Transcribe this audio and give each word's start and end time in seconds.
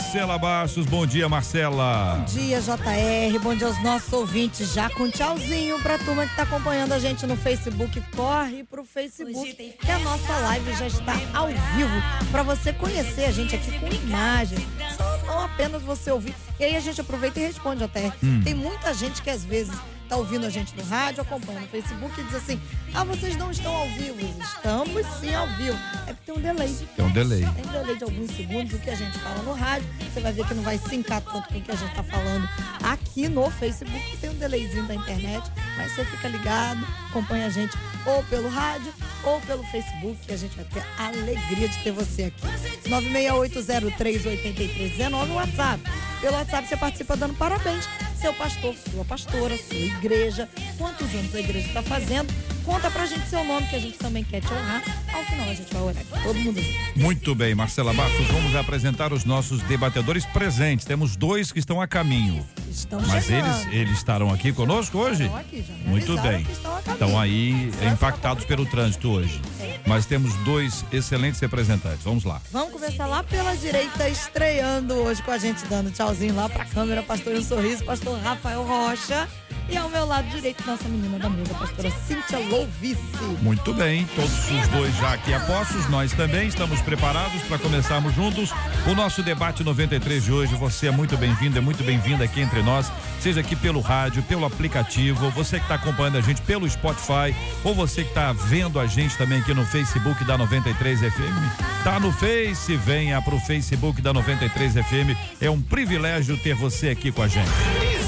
Marcela 0.00 0.38
Bastos, 0.38 0.86
bom 0.86 1.06
dia, 1.06 1.28
Marcela. 1.28 2.16
Bom 2.16 2.24
dia, 2.24 2.58
JR. 2.58 3.38
Bom 3.38 3.54
dia 3.54 3.66
aos 3.66 3.80
nossos 3.82 4.10
ouvintes. 4.10 4.72
Já 4.72 4.88
com 4.88 5.08
tchauzinho 5.10 5.78
pra 5.82 5.98
turma 5.98 6.26
que 6.26 6.34
tá 6.34 6.42
acompanhando 6.42 6.92
a 6.92 6.98
gente 6.98 7.26
no 7.26 7.36
Facebook. 7.36 8.02
Corre 8.16 8.64
pro 8.64 8.82
Facebook, 8.82 9.74
que 9.78 9.90
a 9.90 9.98
nossa 9.98 10.32
live 10.38 10.72
já 10.72 10.86
está 10.86 11.12
ao 11.34 11.48
vivo 11.48 12.02
pra 12.32 12.42
você 12.42 12.72
conhecer 12.72 13.26
a 13.26 13.30
gente 13.30 13.54
aqui 13.54 13.78
com 13.78 13.86
imagem. 13.88 14.58
Só 14.96 15.18
não 15.26 15.44
apenas 15.44 15.82
você 15.82 16.10
ouvir. 16.10 16.34
E 16.58 16.64
aí 16.64 16.76
a 16.76 16.80
gente 16.80 17.02
aproveita 17.02 17.38
e 17.38 17.42
responde 17.46 17.84
até. 17.84 18.10
Tem 18.42 18.54
muita 18.54 18.94
gente 18.94 19.20
que 19.20 19.28
às 19.28 19.44
vezes 19.44 19.78
tá 20.10 20.16
ouvindo 20.16 20.44
a 20.44 20.50
gente 20.50 20.76
no 20.76 20.82
rádio, 20.82 21.22
acompanha 21.22 21.60
no 21.60 21.68
Facebook 21.68 22.20
e 22.20 22.24
diz 22.24 22.34
assim: 22.34 22.60
Ah, 22.92 23.04
vocês 23.04 23.36
não 23.36 23.52
estão 23.52 23.72
ao 23.72 23.86
vivo. 23.90 24.18
Estamos 24.42 25.06
sim 25.20 25.32
ao 25.32 25.46
vivo. 25.56 25.78
É 26.08 26.12
porque 26.12 26.32
tem 26.32 26.34
um 26.34 26.40
delay. 26.40 26.76
Tem 26.96 27.04
um 27.04 27.12
delay. 27.12 27.38
Tem 27.40 27.48
um 27.64 27.72
delay 27.72 27.96
de 27.96 28.04
alguns 28.04 28.30
segundos, 28.32 28.74
o 28.74 28.78
que 28.80 28.90
a 28.90 28.96
gente 28.96 29.16
fala 29.20 29.40
no 29.44 29.52
rádio. 29.52 29.88
Você 30.12 30.18
vai 30.20 30.32
ver 30.32 30.44
que 30.48 30.54
não 30.54 30.64
vai 30.64 30.78
sincar 30.78 31.20
tanto 31.20 31.48
com 31.48 31.58
o 31.58 31.62
que 31.62 31.70
a 31.70 31.76
gente 31.76 31.94
tá 31.94 32.02
falando 32.02 32.48
aqui 32.82 33.28
no 33.28 33.48
Facebook. 33.52 34.16
Tem 34.20 34.30
um 34.30 34.34
delayzinho 34.34 34.84
da 34.88 34.96
internet, 34.96 35.48
mas 35.76 35.92
você 35.92 36.04
fica 36.04 36.26
ligado, 36.26 36.84
acompanha 37.08 37.46
a 37.46 37.50
gente 37.50 37.78
ou 38.04 38.24
pelo 38.24 38.48
rádio 38.48 38.92
ou 39.22 39.40
pelo 39.42 39.62
Facebook, 39.64 40.16
que 40.26 40.32
a 40.32 40.36
gente 40.36 40.56
vai 40.56 40.64
ter 40.64 40.82
a 40.98 41.06
alegria 41.06 41.68
de 41.68 41.78
ter 41.84 41.92
você 41.92 42.24
aqui. 42.24 42.42
968038319 42.88 45.30
WhatsApp. 45.34 45.80
Pelo 46.20 46.34
WhatsApp 46.34 46.68
você 46.68 46.76
participa 46.76 47.16
dando 47.16 47.34
parabéns. 47.34 47.88
Seu 48.20 48.34
pastor, 48.34 48.74
sua 48.92 49.04
pastora, 49.04 49.56
sua 49.56 49.76
igreja, 49.78 50.46
quantos 50.76 51.08
anos 51.14 51.34
a 51.34 51.40
igreja 51.40 51.66
está 51.68 51.82
fazendo. 51.82 52.32
Conta 52.64 52.90
pra 52.90 53.06
gente 53.06 53.26
seu 53.28 53.42
nome, 53.42 53.66
que 53.66 53.76
a 53.76 53.78
gente 53.78 53.96
também 53.96 54.22
quer 54.22 54.40
te 54.42 54.52
honrar. 54.52 54.82
Ao 55.12 55.24
final 55.24 55.48
a 55.48 55.54
gente 55.54 55.72
vai 55.72 55.82
orar 55.82 56.02
aqui, 56.02 56.22
todo 56.22 56.38
mundo. 56.38 56.60
Muito 56.94 57.34
bem, 57.34 57.54
Marcela 57.54 57.94
Bastos, 57.94 58.26
vamos 58.26 58.54
apresentar 58.54 59.12
os 59.14 59.24
nossos 59.24 59.62
debatedores 59.62 60.26
presentes. 60.26 60.84
Temos 60.84 61.16
dois 61.16 61.50
que 61.50 61.58
estão 61.58 61.80
a 61.80 61.86
caminho. 61.88 62.46
Estão 62.70 63.00
Mas 63.00 63.24
chegando. 63.24 63.46
eles, 63.66 63.74
eles 63.74 63.98
estarão 63.98 64.30
aqui 64.32 64.52
conosco 64.52 64.98
hoje? 64.98 65.24
Estão 65.24 65.38
aqui, 65.38 65.64
Muito 65.86 66.20
bem. 66.20 66.44
que 66.44 66.52
estão. 66.52 66.78
Estão 66.78 67.18
aí 67.18 67.70
impactados 67.90 68.44
pelo 68.44 68.66
trânsito 68.66 69.08
hoje. 69.10 69.40
Mas 69.86 70.06
temos 70.06 70.34
dois 70.44 70.84
excelentes 70.92 71.40
representantes. 71.40 72.04
Vamos 72.04 72.24
lá. 72.24 72.40
Vamos 72.52 72.72
começar 72.72 73.06
lá 73.06 73.22
pela 73.22 73.54
direita, 73.56 74.08
estreando 74.08 74.94
hoje 74.94 75.22
com 75.22 75.30
a 75.30 75.38
gente, 75.38 75.64
dando 75.66 75.90
tchauzinho 75.90 76.34
lá 76.34 76.48
pra 76.48 76.64
câmera, 76.64 77.02
pastor 77.02 77.34
um 77.34 77.42
sorriso, 77.42 77.84
pastor 77.84 78.18
Rafael 78.18 78.62
Rocha. 78.62 79.28
E 79.70 79.76
ao 79.76 79.88
meu 79.88 80.04
lado 80.04 80.28
direito, 80.28 80.66
nossa 80.66 80.88
menina 80.88 81.16
da 81.16 81.30
mesa, 81.30 81.54
pastora 81.54 81.90
Cíntia 82.04 82.38
Louvice. 82.38 82.98
Muito 83.40 83.72
bem, 83.72 84.04
todos 84.16 84.50
os 84.50 84.68
dois 84.68 84.96
já 84.96 85.14
aqui 85.14 85.32
apostos, 85.32 85.88
nós 85.88 86.12
também 86.12 86.48
estamos 86.48 86.82
preparados 86.82 87.40
para 87.42 87.56
começarmos 87.56 88.12
juntos 88.12 88.50
o 88.90 88.94
nosso 88.96 89.22
debate 89.22 89.62
93 89.62 90.24
de 90.24 90.32
hoje. 90.32 90.56
Você 90.56 90.88
é 90.88 90.90
muito 90.90 91.16
bem-vindo, 91.16 91.56
é 91.56 91.60
muito 91.60 91.84
bem-vinda 91.84 92.24
aqui 92.24 92.40
entre 92.40 92.62
nós, 92.62 92.90
seja 93.20 93.40
aqui 93.40 93.54
pelo 93.54 93.80
rádio, 93.80 94.24
pelo 94.24 94.44
aplicativo, 94.44 95.30
você 95.30 95.58
que 95.58 95.64
está 95.64 95.76
acompanhando 95.76 96.18
a 96.18 96.20
gente 96.20 96.42
pelo 96.42 96.68
Spotify, 96.68 97.32
ou 97.62 97.72
você 97.72 98.02
que 98.02 98.08
está 98.08 98.32
vendo 98.32 98.80
a 98.80 98.88
gente 98.88 99.16
também 99.16 99.38
aqui 99.38 99.54
no 99.54 99.64
Facebook 99.64 100.24
da 100.24 100.36
93 100.36 100.98
FM. 100.98 101.84
Tá 101.84 102.00
no 102.00 102.10
Face, 102.10 102.76
venha 102.76 103.22
pro 103.22 103.38
Facebook 103.38 104.02
da 104.02 104.12
93 104.12 104.72
FM. 104.72 105.16
É 105.40 105.48
um 105.48 105.62
privilégio 105.62 106.36
ter 106.38 106.54
você 106.54 106.88
aqui 106.88 107.12
com 107.12 107.22
a 107.22 107.28
gente. 107.28 107.99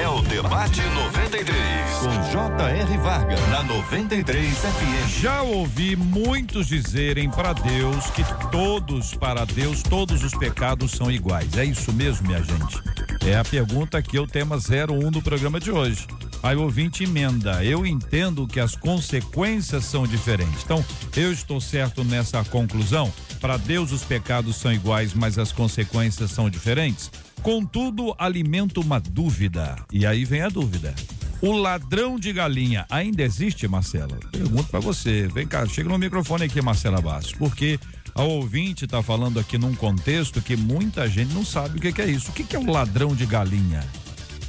É 0.00 0.08
o 0.08 0.22
Debate 0.22 0.80
93. 0.80 1.54
Com 1.98 2.30
J.R. 2.30 2.98
Vargas. 2.98 3.48
Na 3.48 3.64
93 3.64 4.56
FM. 4.56 5.20
Já 5.20 5.42
ouvi 5.42 5.96
muitos 5.96 6.68
dizerem 6.68 7.28
para 7.28 7.52
Deus 7.52 8.06
que 8.10 8.22
todos, 8.52 9.16
para 9.16 9.44
Deus, 9.44 9.82
todos 9.82 10.22
os 10.22 10.32
pecados 10.34 10.92
são 10.92 11.10
iguais. 11.10 11.52
É 11.58 11.64
isso 11.64 11.92
mesmo, 11.92 12.28
minha 12.28 12.38
gente? 12.38 12.80
É 13.26 13.36
a 13.36 13.44
pergunta 13.44 14.00
que 14.00 14.16
é 14.16 14.20
o 14.20 14.26
tema 14.26 14.56
01 14.56 15.10
do 15.10 15.20
programa 15.20 15.58
de 15.58 15.72
hoje. 15.72 16.06
Aí 16.44 16.54
o 16.54 16.62
ouvinte 16.62 17.02
emenda. 17.02 17.64
Eu 17.64 17.84
entendo 17.84 18.46
que 18.46 18.60
as 18.60 18.76
consequências 18.76 19.84
são 19.84 20.06
diferentes. 20.06 20.62
Então, 20.62 20.84
eu 21.16 21.32
estou 21.32 21.60
certo 21.60 22.04
nessa 22.04 22.44
conclusão? 22.44 23.12
Para 23.40 23.56
Deus 23.56 23.90
os 23.90 24.04
pecados 24.04 24.54
são 24.56 24.72
iguais, 24.72 25.12
mas 25.12 25.38
as 25.38 25.50
consequências 25.50 26.30
são 26.30 26.48
diferentes? 26.48 27.10
Contudo, 27.42 28.14
alimenta 28.18 28.80
uma 28.80 29.00
dúvida. 29.00 29.76
E 29.92 30.04
aí 30.06 30.24
vem 30.24 30.42
a 30.42 30.48
dúvida. 30.48 30.94
O 31.40 31.52
ladrão 31.52 32.18
de 32.18 32.32
galinha 32.32 32.84
ainda 32.90 33.22
existe, 33.22 33.68
Marcela? 33.68 34.18
Pergunto 34.32 34.64
pra 34.70 34.80
você. 34.80 35.28
Vem 35.28 35.46
cá, 35.46 35.64
chega 35.66 35.88
no 35.88 35.96
microfone 35.98 36.44
aqui, 36.44 36.60
Marcela 36.60 37.00
Bastos, 37.00 37.32
porque 37.34 37.78
a 38.14 38.22
ouvinte 38.24 38.86
tá 38.88 39.02
falando 39.02 39.38
aqui 39.38 39.56
num 39.56 39.74
contexto 39.74 40.42
que 40.42 40.56
muita 40.56 41.08
gente 41.08 41.32
não 41.32 41.44
sabe 41.44 41.78
o 41.78 41.80
que, 41.80 41.92
que 41.92 42.02
é 42.02 42.06
isso. 42.10 42.30
O 42.30 42.34
que, 42.34 42.42
que 42.42 42.56
é 42.56 42.58
o 42.58 42.68
ladrão 42.68 43.14
de 43.14 43.24
galinha? 43.24 43.84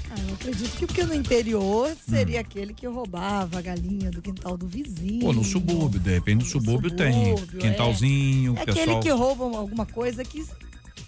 Ah, 0.09 0.15
eu 0.27 0.33
acredito 0.33 0.71
que 0.77 0.87
porque 0.87 1.03
no 1.03 1.13
interior 1.13 1.95
seria 2.09 2.39
Hum. 2.39 2.41
aquele 2.41 2.73
que 2.73 2.87
roubava 2.87 3.59
a 3.59 3.61
galinha 3.61 4.09
do 4.09 4.19
quintal 4.23 4.57
do 4.57 4.67
vizinho. 4.67 5.19
Pô, 5.19 5.31
no 5.31 5.43
subúrbio, 5.43 5.99
de 5.99 6.11
repente 6.15 6.39
no 6.39 6.43
No 6.45 6.49
subúrbio, 6.49 6.89
tem 6.89 7.13
subúrbio, 7.37 7.59
quintalzinho, 7.59 8.57
É 8.57 8.63
o 8.63 8.65
pessoal. 8.65 8.83
aquele 8.85 8.99
que 9.03 9.09
rouba 9.11 9.43
alguma 9.59 9.85
coisa 9.85 10.25
que, 10.25 10.43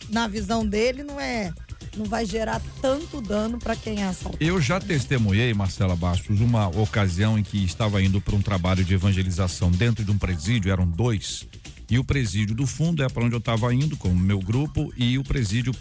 na 0.10 0.28
visão 0.28 0.64
dele, 0.64 1.04
não 1.04 1.20
é. 1.20 1.52
Não 1.96 2.06
vai 2.06 2.26
gerar 2.26 2.62
tanto 2.82 3.22
dano 3.22 3.58
para 3.58 3.76
quem 3.76 4.02
é 4.02 4.08
assaltado. 4.08 4.44
Eu 4.44 4.62
já 4.62 4.80
testemunhei, 4.80 5.54
Marcela 5.54 5.96
Bastos, 5.96 6.40
uma 6.40 6.68
ocasião 6.68 7.38
em 7.38 7.44
que 7.44 7.64
estava 7.64 8.02
indo 8.02 8.22
para 8.22 8.36
um 8.36 8.42
trabalho 8.42 8.84
de 8.84 8.94
evangelização 8.94 9.70
dentro 9.70 10.04
de 10.04 10.12
um 10.12 10.18
presídio, 10.18 10.72
eram 10.72 10.88
dois. 10.88 11.48
E 11.90 12.00
o 12.00 12.04
presídio 12.04 12.56
do 12.56 12.66
fundo 12.66 13.04
é 13.04 13.10
para 13.10 13.26
onde 13.26 13.36
eu 13.36 13.40
estava 13.40 13.74
indo 13.74 13.98
com 13.98 14.08
o 14.08 14.16
meu 14.16 14.40
grupo 14.40 14.94
e 14.96 15.18
o 15.18 15.24
presídio 15.24 15.74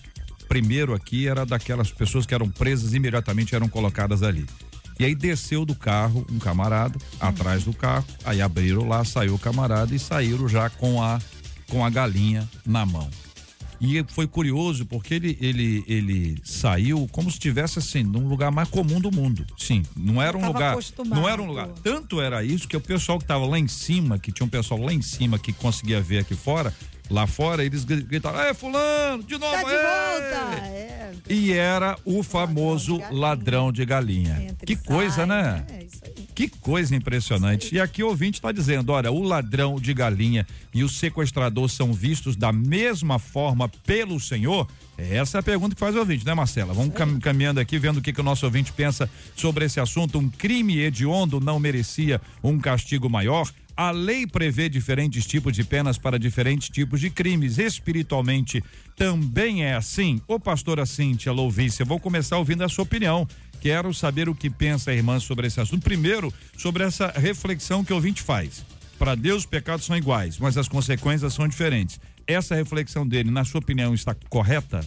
primeiro 0.49 0.93
aqui 0.93 1.28
era 1.28 1.47
daquelas 1.47 1.93
pessoas 1.93 2.26
que 2.26 2.34
eram 2.34 2.50
presas 2.50 2.93
imediatamente 2.93 3.54
eram 3.54 3.69
colocadas 3.69 4.25
ali. 4.25 4.44
E 4.99 5.04
aí 5.04 5.15
desceu 5.15 5.65
do 5.65 5.75
carro 5.75 6.26
um 6.28 6.41
camarada 6.41 6.99
atrás 7.20 7.62
do 7.62 7.72
carro, 7.72 8.04
aí 8.25 8.43
abriram 8.43 8.87
lá, 8.87 9.04
saiu 9.04 9.37
o 9.37 9.38
camarada 9.38 9.94
e 9.94 9.99
saíram 9.99 10.49
já 10.49 10.69
com 10.69 11.00
a 11.00 11.20
com 11.69 11.85
a 11.85 11.88
galinha 11.88 12.46
na 12.67 12.85
mão. 12.85 13.08
E 13.81 14.05
foi 14.09 14.27
curioso 14.27 14.85
porque 14.85 15.15
ele, 15.15 15.38
ele, 15.41 15.85
ele 15.88 16.38
saiu 16.44 17.09
como 17.11 17.31
se 17.31 17.37
estivesse 17.37 17.79
assim, 17.79 18.03
num 18.03 18.29
lugar 18.29 18.50
mais 18.50 18.69
comum 18.69 19.00
do 19.00 19.11
mundo. 19.11 19.47
Sim, 19.56 19.82
não 19.97 20.21
era 20.21 20.37
um 20.37 20.47
lugar. 20.47 20.73
acostumado. 20.73 21.19
Não 21.19 21.29
era 21.29 21.41
um 21.41 21.47
lugar. 21.47 21.69
Tanto 21.82 22.21
era 22.21 22.44
isso 22.44 22.69
que 22.69 22.77
o 22.77 22.81
pessoal 22.81 23.19
que 23.19 23.25
estava 23.25 23.47
lá 23.47 23.59
em 23.59 23.69
cima, 23.69 24.19
que 24.19 24.31
tinha 24.31 24.44
um 24.44 24.50
pessoal 24.50 24.81
lá 24.81 24.93
em 24.93 25.00
cima 25.00 25.38
que 25.38 25.53
conseguia 25.53 26.00
ver 26.00 26.19
aqui 26.19 26.35
fora, 26.35 26.75
lá 27.11 27.27
fora, 27.27 27.65
eles 27.65 27.85
gri- 27.85 28.03
gritavam: 28.03 28.41
É, 28.41 28.55
Fulano, 28.55 29.23
de 29.23 29.37
novo! 29.37 29.53
Tá 29.53 29.62
de 29.65 29.71
ê!" 29.71 29.77
volta! 29.77 30.67
É. 30.67 31.11
E 31.29 31.53
era 31.53 31.97
o 32.05 32.23
famoso 32.23 32.99
galinha. 32.99 33.21
ladrão 33.21 33.71
de 33.73 33.85
galinha. 33.85 34.37
Entra 34.43 34.57
e 34.62 34.67
Que 34.67 34.77
coisa, 34.77 35.17
sai, 35.17 35.27
né? 35.27 35.67
É 35.69 35.85
isso 35.85 36.01
aí. 36.05 36.27
Que 36.35 36.49
coisa 36.49 36.95
impressionante. 36.97 37.75
E 37.75 37.81
aqui 37.81 38.03
o 38.03 38.09
ouvinte 38.09 38.39
está 38.39 38.51
dizendo: 38.53 38.91
olha, 38.93 39.11
o 39.12 39.23
ladrão 39.23 39.77
de 39.79 39.93
galinha 39.93 40.47
e 40.73 40.83
o 40.83 40.89
sequestrador 40.89 41.69
são 41.69 41.93
vistos 41.93 42.37
da 42.37 42.53
mesma 42.53 43.19
forma 43.19 43.69
pelo 43.85 44.19
Senhor? 44.19 44.67
Essa 44.97 45.39
é 45.39 45.41
a 45.41 45.43
pergunta 45.43 45.75
que 45.75 45.81
faz 45.81 45.95
o 45.97 45.99
ouvinte, 45.99 46.25
né, 46.27 46.35
Marcela? 46.35 46.73
Vamos 46.75 46.95
cam- 46.95 47.19
caminhando 47.21 47.59
aqui, 47.61 47.79
vendo 47.79 47.99
o 47.99 48.03
que, 48.03 48.12
que 48.12 48.21
o 48.21 48.25
nosso 48.25 48.45
ouvinte 48.47 48.73
pensa 48.73 49.09
sobre 49.37 49.65
esse 49.65 49.81
assunto. 49.81 50.19
Um 50.19 50.29
crime 50.29 50.79
hediondo 50.79 51.41
não 51.41 51.59
merecia 51.59 52.21
um 52.43 52.59
castigo 52.59 53.09
maior? 53.09 53.51
A 53.81 53.93
lei 53.93 54.27
prevê 54.27 54.69
diferentes 54.69 55.25
tipos 55.25 55.55
de 55.55 55.65
penas 55.65 55.97
para 55.97 56.19
diferentes 56.19 56.69
tipos 56.69 57.00
de 57.00 57.09
crimes. 57.09 57.56
Espiritualmente 57.56 58.62
também 58.94 59.65
é 59.65 59.75
assim? 59.75 60.21
Ô, 60.29 60.38
pastora 60.38 60.85
Cíntia 60.85 61.32
Louvícia, 61.32 61.82
vou 61.82 61.99
começar 61.99 62.37
ouvindo 62.37 62.62
a 62.62 62.69
sua 62.69 62.85
opinião. 62.85 63.27
Quero 63.59 63.94
saber 63.94 64.29
o 64.29 64.35
que 64.35 64.50
pensa 64.50 64.91
a 64.91 64.94
irmã 64.94 65.19
sobre 65.19 65.47
esse 65.47 65.62
assunto. 65.62 65.82
Primeiro, 65.82 66.31
sobre 66.59 66.85
essa 66.85 67.06
reflexão 67.09 67.82
que 67.82 67.91
o 67.91 67.97
ouvinte 67.97 68.21
faz. 68.21 68.62
Para 68.99 69.15
Deus, 69.15 69.44
os 69.44 69.47
pecados 69.47 69.87
são 69.87 69.97
iguais, 69.97 70.37
mas 70.37 70.59
as 70.59 70.69
consequências 70.69 71.33
são 71.33 71.49
diferentes. 71.49 71.99
Essa 72.26 72.55
reflexão 72.55 73.09
dele, 73.09 73.31
na 73.31 73.47
sua 73.47 73.61
opinião, 73.61 73.94
está 73.94 74.15
correta? 74.29 74.87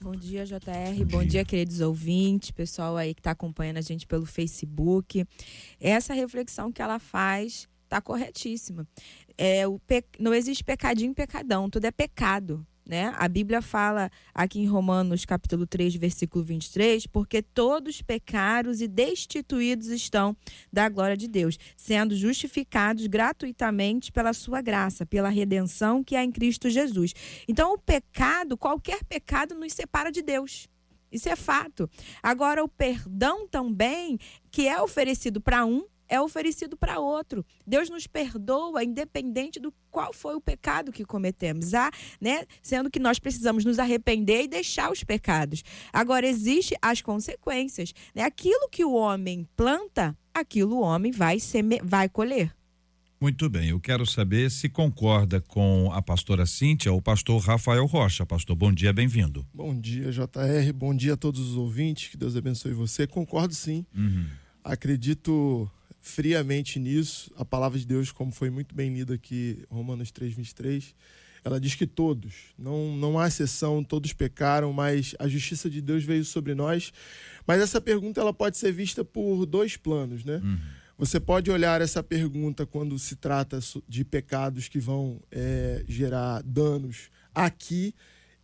Bom 0.00 0.12
dia, 0.12 0.46
JR. 0.46 0.56
Bom, 1.00 1.18
Bom 1.18 1.18
dia. 1.18 1.28
dia. 1.28 1.44
queridos 1.44 1.82
ouvintes, 1.82 2.50
pessoal 2.50 2.96
aí 2.96 3.12
que 3.12 3.20
está 3.20 3.32
acompanhando 3.32 3.76
a 3.76 3.82
gente 3.82 4.06
pelo 4.06 4.24
Facebook. 4.24 5.22
Essa 5.78 6.14
reflexão 6.14 6.72
que 6.72 6.80
ela 6.80 6.98
faz 6.98 7.68
está 7.86 8.00
corretíssima. 8.00 8.86
É, 9.38 9.66
o 9.66 9.78
pe... 9.78 10.04
Não 10.18 10.34
existe 10.34 10.62
pecadinho 10.62 11.14
pecadão, 11.14 11.70
tudo 11.70 11.84
é 11.86 11.90
pecado. 11.90 12.66
Né? 12.88 13.12
A 13.16 13.26
Bíblia 13.26 13.60
fala 13.60 14.08
aqui 14.32 14.60
em 14.60 14.66
Romanos 14.66 15.24
capítulo 15.24 15.66
3, 15.66 15.96
versículo 15.96 16.44
23, 16.44 17.04
porque 17.08 17.42
todos 17.42 18.00
pecados 18.00 18.80
e 18.80 18.86
destituídos 18.86 19.88
estão 19.88 20.36
da 20.72 20.88
glória 20.88 21.16
de 21.16 21.26
Deus, 21.26 21.58
sendo 21.76 22.14
justificados 22.14 23.08
gratuitamente 23.08 24.12
pela 24.12 24.32
sua 24.32 24.62
graça, 24.62 25.04
pela 25.04 25.28
redenção 25.28 26.04
que 26.04 26.14
há 26.14 26.22
em 26.22 26.30
Cristo 26.30 26.70
Jesus. 26.70 27.12
Então, 27.48 27.74
o 27.74 27.78
pecado, 27.78 28.56
qualquer 28.56 29.02
pecado 29.02 29.56
nos 29.56 29.72
separa 29.72 30.12
de 30.12 30.22
Deus. 30.22 30.68
Isso 31.10 31.28
é 31.28 31.34
fato. 31.34 31.90
Agora, 32.22 32.62
o 32.62 32.68
perdão 32.68 33.48
também, 33.48 34.16
que 34.50 34.68
é 34.68 34.80
oferecido 34.80 35.40
para 35.40 35.64
um, 35.64 35.84
é 36.08 36.20
oferecido 36.20 36.76
para 36.76 36.98
outro. 36.98 37.44
Deus 37.66 37.90
nos 37.90 38.06
perdoa 38.06 38.84
independente 38.84 39.58
do 39.58 39.72
qual 39.90 40.12
foi 40.12 40.34
o 40.34 40.40
pecado 40.40 40.92
que 40.92 41.04
cometemos, 41.04 41.74
ah, 41.74 41.90
né? 42.20 42.44
Sendo 42.62 42.90
que 42.90 42.98
nós 42.98 43.18
precisamos 43.18 43.64
nos 43.64 43.78
arrepender 43.78 44.44
e 44.44 44.48
deixar 44.48 44.90
os 44.90 45.02
pecados. 45.02 45.62
Agora 45.92 46.26
existe 46.26 46.76
as 46.82 47.00
consequências, 47.00 47.92
né? 48.14 48.22
Aquilo 48.22 48.68
que 48.68 48.84
o 48.84 48.92
homem 48.92 49.48
planta, 49.56 50.16
aquilo 50.34 50.76
o 50.76 50.80
homem 50.80 51.12
vai 51.12 51.40
seme... 51.40 51.80
vai 51.82 52.08
colher. 52.08 52.54
Muito 53.18 53.48
bem, 53.48 53.70
eu 53.70 53.80
quero 53.80 54.04
saber 54.04 54.50
se 54.50 54.68
concorda 54.68 55.40
com 55.40 55.90
a 55.90 56.02
pastora 56.02 56.44
Cíntia 56.44 56.92
ou 56.92 56.98
o 56.98 57.02
pastor 57.02 57.40
Rafael 57.40 57.86
Rocha. 57.86 58.26
Pastor, 58.26 58.54
bom 58.54 58.70
dia, 58.70 58.92
bem-vindo. 58.92 59.46
Bom 59.54 59.74
dia, 59.74 60.12
JR, 60.12 60.72
bom 60.74 60.94
dia 60.94 61.14
a 61.14 61.16
todos 61.16 61.40
os 61.40 61.56
ouvintes, 61.56 62.10
que 62.10 62.16
Deus 62.18 62.36
abençoe 62.36 62.74
você. 62.74 63.06
Concordo 63.06 63.54
sim. 63.54 63.86
Uhum. 63.96 64.26
Acredito 64.62 65.70
friamente 66.06 66.78
nisso. 66.78 67.32
A 67.36 67.44
palavra 67.44 67.78
de 67.78 67.84
Deus, 67.84 68.12
como 68.12 68.30
foi 68.30 68.48
muito 68.48 68.74
bem 68.74 68.94
lida 68.94 69.14
aqui, 69.14 69.64
Romanos 69.68 70.12
3, 70.12 70.34
23, 70.34 70.94
ela 71.44 71.60
diz 71.60 71.74
que 71.74 71.86
todos, 71.86 72.32
não, 72.56 72.96
não 72.96 73.18
há 73.18 73.26
exceção, 73.26 73.82
todos 73.82 74.12
pecaram, 74.12 74.72
mas 74.72 75.14
a 75.18 75.26
justiça 75.26 75.68
de 75.68 75.80
Deus 75.80 76.04
veio 76.04 76.24
sobre 76.24 76.54
nós. 76.54 76.92
Mas 77.46 77.60
essa 77.60 77.80
pergunta 77.80 78.20
ela 78.20 78.32
pode 78.32 78.56
ser 78.56 78.72
vista 78.72 79.04
por 79.04 79.44
dois 79.46 79.76
planos, 79.76 80.24
né? 80.24 80.36
Uhum. 80.36 80.58
Você 80.96 81.20
pode 81.20 81.50
olhar 81.50 81.80
essa 81.82 82.02
pergunta 82.02 82.64
quando 82.64 82.98
se 82.98 83.16
trata 83.16 83.58
de 83.86 84.04
pecados 84.04 84.68
que 84.68 84.78
vão 84.78 85.20
é, 85.30 85.84
gerar 85.86 86.42
danos 86.42 87.10
aqui, 87.34 87.94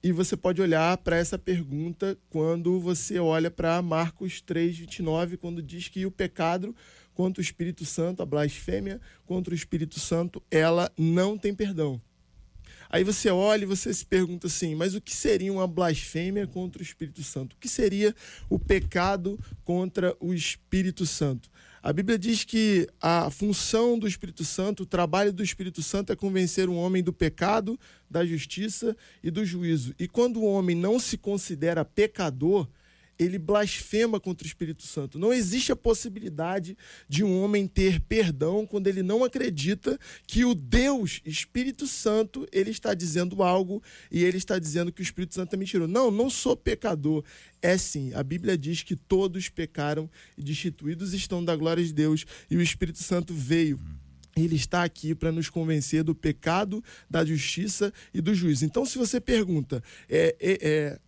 e 0.04 0.10
você 0.10 0.36
pode 0.36 0.60
olhar 0.60 0.98
para 0.98 1.16
essa 1.16 1.38
pergunta 1.38 2.18
quando 2.28 2.80
você 2.80 3.20
olha 3.20 3.48
para 3.52 3.80
Marcos 3.80 4.40
3, 4.40 4.78
29, 4.78 5.36
quando 5.36 5.62
diz 5.62 5.86
que 5.86 6.04
o 6.04 6.10
pecado 6.10 6.74
contra 7.14 7.40
o 7.40 7.44
Espírito 7.44 7.84
Santo, 7.84 8.22
a 8.22 8.26
blasfêmia 8.26 9.00
contra 9.24 9.52
o 9.52 9.56
Espírito 9.56 10.00
Santo, 10.00 10.42
ela 10.50 10.90
não 10.96 11.36
tem 11.36 11.54
perdão. 11.54 12.00
Aí 12.92 13.04
você 13.04 13.30
olha 13.30 13.62
e 13.62 13.66
você 13.66 13.92
se 13.92 14.04
pergunta 14.04 14.46
assim: 14.46 14.74
mas 14.74 14.94
o 14.94 15.00
que 15.00 15.16
seria 15.16 15.50
uma 15.50 15.66
blasfêmia 15.66 16.46
contra 16.46 16.80
o 16.80 16.84
Espírito 16.84 17.22
Santo? 17.22 17.54
O 17.54 17.56
que 17.58 17.68
seria 17.68 18.14
o 18.50 18.58
pecado 18.58 19.38
contra 19.64 20.14
o 20.20 20.34
Espírito 20.34 21.06
Santo? 21.06 21.50
A 21.82 21.92
Bíblia 21.92 22.18
diz 22.18 22.44
que 22.44 22.86
a 23.00 23.28
função 23.30 23.98
do 23.98 24.06
Espírito 24.06 24.44
Santo, 24.44 24.84
o 24.84 24.86
trabalho 24.86 25.32
do 25.32 25.42
Espírito 25.42 25.82
Santo 25.82 26.12
é 26.12 26.16
convencer 26.16 26.68
o 26.68 26.74
homem 26.74 27.02
do 27.02 27.12
pecado, 27.12 27.80
da 28.08 28.24
justiça 28.24 28.96
e 29.20 29.30
do 29.32 29.44
juízo. 29.44 29.94
E 29.98 30.06
quando 30.06 30.36
o 30.38 30.44
homem 30.44 30.76
não 30.76 31.00
se 31.00 31.18
considera 31.18 31.84
pecador, 31.84 32.68
ele 33.18 33.38
blasfema 33.38 34.18
contra 34.18 34.44
o 34.44 34.48
Espírito 34.48 34.82
Santo. 34.82 35.18
Não 35.18 35.32
existe 35.32 35.70
a 35.72 35.76
possibilidade 35.76 36.76
de 37.08 37.22
um 37.22 37.42
homem 37.42 37.66
ter 37.66 38.00
perdão 38.00 38.66
quando 38.66 38.86
ele 38.88 39.02
não 39.02 39.24
acredita 39.24 39.98
que 40.26 40.44
o 40.44 40.54
Deus 40.54 41.20
Espírito 41.24 41.86
Santo 41.86 42.46
ele 42.52 42.70
está 42.70 42.94
dizendo 42.94 43.42
algo 43.42 43.82
e 44.10 44.24
ele 44.24 44.38
está 44.38 44.58
dizendo 44.58 44.92
que 44.92 45.00
o 45.00 45.04
Espírito 45.04 45.34
Santo 45.34 45.54
é 45.54 45.56
mentiroso. 45.56 45.90
Não, 45.92 46.10
não 46.10 46.28
sou 46.28 46.56
pecador. 46.56 47.24
É 47.60 47.78
sim, 47.78 48.12
a 48.14 48.22
Bíblia 48.22 48.58
diz 48.58 48.82
que 48.82 48.96
todos 48.96 49.48
pecaram 49.48 50.10
e 50.36 50.42
destituídos 50.42 51.12
estão 51.12 51.44
da 51.44 51.54
glória 51.54 51.84
de 51.84 51.92
Deus 51.92 52.24
e 52.50 52.56
o 52.56 52.62
Espírito 52.62 52.98
Santo 52.98 53.32
veio 53.32 53.78
ele 54.36 54.56
está 54.56 54.82
aqui 54.82 55.14
para 55.14 55.30
nos 55.30 55.50
convencer 55.50 56.02
do 56.02 56.14
pecado, 56.14 56.82
da 57.08 57.24
justiça 57.24 57.92
e 58.14 58.20
do 58.20 58.34
juízo. 58.34 58.64
Então, 58.64 58.86
se 58.86 58.96
você 58.96 59.20
pergunta, 59.20 59.82
é, 60.08 60.34
é, 60.40 60.58
é 60.62 60.98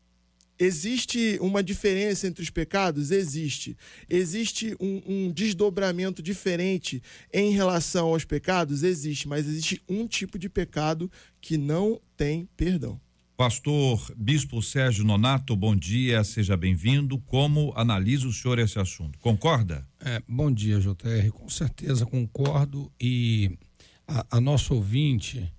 Existe 0.59 1.37
uma 1.41 1.63
diferença 1.63 2.27
entre 2.29 2.43
os 2.43 2.51
pecados? 2.51 3.11
Existe. 3.11 3.77
Existe 4.09 4.77
um, 4.81 5.03
um, 5.07 5.33
desdobramento 5.33 6.23
diferente 6.23 7.03
em 7.33 7.51
relação 7.53 8.09
aos 8.09 8.25
pecados? 8.25 8.83
Existe, 8.83 9.27
mas 9.27 9.47
existe 9.47 9.83
um 9.89 10.07
tipo 10.07 10.39
de 10.39 10.49
pecado 10.49 11.11
que 11.41 11.59
não 11.59 12.01
tem 12.17 12.49
perdão. 12.57 13.01
Pastor 13.37 14.15
Bispo 14.17 14.63
Sérgio 14.63 15.05
Nonato, 15.05 15.57
bom 15.57 15.75
dia, 15.75 16.23
seja 16.23 16.57
bem-vindo. 16.57 17.19
Como 17.19 17.73
analisa 17.75 18.29
o 18.29 18.33
senhor 18.33 18.61
esse 18.61 18.79
assunto? 18.79 19.19
Concorda? 19.19 19.85
É, 19.99 20.23
bom 20.29 20.53
dia, 20.53 20.79
JR. 20.79 21.33
Com 21.33 21.49
certeza 21.49 22.07
concordo. 22.07 22.93
E 23.01 23.59
a, 24.07 24.37
a 24.37 24.41
nossa 24.41 24.73
ouvinte, 24.73 25.53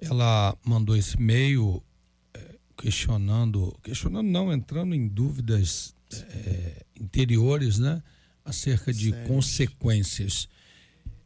ela 0.00 0.56
mandou 0.64 0.96
esse 0.96 1.18
e-mail 1.18 1.82
questionando, 2.80 3.78
questionando 3.82 4.26
não, 4.26 4.50
entrando 4.50 4.94
em 4.94 5.06
dúvidas 5.06 5.94
é, 6.12 6.84
interiores, 6.98 7.78
né? 7.78 8.02
Acerca 8.42 8.92
de 8.92 9.10
Sério? 9.10 9.28
consequências. 9.28 10.48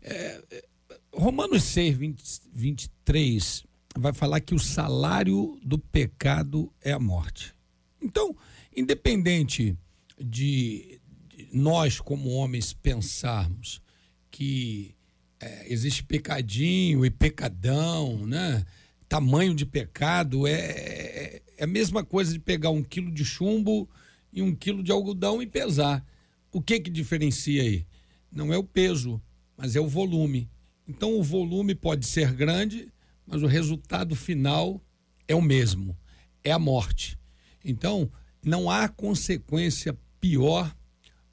É, 0.03 0.43
é 0.51 0.65
Romanos 1.13 1.63
6, 1.63 1.97
20, 1.97 2.25
23 2.53 3.65
vai 3.97 4.13
falar 4.13 4.41
que 4.41 4.53
o 4.53 4.59
salário 4.59 5.57
do 5.63 5.79
pecado 5.79 6.73
é 6.83 6.91
a 6.91 6.99
morte. 6.99 7.55
Então, 8.03 8.37
independente 8.77 9.79
de, 10.19 11.01
de 11.29 11.49
nós, 11.53 12.01
como 12.01 12.31
homens, 12.31 12.73
pensarmos 12.73 13.81
que 14.29 14.93
é, 15.39 15.73
existe 15.73 16.03
pecadinho 16.03 17.07
e 17.07 17.11
pecadão, 17.11 18.27
né? 18.27 18.65
tamanho 19.09 19.55
de 19.55 19.65
pecado, 19.65 20.45
é, 20.45 21.41
é, 21.57 21.65
a 21.65 21.67
mesma 21.67 22.05
coisa 22.05 22.33
de 22.33 22.39
pegar 22.39 22.71
um 22.71 22.83
quilo 22.83 23.11
de 23.11 23.25
chumbo 23.25 23.89
e 24.33 24.43
um 24.43 24.55
quilo 24.55 24.83
de 24.83 24.93
algodão 24.93 25.43
e 25.43 25.47
pesar. 25.47 26.05
O 26.53 26.61
que 26.61 26.81
que 26.81 26.91
diferencia 26.91 27.63
aí? 27.63 27.87
Não 28.31 28.53
é 28.53 28.57
o 28.57 28.65
peso, 28.65 29.21
mas 29.57 29.77
é 29.77 29.81
o 29.81 29.89
volume. 29.89 30.51
Então 30.87 31.19
o 31.19 31.23
volume 31.23 31.75
pode 31.75 32.07
ser 32.07 32.33
grande, 32.33 32.93
mas 33.27 33.43
o 33.43 33.47
resultado 33.47 34.15
final 34.15 34.81
é 35.27 35.35
o 35.35 35.43
mesmo, 35.43 35.97
é 36.43 36.53
a 36.53 36.59
morte. 36.59 37.19
Então 37.65 38.11
não 38.45 38.71
há 38.71 38.89
consequência 38.89 39.97
pior 40.21 40.75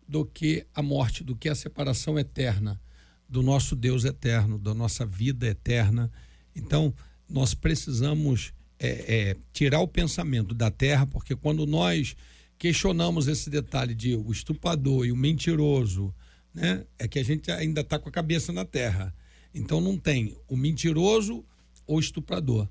do 0.08 0.26
que 0.26 0.66
a 0.74 0.82
morte, 0.82 1.24
do 1.24 1.36
que 1.36 1.50
a 1.50 1.56
separação 1.56 2.18
eterna 2.18 2.80
do 3.32 3.42
nosso 3.42 3.78
Deus 3.78 4.04
eterno, 4.04 4.60
da 4.60 4.74
nossa 4.74 5.06
vida 5.06 5.48
eterna. 5.48 6.12
Então 6.54 6.94
nós 7.30 7.54
precisamos 7.54 8.54
é, 8.84 9.30
é, 9.30 9.38
tirar 9.54 9.80
o 9.80 9.88
pensamento 9.88 10.56
da 10.56 10.72
terra, 10.72 11.06
porque 11.06 11.36
quando 11.36 11.68
nós 11.68 12.16
questionamos 12.58 13.28
esse 13.28 13.48
detalhe 13.48 13.94
de 13.94 14.16
o 14.16 14.32
estuprador 14.32 15.06
e 15.06 15.12
o 15.12 15.16
mentiroso, 15.16 16.12
né, 16.52 16.84
é 16.98 17.08
que 17.08 17.20
a 17.20 17.24
gente 17.24 17.52
ainda 17.52 17.82
está 17.82 18.00
com 18.00 18.10
a 18.10 18.12
cabeça 18.12 18.52
na 18.52 18.66
terra. 18.66 19.14
Então 19.54 19.80
não 19.80 19.98
tem 19.98 20.36
o 20.48 20.58
mentiroso 20.58 21.46
ou 21.86 21.98
o 21.98 22.00
estuprador. 22.00 22.68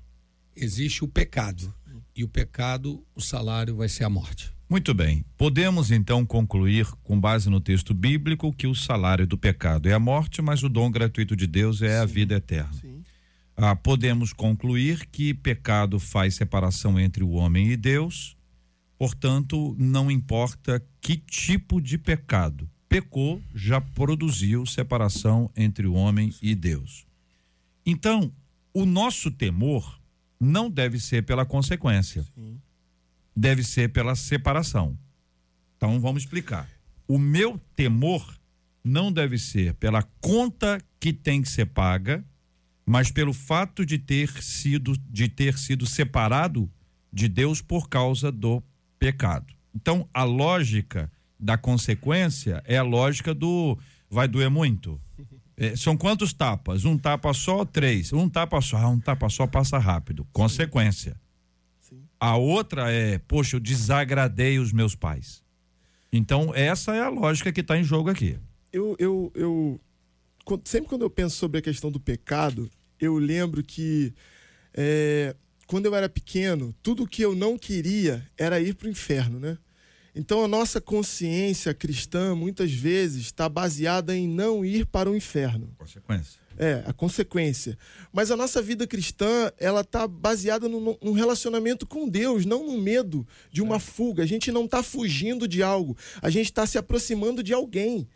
Existe 0.53 1.01
o 1.03 1.07
pecado. 1.07 1.73
E 2.13 2.25
o 2.25 2.27
pecado, 2.27 3.05
o 3.15 3.21
salário 3.21 3.77
vai 3.77 3.87
ser 3.87 4.03
a 4.03 4.09
morte. 4.09 4.51
Muito 4.69 4.93
bem. 4.93 5.23
Podemos 5.37 5.91
então 5.91 6.25
concluir, 6.25 6.85
com 7.03 7.17
base 7.17 7.49
no 7.49 7.61
texto 7.61 7.93
bíblico, 7.93 8.51
que 8.51 8.67
o 8.67 8.75
salário 8.75 9.25
do 9.25 9.37
pecado 9.37 9.87
é 9.87 9.93
a 9.93 9.99
morte, 9.99 10.41
mas 10.41 10.61
o 10.61 10.67
dom 10.67 10.91
gratuito 10.91 11.37
de 11.37 11.47
Deus 11.47 11.81
é 11.81 11.95
Sim. 11.95 12.01
a 12.01 12.05
vida 12.05 12.35
eterna. 12.35 12.73
Sim 12.73 12.90
ah, 13.55 13.75
podemos 13.75 14.33
concluir 14.33 15.05
que 15.07 15.33
pecado 15.33 15.99
faz 15.99 16.35
separação 16.35 16.99
entre 16.99 17.23
o 17.23 17.31
homem 17.31 17.71
e 17.71 17.77
Deus, 17.77 18.37
portanto, 18.97 19.75
não 19.77 20.09
importa 20.09 20.83
que 20.99 21.17
tipo 21.17 21.81
de 21.81 21.97
pecado 21.97 22.69
pecou, 22.87 23.41
já 23.55 23.79
produziu 23.79 24.65
separação 24.65 25.49
entre 25.55 25.87
o 25.87 25.93
homem 25.93 26.33
e 26.41 26.53
Deus. 26.53 27.05
Então, 27.85 28.31
o 28.73 28.85
nosso 28.85 29.31
temor 29.31 29.99
não 30.39 30.69
deve 30.69 30.99
ser 30.99 31.23
pela 31.23 31.45
consequência, 31.45 32.23
Sim. 32.35 32.59
deve 33.35 33.63
ser 33.63 33.93
pela 33.93 34.15
separação. 34.15 34.97
Então, 35.77 35.99
vamos 35.99 36.23
explicar. 36.23 36.69
O 37.07 37.17
meu 37.17 37.59
temor 37.75 38.37
não 38.83 39.11
deve 39.11 39.37
ser 39.37 39.73
pela 39.75 40.03
conta 40.19 40.79
que 40.99 41.13
tem 41.13 41.41
que 41.41 41.49
ser 41.49 41.67
paga, 41.67 42.25
mas 42.91 43.09
pelo 43.09 43.31
fato 43.31 43.85
de 43.85 43.97
ter 43.97 44.29
sido 44.43 44.97
de 45.09 45.29
ter 45.29 45.57
sido 45.57 45.85
separado 45.85 46.69
de 47.11 47.29
Deus 47.29 47.61
por 47.61 47.87
causa 47.87 48.29
do 48.29 48.61
pecado. 48.99 49.53
Então, 49.73 50.09
a 50.13 50.25
lógica 50.25 51.09
da 51.39 51.57
consequência 51.57 52.61
é 52.65 52.77
a 52.77 52.83
lógica 52.83 53.33
do 53.33 53.77
vai 54.09 54.27
doer 54.27 54.51
muito. 54.51 54.99
É, 55.55 55.73
são 55.73 55.95
quantos 55.95 56.33
tapas? 56.33 56.83
Um 56.83 56.97
tapa 56.97 57.33
só, 57.33 57.63
três. 57.63 58.11
Um 58.11 58.27
tapa 58.27 58.59
só, 58.59 58.75
ah, 58.75 58.89
um 58.89 58.99
tapa 58.99 59.29
só 59.29 59.47
passa 59.47 59.77
rápido. 59.77 60.27
Consequência. 60.33 61.15
Sim. 61.79 62.03
A 62.19 62.35
outra 62.35 62.91
é, 62.91 63.17
poxa, 63.19 63.55
eu 63.55 63.61
desagradei 63.61 64.59
os 64.59 64.73
meus 64.73 64.95
pais. 64.95 65.41
Então, 66.11 66.53
essa 66.53 66.93
é 66.93 67.01
a 67.01 67.07
lógica 67.07 67.53
que 67.53 67.61
está 67.61 67.77
em 67.77 67.85
jogo 67.85 68.09
aqui. 68.09 68.37
Eu, 68.73 68.97
eu, 68.99 69.31
eu, 69.33 69.79
sempre 70.65 70.89
quando 70.89 71.03
eu 71.03 71.09
penso 71.09 71.37
sobre 71.37 71.59
a 71.59 71.61
questão 71.61 71.89
do 71.89 71.99
pecado, 71.99 72.69
eu 73.01 73.17
lembro 73.17 73.63
que 73.63 74.13
é, 74.73 75.35
quando 75.65 75.87
eu 75.87 75.95
era 75.95 76.07
pequeno, 76.07 76.73
tudo 76.83 77.07
que 77.07 77.21
eu 77.21 77.35
não 77.35 77.57
queria 77.57 78.25
era 78.37 78.59
ir 78.61 78.75
para 78.75 78.87
o 78.87 78.91
inferno, 78.91 79.39
né? 79.39 79.57
Então 80.13 80.43
a 80.43 80.47
nossa 80.47 80.81
consciência 80.81 81.73
cristã 81.73 82.35
muitas 82.35 82.71
vezes 82.71 83.21
está 83.23 83.47
baseada 83.47 84.15
em 84.15 84.27
não 84.27 84.63
ir 84.63 84.85
para 84.85 85.09
o 85.09 85.15
inferno. 85.15 85.73
Consequência. 85.77 86.41
É, 86.57 86.83
a 86.85 86.91
consequência. 86.91 87.77
Mas 88.11 88.29
a 88.29 88.35
nossa 88.35 88.61
vida 88.61 88.85
cristã, 88.85 89.51
ela 89.57 89.81
está 89.81 90.05
baseada 90.05 90.67
num, 90.67 90.97
num, 91.01 91.13
relacionamento 91.13 91.87
com 91.87 92.09
Deus, 92.09 92.45
não 92.45 92.67
no 92.67 92.77
medo 92.79 93.25
de 93.49 93.61
uma 93.61 93.77
é. 93.77 93.79
fuga. 93.79 94.23
A 94.23 94.27
gente 94.27 94.51
não 94.51 94.65
está 94.65 94.83
fugindo 94.83 95.47
de 95.47 95.63
algo, 95.63 95.97
a 96.21 96.29
gente 96.29 96.47
está 96.47 96.67
se 96.67 96.77
aproximando 96.77 97.41
de 97.41 97.53
alguém 97.53 98.07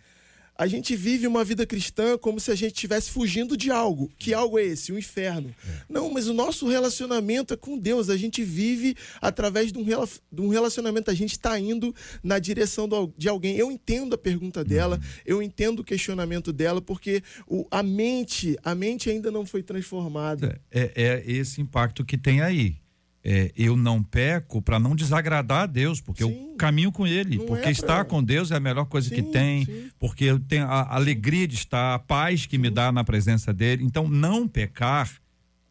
a 0.57 0.67
gente 0.67 0.95
vive 0.95 1.27
uma 1.27 1.43
vida 1.43 1.65
cristã 1.65 2.17
como 2.17 2.39
se 2.39 2.49
a 2.49 2.55
gente 2.55 2.73
estivesse 2.73 3.11
fugindo 3.11 3.57
de 3.57 3.69
algo. 3.69 4.09
Que 4.17 4.33
algo 4.33 4.57
é 4.57 4.63
esse? 4.63 4.91
O 4.91 4.97
inferno. 4.97 5.53
É. 5.67 5.71
Não, 5.89 6.11
mas 6.11 6.27
o 6.27 6.33
nosso 6.33 6.67
relacionamento 6.67 7.53
é 7.53 7.57
com 7.57 7.77
Deus. 7.77 8.09
A 8.09 8.15
gente 8.15 8.43
vive 8.43 8.95
através 9.21 9.71
de 9.71 9.77
um 9.77 10.47
relacionamento. 10.47 11.11
A 11.11 11.13
gente 11.13 11.31
está 11.31 11.59
indo 11.59 11.93
na 12.23 12.39
direção 12.39 12.87
de 13.17 13.27
alguém. 13.27 13.57
Eu 13.57 13.69
entendo 13.69 14.13
a 14.13 14.17
pergunta 14.17 14.63
dela, 14.63 14.95
uhum. 14.95 15.21
eu 15.25 15.41
entendo 15.41 15.79
o 15.79 15.83
questionamento 15.83 16.53
dela, 16.53 16.81
porque 16.81 17.21
a 17.69 17.83
mente, 17.83 18.57
a 18.63 18.73
mente 18.73 19.09
ainda 19.09 19.29
não 19.29 19.45
foi 19.45 19.61
transformada. 19.61 20.61
É, 20.71 20.91
é 20.95 21.23
esse 21.25 21.59
impacto 21.59 22.05
que 22.05 22.17
tem 22.17 22.41
aí 22.41 22.77
é, 23.27 23.51
eu 23.57 23.75
não 23.75 24.03
peco 24.03 24.61
para 24.61 24.77
não 24.79 24.95
desagradar 24.95 25.63
a 25.63 25.65
Deus, 25.65 25.99
porque 25.99 26.23
sim, 26.23 26.29
eu 26.29 26.55
caminho 26.57 26.91
com 26.91 27.07
Ele, 27.07 27.39
porque 27.39 27.67
é 27.67 27.71
estar 27.71 28.05
com 28.05 28.23
Deus 28.23 28.51
é 28.51 28.55
a 28.55 28.59
melhor 28.59 28.85
coisa 28.85 29.09
sim, 29.09 29.15
que 29.15 29.23
tem, 29.23 29.65
sim. 29.65 29.89
porque 29.97 30.25
eu 30.25 30.39
tenho 30.39 30.65
a 30.65 30.93
alegria 30.93 31.47
de 31.47 31.55
estar, 31.55 31.95
a 31.95 31.99
paz 31.99 32.45
que 32.45 32.59
me 32.59 32.69
dá 32.69 32.91
na 32.91 33.03
presença 33.03 33.51
dele. 33.51 33.83
Então, 33.83 34.07
não 34.07 34.47
pecar 34.47 35.11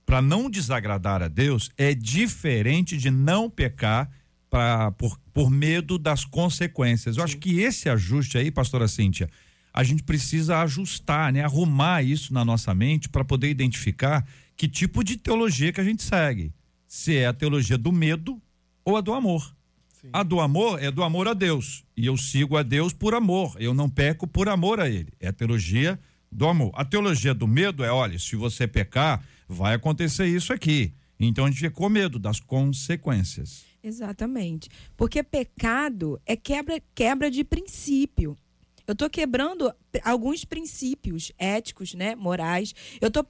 para 0.05 0.21
não 0.21 0.51
desagradar 0.51 1.23
a 1.23 1.29
Deus 1.29 1.71
é 1.79 1.95
diferente 1.95 2.97
de 2.97 3.09
não 3.09 3.49
pecar 3.49 4.11
pra, 4.51 4.91
por, 4.91 5.17
por 5.33 5.49
medo 5.49 5.97
das 5.97 6.25
consequências. 6.25 7.17
Eu 7.17 7.23
acho 7.23 7.39
que 7.39 7.61
esse 7.61 7.89
ajuste 7.89 8.37
aí, 8.37 8.51
pastora 8.51 8.89
Cíntia, 8.89 9.31
a 9.73 9.85
gente 9.85 10.03
precisa 10.03 10.61
ajustar, 10.61 11.33
né? 11.33 11.45
arrumar 11.45 12.03
isso 12.03 12.35
na 12.35 12.45
nossa 12.45 12.75
mente 12.75 13.09
para 13.09 13.25
poder 13.25 13.49
identificar 13.49 14.27
que 14.57 14.67
tipo 14.67 15.05
de 15.05 15.17
teologia 15.17 15.73
que 15.73 15.81
a 15.81 15.85
gente 15.85 16.03
segue 16.03 16.53
se 16.95 17.17
é 17.17 17.27
a 17.27 17.33
teologia 17.33 17.77
do 17.77 17.91
medo 17.91 18.41
ou 18.85 18.97
a 18.97 19.01
do 19.01 19.13
amor. 19.13 19.53
Sim. 20.01 20.11
A 20.13 20.23
do 20.23 20.39
amor 20.39 20.81
é 20.81 20.93
do 20.93 21.03
amor 21.03 21.27
a 21.27 21.35
Deus. 21.35 21.85
E 21.97 22.07
eu 22.07 22.17
sigo 22.17 22.57
a 22.57 22.63
Deus 22.63 22.93
por 22.93 23.17
amor. 23.17 23.57
Eu 23.59 23.75
não 23.75 23.91
peco 23.91 24.29
por 24.29 24.49
amor 24.49 24.79
a 24.79 24.89
Ele. 24.89 25.13
É 25.19 25.27
a 25.27 25.33
teologia 25.33 25.99
do 26.31 26.47
amor. 26.47 26.71
A 26.73 26.85
teologia 26.85 27.35
do 27.35 27.49
medo 27.49 27.83
é: 27.83 27.91
olha, 27.91 28.17
se 28.17 28.37
você 28.37 28.69
pecar, 28.69 29.27
vai 29.49 29.75
acontecer 29.75 30.27
isso 30.27 30.53
aqui. 30.53 30.95
Então 31.19 31.47
a 31.47 31.49
gente 31.49 31.59
fica 31.59 31.71
com 31.73 31.89
medo 31.89 32.17
das 32.17 32.39
consequências. 32.39 33.65
Exatamente. 33.83 34.71
Porque 34.97 35.21
pecado 35.25 36.21
é 36.25 36.37
quebra, 36.37 36.81
quebra 36.95 37.29
de 37.29 37.43
princípio. 37.43 38.39
Eu 38.87 38.93
estou 38.93 39.11
quebrando 39.11 39.75
alguns 40.03 40.45
princípios 40.45 41.33
éticos, 41.39 41.95
né, 41.95 42.15
morais. 42.15 42.75
Eu 43.01 43.09
estou 43.09 43.27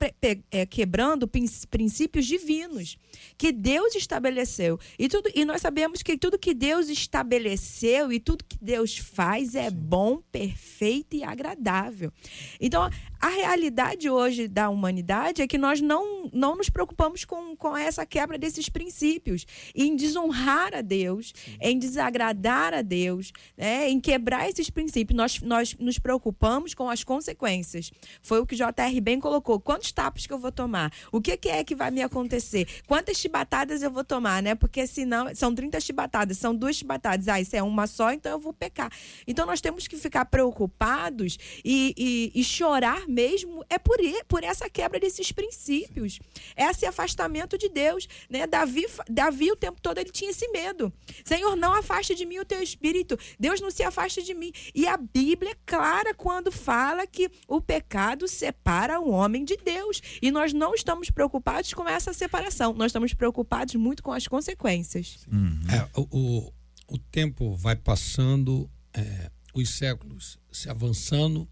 é, 0.51 0.67
quebrando 0.67 1.29
princípios 1.29 2.27
divinos 2.27 2.97
que 3.37 3.53
Deus 3.53 3.95
estabeleceu. 3.95 4.79
E, 4.99 5.09
tudo, 5.09 5.31
e 5.35 5.45
nós 5.45 5.61
sabemos 5.61 6.03
que 6.03 6.17
tudo 6.17 6.39
que 6.39 6.55
Deus 6.55 6.89
estabeleceu 6.89 8.13
e 8.13 8.21
tudo 8.21 8.45
que 8.45 8.59
Deus 8.61 8.97
faz 8.97 9.55
é 9.55 9.71
bom, 9.71 10.23
perfeito 10.33 11.17
e 11.17 11.25
agradável. 11.25 12.13
Então, 12.61 12.89
a 13.21 13.29
realidade 13.29 14.11
hoje 14.11 14.47
da 14.47 14.69
humanidade 14.69 15.41
é 15.41 15.47
que 15.47 15.57
nós 15.57 15.81
não, 15.81 16.29
não 16.33 16.57
nos 16.57 16.69
preocupamos 16.69 17.25
com, 17.25 17.57
com 17.57 17.75
essa 17.77 18.05
quebra 18.05 18.37
desses 18.37 18.69
princípios, 18.69 19.47
em 19.75 19.97
desonrar 19.97 20.75
a 20.75 20.83
Deus, 20.83 21.33
Sim. 21.35 21.57
em 21.61 21.79
desagradar 21.79 22.75
a 22.75 22.83
Deus, 22.83 23.33
né, 23.57 23.89
em 23.89 23.99
quebrar 23.99 24.49
esses 24.49 24.69
princípios. 24.69 25.17
Nós, 25.17 25.41
nós 25.41 25.75
nos 25.79 25.99
preocupamos 25.99 26.54
com 26.75 26.89
as 26.89 27.03
consequências. 27.03 27.91
Foi 28.23 28.39
o 28.39 28.47
que 28.47 28.55
o 28.55 28.59
JR 28.59 29.01
bem 29.03 29.19
colocou. 29.19 29.59
Quantos 29.59 29.91
tapas 29.91 30.27
que 30.27 30.33
eu 30.33 30.39
vou 30.39 30.53
tomar? 30.53 30.93
O 31.11 31.21
que, 31.21 31.37
que 31.37 31.49
é 31.49 31.65
que 31.65 31.75
vai 31.75 31.91
me 31.91 32.03
acontecer? 32.03 32.69
Quantas 32.87 33.17
chibatadas 33.17 33.83
eu 33.83 33.91
vou 33.91 34.05
tomar, 34.05 34.43
né? 34.43 34.55
Porque 34.55 34.87
senão 34.87 35.35
são 35.35 35.55
30 35.55 35.81
chibatadas, 35.81 36.39
são 36.39 36.55
duas 36.55 36.77
chibatadas. 36.77 37.27
Ah, 37.27 37.41
isso 37.41 37.57
é 37.57 37.63
uma 37.63 37.87
só, 37.87 38.13
então 38.13 38.33
eu 38.33 38.39
vou 38.39 38.53
pecar. 38.53 38.93
Então 39.27 39.47
nós 39.47 39.61
temos 39.61 39.89
que 39.89 39.97
ficar 39.97 40.27
preocupados 40.27 41.39
e, 41.65 41.95
e, 41.97 42.41
e 42.41 42.45
chorar 42.45 43.09
mesmo 43.09 43.65
é 43.69 43.79
por, 43.79 43.97
por 44.29 44.45
essa 44.45 44.69
quebra 44.69 45.01
desses 45.01 45.33
princípios. 45.33 46.21
Esse 46.57 46.87
afastamento 46.87 47.59
de 47.59 47.69
Deus. 47.69 48.09
Né? 48.29 48.47
Davi, 48.47 48.87
Davi, 49.09 49.51
o 49.51 49.57
tempo 49.57 49.81
todo, 49.81 49.99
ele 49.99 50.11
tinha 50.11 50.31
esse 50.31 50.49
medo. 50.49 50.93
Senhor, 51.25 51.57
não 51.57 51.75
afaste 51.75 52.15
de 52.15 52.27
mim 52.27 52.39
o 52.39 52.45
teu 52.45 52.63
espírito. 52.63 53.19
Deus 53.39 53.61
não 53.61 53.71
se 53.71 53.83
afaste 53.83 54.23
de 54.23 54.35
mim. 54.35 54.53
E 54.75 54.87
a 54.87 54.97
Bíblia 54.97 55.53
é 55.53 55.57
clara 55.67 56.15
quando 56.15 56.44
fala 56.51 57.07
que 57.07 57.31
o 57.49 57.61
pecado 57.61 58.27
separa 58.29 59.01
o 59.01 59.11
homem 59.11 59.45
de 59.45 59.57
Deus. 59.57 60.01
E 60.21 60.31
nós 60.31 60.53
não 60.53 60.75
estamos 60.75 61.11
preocupados 61.11 61.73
com 61.75 61.89
essa 61.89 62.13
separação. 62.13 62.73
Nós 62.75 62.87
estamos 62.87 63.15
preocupados 63.15 63.75
muito 63.75 64.03
com 64.03 64.13
as 64.13 64.27
consequências. 64.27 65.27
Uhum. 65.31 65.61
É, 65.71 65.89
o, 65.95 66.53
o, 66.89 66.99
tempo 66.99 67.55
vai 67.57 67.77
passando, 67.77 68.71
é, 68.93 69.31
os 69.55 69.71
séculos 69.71 70.39
se 70.53 70.69
avançando 70.69 71.49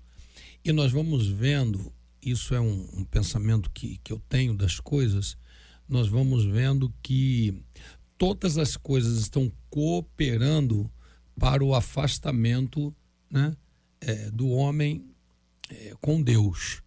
e 0.64 0.72
nós 0.72 0.92
vamos 0.92 1.26
vendo, 1.26 1.92
isso 2.22 2.54
é 2.54 2.60
um, 2.60 2.88
um 2.94 3.04
pensamento 3.04 3.70
que, 3.70 3.98
que 3.98 4.12
eu 4.12 4.22
tenho 4.28 4.54
das 4.54 4.78
coisas, 4.78 5.36
nós 5.88 6.06
vamos 6.08 6.44
vendo 6.44 6.92
que 7.02 7.62
todas 8.16 8.58
as 8.58 8.76
coisas 8.76 9.18
estão 9.18 9.50
cooperando 9.68 10.90
para 11.38 11.64
o 11.64 11.74
afastamento 11.74 12.94
né, 13.28 13.56
é, 14.02 14.30
do 14.30 14.48
homem 14.48 15.04
é, 15.70 15.94
com 16.00 16.20
Deus. 16.20 16.82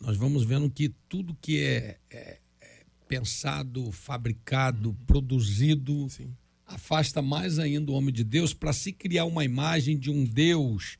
Nós 0.00 0.16
vamos 0.16 0.44
vendo 0.44 0.70
que 0.70 0.90
tudo 1.08 1.36
que 1.40 1.58
é, 1.58 1.98
é, 2.10 2.38
é 2.60 2.84
pensado, 3.08 3.90
fabricado, 3.90 4.96
produzido, 5.06 6.08
Sim. 6.10 6.32
afasta 6.66 7.20
mais 7.20 7.58
ainda 7.58 7.90
o 7.90 7.94
homem 7.94 8.12
de 8.12 8.22
Deus 8.22 8.54
para 8.54 8.72
se 8.72 8.92
criar 8.92 9.24
uma 9.24 9.44
imagem 9.44 9.98
de 9.98 10.10
um 10.10 10.24
Deus 10.24 10.98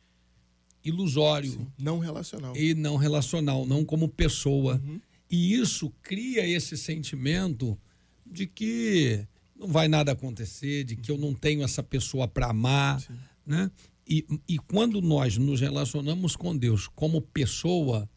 ilusório. 0.84 1.52
Sim, 1.52 1.66
não 1.78 1.98
relacional. 1.98 2.56
E 2.56 2.74
não 2.74 2.96
relacional, 2.96 3.66
não 3.66 3.84
como 3.84 4.08
pessoa. 4.08 4.80
Uhum. 4.84 5.00
E 5.30 5.54
isso 5.54 5.92
cria 6.02 6.46
esse 6.46 6.76
sentimento 6.76 7.78
de 8.26 8.46
que 8.46 9.26
não 9.54 9.68
vai 9.68 9.86
nada 9.86 10.12
acontecer, 10.12 10.84
de 10.84 10.96
que 10.96 11.10
eu 11.10 11.18
não 11.18 11.34
tenho 11.34 11.62
essa 11.62 11.82
pessoa 11.82 12.26
para 12.26 12.48
amar, 12.48 13.00
Sim. 13.00 13.14
né? 13.46 13.70
E, 14.08 14.24
e 14.48 14.58
quando 14.58 15.02
nós 15.02 15.36
nos 15.36 15.60
relacionamos 15.60 16.34
com 16.34 16.56
Deus 16.56 16.88
como 16.88 17.20
pessoa, 17.20 18.08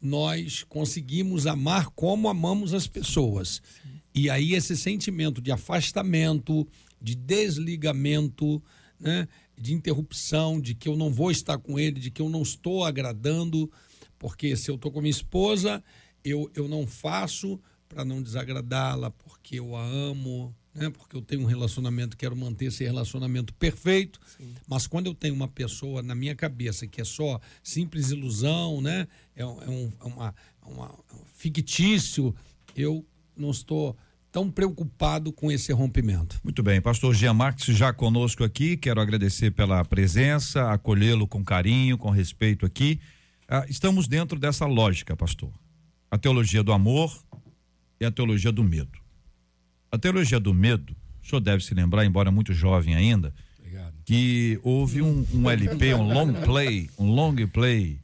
nós 0.00 0.64
conseguimos 0.64 1.46
amar 1.46 1.90
como 1.90 2.28
amamos 2.28 2.72
as 2.72 2.86
pessoas. 2.86 3.60
Sim. 3.82 4.00
E 4.14 4.30
aí 4.30 4.54
esse 4.54 4.76
sentimento 4.76 5.42
de 5.42 5.52
afastamento, 5.52 6.66
de 7.00 7.14
desligamento, 7.14 8.62
né? 8.98 9.28
de 9.58 9.74
interrupção, 9.74 10.60
de 10.60 10.74
que 10.74 10.88
eu 10.88 10.96
não 10.96 11.10
vou 11.10 11.30
estar 11.30 11.58
com 11.58 11.78
ele, 11.78 12.00
de 12.00 12.10
que 12.10 12.22
eu 12.22 12.28
não 12.28 12.42
estou 12.42 12.84
agradando, 12.84 13.70
porque 14.18 14.56
se 14.56 14.70
eu 14.70 14.76
estou 14.76 14.90
com 14.90 15.00
minha 15.00 15.10
esposa, 15.10 15.82
eu, 16.24 16.50
eu 16.54 16.66
não 16.68 16.86
faço 16.86 17.60
para 17.88 18.04
não 18.04 18.22
desagradá-la, 18.22 19.10
porque 19.10 19.58
eu 19.58 19.76
a 19.76 19.84
amo, 19.84 20.54
né? 20.74 20.90
porque 20.90 21.16
eu 21.16 21.22
tenho 21.22 21.42
um 21.42 21.46
relacionamento, 21.46 22.16
quero 22.16 22.36
manter 22.36 22.66
esse 22.66 22.84
relacionamento 22.84 23.54
perfeito. 23.54 24.20
Sim. 24.36 24.54
Mas 24.66 24.86
quando 24.86 25.06
eu 25.06 25.14
tenho 25.14 25.34
uma 25.34 25.48
pessoa 25.48 26.02
na 26.02 26.14
minha 26.14 26.34
cabeça 26.34 26.86
que 26.86 27.00
é 27.00 27.04
só 27.04 27.40
simples 27.62 28.10
ilusão, 28.10 28.80
né? 28.80 29.06
é, 29.36 29.42
é 29.42 29.46
um, 29.46 29.92
é 30.00 30.04
uma, 30.04 30.34
é 30.62 30.68
uma, 30.68 30.86
é 30.86 31.14
um 31.14 31.24
fictício, 31.34 32.34
eu 32.76 33.06
não 33.36 33.50
estou 33.50 33.96
tão 34.32 34.50
preocupado 34.50 35.32
com 35.32 35.50
esse 35.50 35.72
rompimento. 35.72 36.40
Muito 36.42 36.60
bem, 36.60 36.80
pastor 36.80 37.14
Jean 37.14 37.34
Marques 37.34 37.76
já 37.76 37.92
conosco 37.92 38.42
aqui, 38.42 38.76
quero 38.76 39.00
agradecer 39.00 39.52
pela 39.52 39.84
presença, 39.84 40.72
acolhê-lo 40.72 41.28
com 41.28 41.44
carinho, 41.44 41.96
com 41.96 42.10
respeito 42.10 42.66
aqui. 42.66 42.98
Ah, 43.46 43.64
estamos 43.68 44.08
dentro 44.08 44.36
dessa 44.38 44.66
lógica, 44.66 45.16
pastor. 45.16 45.52
A 46.10 46.18
teologia 46.18 46.64
do 46.64 46.72
amor 46.72 47.16
e 48.00 48.04
a 48.04 48.10
teologia 48.10 48.50
do 48.50 48.64
medo. 48.64 49.03
A 49.94 49.98
teologia 49.98 50.40
do 50.40 50.52
medo, 50.52 50.96
o 51.22 51.26
senhor 51.28 51.40
deve 51.40 51.62
se 51.62 51.72
lembrar, 51.72 52.04
embora 52.04 52.28
muito 52.28 52.52
jovem 52.52 52.96
ainda, 52.96 53.32
Obrigado. 53.60 53.94
que 54.04 54.58
houve 54.64 55.00
um, 55.00 55.24
um 55.32 55.48
LP, 55.48 55.94
um 55.94 56.12
long 56.12 56.32
play, 56.32 56.90
um 56.98 57.12
long 57.12 57.36
play. 57.46 58.00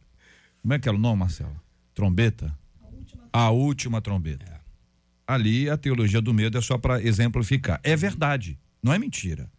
Como 0.62 0.72
é 0.72 0.78
que 0.78 0.88
era 0.88 0.96
o 0.96 1.00
nome, 1.00 1.18
Marcelo? 1.18 1.60
Trombeta? 1.92 2.56
A 2.80 2.86
última, 2.86 3.28
a 3.32 3.50
última 3.50 4.00
trombeta. 4.00 4.46
É 4.46 4.60
ali 5.26 5.68
a 5.68 5.76
teologia 5.76 6.20
do 6.20 6.32
medo 6.32 6.58
é 6.58 6.60
só 6.60 6.78
para 6.78 7.02
exemplificar. 7.02 7.80
É 7.82 7.96
verdade, 7.96 8.56
não 8.80 8.92
é 8.92 8.98
mentira. 8.98 9.50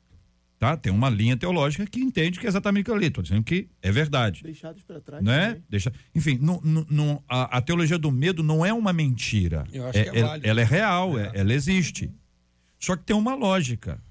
Tá? 0.57 0.77
Tem 0.77 0.93
uma 0.93 1.09
linha 1.09 1.35
teológica 1.35 1.85
que 1.87 1.99
entende 1.99 2.39
que 2.39 2.45
é 2.45 2.49
exatamente 2.49 2.83
aquilo 2.83 2.97
ali. 2.97 3.07
Estou 3.07 3.23
dizendo 3.23 3.43
que 3.43 3.67
é 3.81 3.91
verdade. 3.91 4.43
Deixados 4.43 4.83
para 4.83 5.01
trás. 5.01 5.23
Né? 5.23 5.59
Deixa, 5.67 5.91
enfim, 6.13 6.37
não, 6.39 6.61
não, 6.87 7.23
a, 7.27 7.57
a, 7.57 7.61
teologia 7.61 7.97
do 7.97 8.11
medo 8.11 8.43
não 8.43 8.63
é 8.63 8.71
uma 8.71 8.93
mentira. 8.93 9.65
Eu 9.73 9.87
acho 9.87 9.97
é, 9.97 10.03
que 10.03 10.09
é 10.09 10.19
ela, 10.19 10.39
ela, 10.43 10.61
é 10.61 10.63
real, 10.63 11.17
é. 11.17 11.31
ela 11.33 11.51
existe. 11.51 12.11
Só 12.81 12.95
que 12.95 13.03
tem 13.03 13.15
uma 13.15 13.35
lógica. 13.35 14.01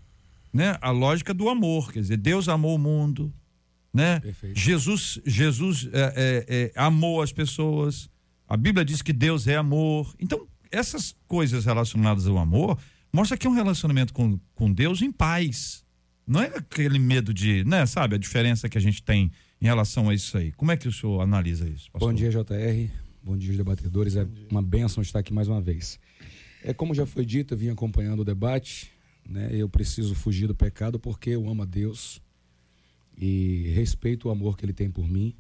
Né? 0.53 0.79
A 0.81 0.91
lógica 0.91 1.35
do 1.35 1.49
amor. 1.49 1.93
Quer 1.93 2.01
dizer, 2.01 2.17
Deus 2.17 2.49
amou 2.49 2.77
o 2.77 2.79
mundo. 2.79 3.33
Né? 3.93 4.21
Perfeito. 4.21 4.59
Jesus, 4.59 5.21
Jesus 5.27 5.89
é, 5.93 6.15
é, 6.49 6.57
é 6.57 6.73
amou 6.77 7.21
as 7.21 7.33
pessoas. 7.33 8.09
A 8.49 8.57
Bíblia 8.57 8.85
diz 8.85 9.03
que 9.03 9.13
Deus 9.13 9.49
é 9.49 9.57
amor. 9.57 10.15
Então, 10.19 10.47
essas 10.71 11.15
coisas 11.27 11.65
relacionadas 11.65 12.27
ao 12.27 12.39
amor 12.39 12.79
mostra 13.13 13.37
que 13.37 13.47
é 13.47 13.51
um 13.51 13.55
relacionamento 13.55 14.13
com, 14.15 14.39
com 14.55 14.73
Deus 14.73 15.03
em 15.03 15.11
paz. 15.11 15.85
Não 16.25 16.41
é 16.41 16.47
aquele 16.47 16.99
medo 16.99 17.35
de, 17.35 17.65
né, 17.65 17.85
sabe, 17.87 18.15
a 18.15 18.19
diferença 18.19 18.69
que 18.69 18.79
a 18.79 18.81
gente 18.81 19.03
tem 19.03 19.33
em 19.61 19.67
relação 19.67 20.09
a 20.09 20.15
isso 20.15 20.39
aí. 20.39 20.53
Como 20.53 20.71
é 20.71 20.77
que 20.77 20.87
o 20.87 20.93
senhor 20.93 21.21
analisa 21.21 21.69
isso? 21.69 21.91
Pastor? 21.91 22.09
Bom 22.09 22.15
dia, 22.17 22.31
JR. 22.31 22.93
Bom 23.23 23.37
dia, 23.37 23.51
os 23.51 23.57
debatedores. 23.57 24.15
É 24.15 24.27
uma 24.49 24.63
bênção 24.63 25.03
estar 25.03 25.19
aqui 25.19 25.33
mais 25.33 25.49
uma 25.49 25.61
vez. 25.61 25.99
É 26.63 26.75
como 26.75 26.95
já 26.95 27.07
foi 27.07 27.25
dito, 27.25 27.55
eu 27.55 27.59
vim 27.59 27.71
acompanhando 27.71 28.21
o 28.21 28.25
debate, 28.25 28.91
né? 29.29 29.49
Eu 29.53 29.69
preciso 29.69 30.15
fugir 30.15 30.47
do 30.47 30.55
pecado 30.55 30.99
porque 30.99 31.31
eu 31.31 31.49
amo 31.49 31.63
a 31.63 31.67
Deus 31.67 32.21
e 33.17 33.71
respeito 33.75 34.29
o 34.29 34.31
amor 34.31 34.57
que 34.57 34.65
ele 34.65 34.73
tem 34.73 34.91
por 34.91 35.09
mim. 35.09 35.35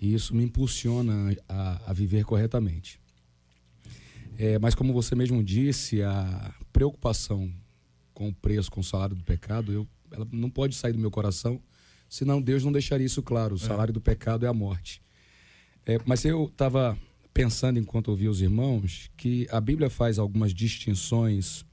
E 0.00 0.14
isso 0.14 0.34
me 0.34 0.42
impulsiona 0.42 1.36
a, 1.48 1.90
a 1.90 1.92
viver 1.92 2.24
corretamente. 2.24 3.00
É, 4.38 4.58
mas 4.58 4.74
como 4.74 4.92
você 4.92 5.14
mesmo 5.14 5.42
disse, 5.44 6.02
a 6.02 6.54
preocupação 6.72 7.52
com 8.12 8.28
o 8.28 8.34
preço, 8.34 8.70
com 8.70 8.80
o 8.80 8.84
salário 8.84 9.14
do 9.14 9.22
pecado, 9.22 9.72
eu, 9.72 9.86
ela 10.10 10.26
não 10.32 10.50
pode 10.50 10.74
sair 10.74 10.92
do 10.92 10.98
meu 10.98 11.10
coração, 11.10 11.60
senão 12.08 12.42
Deus 12.42 12.64
não 12.64 12.72
deixaria 12.72 13.06
isso 13.06 13.22
claro. 13.22 13.54
O 13.54 13.58
é. 13.58 13.60
salário 13.60 13.92
é. 13.92 13.94
do 13.94 14.00
pecado 14.00 14.44
é 14.44 14.48
a 14.48 14.54
morte. 14.54 15.00
É, 15.86 15.98
mas 16.04 16.24
eu 16.24 16.46
estava 16.46 16.98
pensando 17.32 17.78
enquanto 17.78 18.08
ouvia 18.08 18.30
os 18.30 18.40
irmãos 18.40 19.10
que 19.16 19.46
a 19.50 19.60
Bíblia 19.60 19.88
faz 19.88 20.18
algumas 20.18 20.52
distinções 20.52 21.64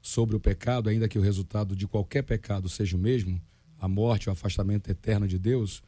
sobre 0.00 0.36
o 0.36 0.40
pecado, 0.40 0.88
ainda 0.88 1.08
que 1.08 1.18
o 1.18 1.22
resultado 1.22 1.76
de 1.76 1.86
qualquer 1.86 2.22
pecado 2.22 2.68
seja 2.68 2.96
o 2.96 3.00
mesmo, 3.00 3.40
a 3.78 3.88
morte, 3.88 4.28
o 4.28 4.32
afastamento 4.32 4.90
eterno 4.90 5.26
de 5.26 5.38
Deus. 5.38 5.82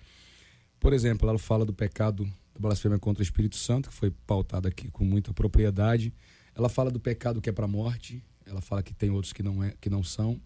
Por 0.79 0.93
exemplo, 0.93 1.29
ela 1.29 1.39
fala 1.39 1.65
do 1.65 1.73
pecado 1.73 2.25
da 2.53 2.61
blasfêmia 2.61 2.99
contra 2.99 3.23
o 3.23 3.25
Espírito 3.25 3.57
Santo, 3.57 3.89
que 3.89 3.95
foi 3.95 4.11
pautada 4.27 4.69
aqui 4.69 4.91
com 4.91 5.05
muita 5.05 5.33
propriedade. 5.33 6.13
Ela 6.55 6.69
fala 6.69 6.91
do 6.91 7.01
pecado 7.01 7.41
que 7.41 7.49
é 7.49 7.53
para 7.53 7.65
a 7.65 7.69
morte, 7.69 8.23
ela 8.45 8.61
fala 8.61 8.83
que 8.83 8.93
tem 8.93 9.11
outros 9.11 9.33
que 9.33 9.43
não, 9.43 9.63
é, 9.63 9.75
que 9.81 9.89
não 9.89 10.03
são. 10.03 10.41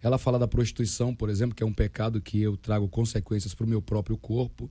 Ela 0.00 0.18
fala 0.18 0.38
da 0.38 0.46
prostituição, 0.46 1.14
por 1.14 1.28
exemplo, 1.28 1.54
que 1.54 1.62
é 1.62 1.66
um 1.66 1.72
pecado 1.72 2.20
que 2.20 2.40
eu 2.40 2.56
trago 2.56 2.88
consequências 2.88 3.54
para 3.54 3.64
o 3.64 3.68
meu 3.68 3.82
próprio 3.82 4.16
corpo. 4.16 4.70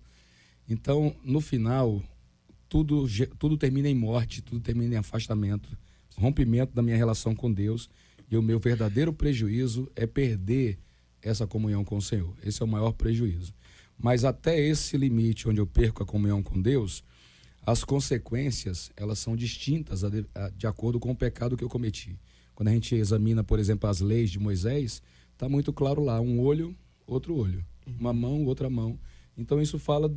Então, 0.69 1.15
no 1.23 1.41
final, 1.41 2.01
tudo, 2.73 3.05
tudo 3.37 3.55
termina 3.55 3.87
em 3.87 3.93
morte, 3.93 4.41
tudo 4.41 4.59
termina 4.59 4.95
em 4.95 4.97
afastamento, 4.97 5.77
rompimento 6.17 6.73
da 6.73 6.81
minha 6.81 6.97
relação 6.97 7.35
com 7.35 7.53
Deus. 7.53 7.87
E 8.31 8.35
o 8.35 8.41
meu 8.41 8.59
verdadeiro 8.59 9.13
prejuízo 9.13 9.87
é 9.95 10.07
perder 10.07 10.79
essa 11.21 11.45
comunhão 11.45 11.85
com 11.85 11.97
o 11.97 12.01
Senhor. 12.01 12.35
Esse 12.43 12.63
é 12.63 12.65
o 12.65 12.67
maior 12.67 12.93
prejuízo. 12.93 13.53
Mas 13.95 14.25
até 14.25 14.59
esse 14.59 14.97
limite 14.97 15.47
onde 15.47 15.61
eu 15.61 15.67
perco 15.67 16.01
a 16.01 16.05
comunhão 16.05 16.41
com 16.41 16.59
Deus, 16.59 17.03
as 17.63 17.83
consequências 17.83 18.91
elas 18.97 19.19
são 19.19 19.35
distintas 19.35 20.01
de, 20.01 20.25
de 20.57 20.65
acordo 20.65 20.99
com 20.99 21.11
o 21.11 21.15
pecado 21.15 21.55
que 21.55 21.63
eu 21.63 21.69
cometi. 21.69 22.19
Quando 22.55 22.69
a 22.69 22.71
gente 22.71 22.95
examina, 22.95 23.43
por 23.43 23.59
exemplo, 23.59 23.87
as 23.87 23.99
leis 23.99 24.31
de 24.31 24.39
Moisés, 24.39 24.99
está 25.31 25.47
muito 25.47 25.71
claro 25.71 26.03
lá: 26.03 26.19
um 26.19 26.39
olho, 26.39 26.75
outro 27.05 27.35
olho, 27.35 27.63
uma 27.85 28.13
mão, 28.13 28.45
outra 28.45 28.67
mão. 28.67 28.97
Então 29.37 29.61
isso 29.61 29.79
fala 29.79 30.13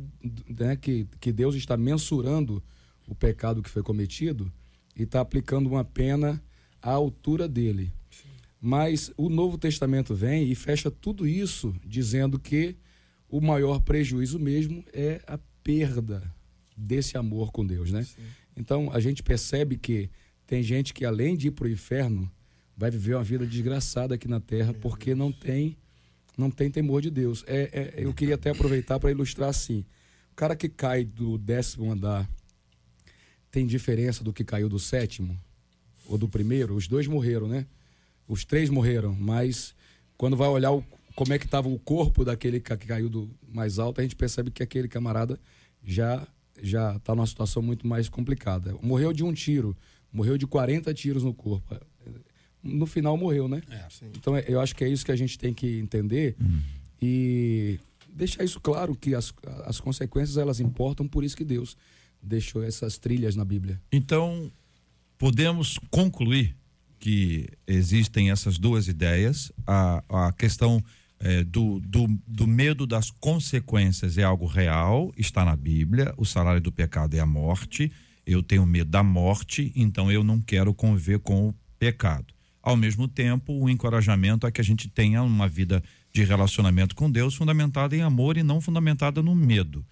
né, 0.47 0.75
que, 0.75 1.07
que 1.19 1.31
Deus 1.31 1.55
está 1.55 1.75
mensurando 1.75 2.63
o 3.07 3.15
pecado 3.15 3.63
que 3.63 3.69
foi 3.69 3.81
cometido 3.81 4.51
e 4.95 5.03
está 5.03 5.21
aplicando 5.21 5.67
uma 5.67 5.83
pena 5.83 6.41
à 6.81 6.91
altura 6.91 7.47
dele. 7.47 7.91
Sim. 8.09 8.29
Mas 8.59 9.11
o 9.17 9.29
Novo 9.29 9.57
Testamento 9.57 10.13
vem 10.13 10.51
e 10.51 10.55
fecha 10.55 10.91
tudo 10.91 11.27
isso 11.27 11.73
dizendo 11.85 12.39
que 12.39 12.75
o 13.29 13.41
maior 13.41 13.79
prejuízo 13.79 14.39
mesmo 14.39 14.83
é 14.93 15.21
a 15.27 15.39
perda 15.63 16.23
desse 16.75 17.17
amor 17.17 17.51
com 17.51 17.65
Deus, 17.65 17.91
né? 17.91 18.03
Sim. 18.03 18.21
Então 18.55 18.89
a 18.91 18.99
gente 18.99 19.23
percebe 19.23 19.77
que 19.77 20.09
tem 20.45 20.63
gente 20.63 20.93
que 20.93 21.05
além 21.05 21.35
de 21.35 21.47
ir 21.47 21.51
para 21.51 21.67
o 21.67 21.71
inferno 21.71 22.31
vai 22.75 22.91
viver 22.91 23.15
uma 23.15 23.23
vida 23.23 23.45
desgraçada 23.45 24.15
aqui 24.15 24.27
na 24.27 24.39
Terra 24.39 24.73
porque 24.73 25.15
não 25.15 25.31
tem 25.31 25.75
não 26.37 26.51
tem 26.51 26.69
temor 26.69 27.01
de 27.01 27.09
Deus. 27.09 27.43
É, 27.47 27.93
é 27.97 28.03
eu 28.05 28.13
queria 28.13 28.35
até 28.35 28.51
aproveitar 28.51 28.99
para 28.99 29.11
ilustrar 29.11 29.49
assim: 29.49 29.83
o 30.31 30.35
cara 30.35 30.55
que 30.55 30.69
cai 30.69 31.03
do 31.03 31.37
décimo 31.37 31.91
andar 31.91 32.29
tem 33.49 33.65
diferença 33.65 34.23
do 34.23 34.31
que 34.31 34.43
caiu 34.43 34.69
do 34.69 34.79
sétimo 34.79 35.37
ou 36.05 36.17
do 36.17 36.29
primeiro? 36.29 36.75
Os 36.75 36.87
dois 36.87 37.07
morreram, 37.07 37.47
né? 37.47 37.65
Os 38.27 38.45
três 38.45 38.69
morreram, 38.69 39.15
mas 39.15 39.73
quando 40.17 40.37
vai 40.37 40.47
olhar 40.47 40.71
o, 40.71 40.83
como 41.15 41.33
é 41.33 41.39
que 41.39 41.45
estava 41.45 41.67
o 41.67 41.79
corpo 41.79 42.23
daquele 42.23 42.59
que 42.59 42.77
caiu 42.77 43.09
do 43.09 43.29
mais 43.47 43.79
alto, 43.79 43.99
a 43.99 44.03
gente 44.03 44.15
percebe 44.15 44.51
que 44.51 44.61
aquele 44.61 44.87
camarada 44.87 45.39
já 45.83 46.27
já 46.61 46.95
está 46.95 47.13
numa 47.13 47.27
situação 47.27 47.61
muito 47.61 47.85
mais 47.85 48.09
complicada. 48.09 48.75
Morreu 48.81 49.13
de 49.13 49.23
um 49.23 49.31
tiro, 49.31 49.77
morreu 50.11 50.37
de 50.37 50.47
40 50.47 50.91
tiros 50.93 51.23
no 51.23 51.33
corpo. 51.33 51.75
No 52.63 52.85
final 52.85 53.17
morreu, 53.17 53.47
né? 53.47 53.61
É, 53.69 53.85
então 54.15 54.35
é, 54.35 54.43
eu 54.47 54.59
acho 54.59 54.75
que 54.75 54.83
é 54.83 54.89
isso 54.89 55.05
que 55.05 55.11
a 55.11 55.15
gente 55.15 55.37
tem 55.37 55.53
que 55.53 55.79
entender 55.79 56.35
hum. 56.41 56.59
e 57.01 57.79
deixar 58.09 58.43
isso 58.43 58.59
claro 58.59 58.95
que 58.95 59.13
as, 59.13 59.33
as 59.65 59.79
consequências 59.79 60.37
elas 60.37 60.59
importam, 60.59 61.07
por 61.07 61.23
isso 61.23 61.37
que 61.37 61.45
Deus 61.45 61.77
deixou 62.21 62.63
essas 62.63 62.97
trilhas 62.97 63.35
na 63.35 63.45
Bíblia. 63.45 63.79
Então, 63.91 64.51
podemos 65.17 65.79
concluir 65.91 66.55
que 66.99 67.47
existem 67.67 68.31
essas 68.31 68.57
duas 68.57 68.87
ideias, 68.87 69.51
a, 69.65 70.03
a 70.09 70.31
questão 70.33 70.83
é, 71.19 71.43
do, 71.43 71.79
do, 71.79 72.07
do 72.27 72.47
medo 72.47 72.85
das 72.85 73.11
consequências 73.11 74.17
é 74.17 74.23
algo 74.23 74.45
real, 74.45 75.11
está 75.17 75.43
na 75.43 75.55
Bíblia. 75.55 76.13
O 76.17 76.25
salário 76.25 76.61
do 76.61 76.71
pecado 76.71 77.15
é 77.15 77.19
a 77.19 77.25
morte. 77.25 77.91
Eu 78.25 78.43
tenho 78.43 78.65
medo 78.65 78.89
da 78.89 79.03
morte, 79.03 79.71
então 79.75 80.11
eu 80.11 80.23
não 80.23 80.41
quero 80.41 80.73
conviver 80.73 81.19
com 81.19 81.49
o 81.49 81.55
pecado. 81.79 82.33
Ao 82.67 82.75
mesmo 82.75 83.07
tempo, 83.07 83.53
o 83.53 83.69
encorajamento 83.69 84.45
a 84.45 84.51
que 84.51 84.59
a 84.59 84.63
gente 84.63 84.89
tenha 84.89 85.23
uma 85.23 85.47
vida 85.47 85.81
de 86.11 86.25
relacionamento 86.25 86.95
com 86.95 87.09
Deus 87.09 87.33
fundamentada 87.33 87.95
em 87.95 88.01
amor 88.01 88.35
e 88.35 88.43
não 88.43 88.59
fundamentada 88.59 89.23
no 89.23 89.33
medo. 89.33 89.85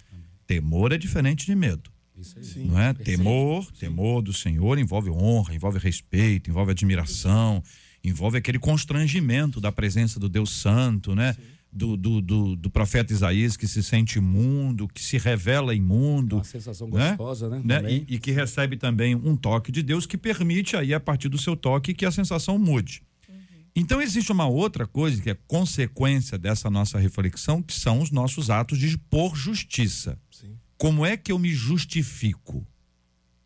Temor 0.45 0.91
é 0.91 0.97
diferente 0.97 1.45
de 1.45 1.55
medo. 1.55 1.89
Sim, 2.21 2.65
não 2.65 2.77
é? 2.77 2.93
Temor, 2.93 3.71
temor 3.79 4.21
do 4.21 4.33
Senhor 4.33 4.77
envolve 4.77 5.09
honra, 5.09 5.55
envolve 5.55 5.79
respeito, 5.79 6.49
envolve 6.49 6.71
admiração, 6.71 7.63
envolve 8.03 8.39
aquele 8.39 8.59
constrangimento 8.59 9.61
da 9.61 9.71
presença 9.71 10.19
do 10.19 10.27
Deus 10.27 10.49
Santo, 10.49 11.15
né? 11.15 11.33
Do, 11.77 11.97
do, 11.97 12.21
do, 12.21 12.55
do, 12.55 12.69
profeta 12.69 13.11
Isaías 13.11 13.57
que 13.57 13.67
se 13.67 13.83
sente 13.83 14.17
imundo, 14.17 14.87
que 14.87 15.03
se 15.03 15.17
revela 15.17 15.75
imundo. 15.75 16.37
Uma 16.37 16.43
sensação 16.45 16.87
né? 16.87 17.09
gostosa, 17.09 17.49
né? 17.49 17.61
né? 17.63 17.91
E, 17.91 18.15
e, 18.15 18.17
que 18.17 18.31
recebe 18.31 18.77
também 18.77 19.13
um 19.13 19.35
toque 19.35 19.73
de 19.73 19.83
Deus 19.83 20.05
que 20.05 20.17
permite 20.17 20.77
aí, 20.77 20.93
a 20.93 21.01
partir 21.01 21.27
do 21.27 21.37
seu 21.37 21.53
toque, 21.53 21.93
que 21.93 22.05
a 22.05 22.11
sensação 22.11 22.57
mude. 22.57 23.03
Uhum. 23.27 23.35
Então 23.75 24.01
existe 24.01 24.31
uma 24.31 24.47
outra 24.47 24.87
coisa 24.87 25.21
que 25.21 25.29
é 25.29 25.37
consequência 25.47 26.37
dessa 26.37 26.69
nossa 26.69 26.97
reflexão, 26.97 27.61
que 27.61 27.73
são 27.73 27.99
os 27.99 28.09
nossos 28.09 28.49
atos 28.49 28.79
de 28.79 28.97
por 28.97 29.35
justiça. 29.35 30.17
Sim. 30.31 30.55
Como 30.77 31.05
é 31.05 31.17
que 31.17 31.29
eu 31.29 31.37
me 31.37 31.53
justifico? 31.53 32.65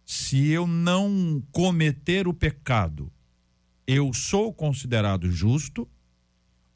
Se 0.06 0.50
eu 0.50 0.68
não 0.68 1.42
cometer 1.52 2.28
o 2.28 2.34
pecado, 2.34 3.12
eu 3.88 4.14
sou 4.14 4.54
considerado 4.54 5.32
justo, 5.32 5.88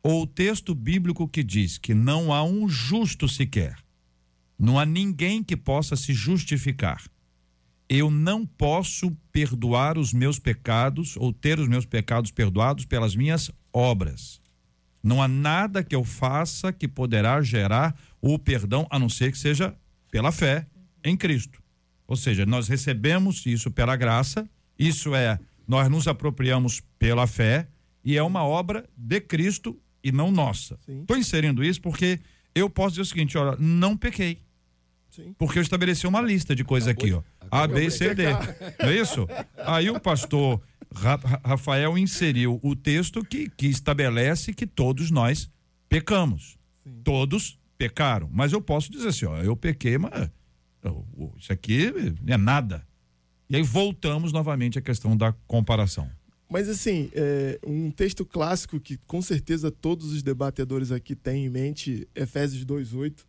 ou 0.04 0.24
o 0.24 0.28
texto 0.28 0.76
bíblico 0.76 1.28
que 1.28 1.42
diz 1.42 1.78
que 1.78 1.94
não 1.94 2.34
há 2.34 2.44
um 2.44 2.68
justo 2.68 3.28
sequer, 3.30 3.78
não 4.60 4.78
há 4.78 4.86
ninguém 4.86 5.42
que 5.42 5.56
possa 5.56 5.96
se 5.96 6.13
justificar. 6.13 7.02
eu 7.89 8.10
não 8.10 8.46
posso 8.46 9.12
perdoar 9.32 9.98
os 9.98 10.13
meus 10.13 10.39
pecados 10.39 11.16
ou 11.18 11.32
ter 11.32 11.60
os 11.60 11.68
meus 11.68 11.86
pecados 11.86 12.32
perdoados 12.32 12.86
pelas 12.86 13.16
minhas 13.16 13.52
obras. 13.72 14.42
Não 15.04 15.22
há 15.22 15.28
nada 15.28 15.84
que 15.84 15.94
eu 15.94 16.04
faça 16.04 16.72
que 16.74 16.88
poderá 16.88 17.42
gerar 17.42 17.96
o 18.22 18.39
perdão, 18.39 18.88
a 18.89 18.98
não 18.98 19.10
ser 19.10 19.32
que 19.32 19.38
seja 19.38 19.76
pela 20.10 20.32
fé 20.32 20.66
em 21.04 21.16
Cristo. 21.16 21.62
Ou 22.08 22.16
seja, 22.16 22.46
nós 22.46 22.68
recebemos 22.68 23.46
isso 23.46 23.70
pela 23.70 23.96
graça, 23.96 24.50
isso 24.80 25.13
é, 25.13 25.38
nós 25.68 25.89
nos 25.89 26.08
apropriamos 26.08 26.82
pela 26.98 27.28
fé 27.28 27.68
e 28.04 28.18
é 28.18 28.24
uma 28.24 28.44
obra 28.44 28.89
de 28.98 29.22
Cristo 29.22 29.78
e 30.04 30.12
não 30.12 30.32
nossa. 30.32 30.78
Estou 30.88 31.18
inserindo 31.18 31.63
isso 31.63 31.82
porque 31.82 32.20
eu 32.54 32.70
posso 32.70 32.92
dizer 32.92 33.02
o 33.02 33.06
seguinte: 33.06 33.38
olha, 33.38 33.58
não 33.60 33.96
pequei. 33.96 34.42
Sim. 35.10 35.34
Porque 35.38 35.60
eu 35.60 35.63
estabeleci 35.63 36.08
uma 36.08 36.22
lista 36.22 36.56
de 36.56 36.63
coisas 36.63 36.89
aqui, 36.89 37.13
ó. 37.13 37.22
A, 37.52 37.68
B, 37.68 37.89
C, 37.92 38.16
D. 38.16 38.24
Não 38.80 38.89
é 38.89 38.96
isso? 38.96 39.28
Aí 39.58 39.89
o 39.89 40.00
pastor 40.00 40.60
Rafael 41.44 41.98
inseriu 41.98 42.60
o 42.63 42.76
texto 42.76 43.24
que, 43.24 43.50
que 43.50 43.68
estabelece 43.68 44.54
que 44.54 44.66
todos 44.66 45.12
nós 45.12 45.50
pecamos. 45.88 46.58
Sim. 46.84 47.02
Todos 47.04 47.60
pecaram. 47.78 48.30
Mas 48.32 48.54
eu 48.54 48.62
posso 48.62 48.92
dizer 48.92 49.10
assim, 49.10 49.26
ó, 49.26 49.38
eu 49.38 49.56
pequei, 49.56 49.98
mas 49.98 50.32
isso 51.38 51.54
aqui 51.54 51.92
é 52.28 52.38
nada. 52.38 52.86
E 53.50 53.56
aí 53.56 53.62
voltamos 53.62 54.32
novamente 54.32 54.80
à 54.80 54.82
questão 54.82 55.16
da 55.16 55.34
comparação. 55.46 56.10
Mas 56.54 56.70
assim, 56.70 57.10
é, 57.16 57.58
um 57.66 57.89
texto 57.89 58.24
clássico 58.24 58.80
que 58.80 58.96
com 59.08 59.24
certeza 59.24 59.72
todos 59.72 60.13
os 60.13 60.22
debatedores 60.22 60.92
aqui 60.92 61.16
têm 61.16 61.46
em 61.46 61.50
mente, 61.50 62.08
Efésios 62.13 62.63
2,8. 62.63 63.26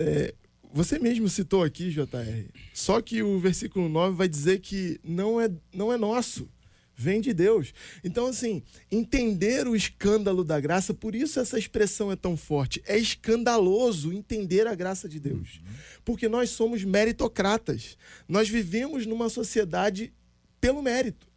É, 0.00 0.34
você 0.72 0.98
mesmo 0.98 1.28
citou 1.28 1.62
aqui, 1.62 1.88
JR. 1.92 2.50
Só 2.74 3.00
que 3.00 3.22
o 3.22 3.38
versículo 3.38 3.88
9 3.88 4.16
vai 4.16 4.28
dizer 4.28 4.58
que 4.58 4.98
não 5.04 5.40
é, 5.40 5.48
não 5.72 5.92
é 5.92 5.96
nosso, 5.96 6.48
vem 6.96 7.20
de 7.20 7.32
Deus. 7.32 7.72
Então, 8.02 8.26
assim, 8.26 8.60
entender 8.90 9.68
o 9.68 9.76
escândalo 9.76 10.42
da 10.42 10.58
graça, 10.58 10.92
por 10.92 11.14
isso 11.14 11.38
essa 11.38 11.60
expressão 11.60 12.10
é 12.10 12.16
tão 12.16 12.36
forte. 12.36 12.82
É 12.86 12.98
escandaloso 12.98 14.12
entender 14.12 14.66
a 14.66 14.74
graça 14.74 15.08
de 15.08 15.20
Deus. 15.20 15.60
Porque 16.04 16.28
nós 16.28 16.50
somos 16.50 16.82
meritocratas. 16.82 17.96
Nós 18.26 18.48
vivemos 18.48 19.06
numa 19.06 19.28
sociedade 19.28 20.12
pelo 20.60 20.82
mérito. 20.82 21.28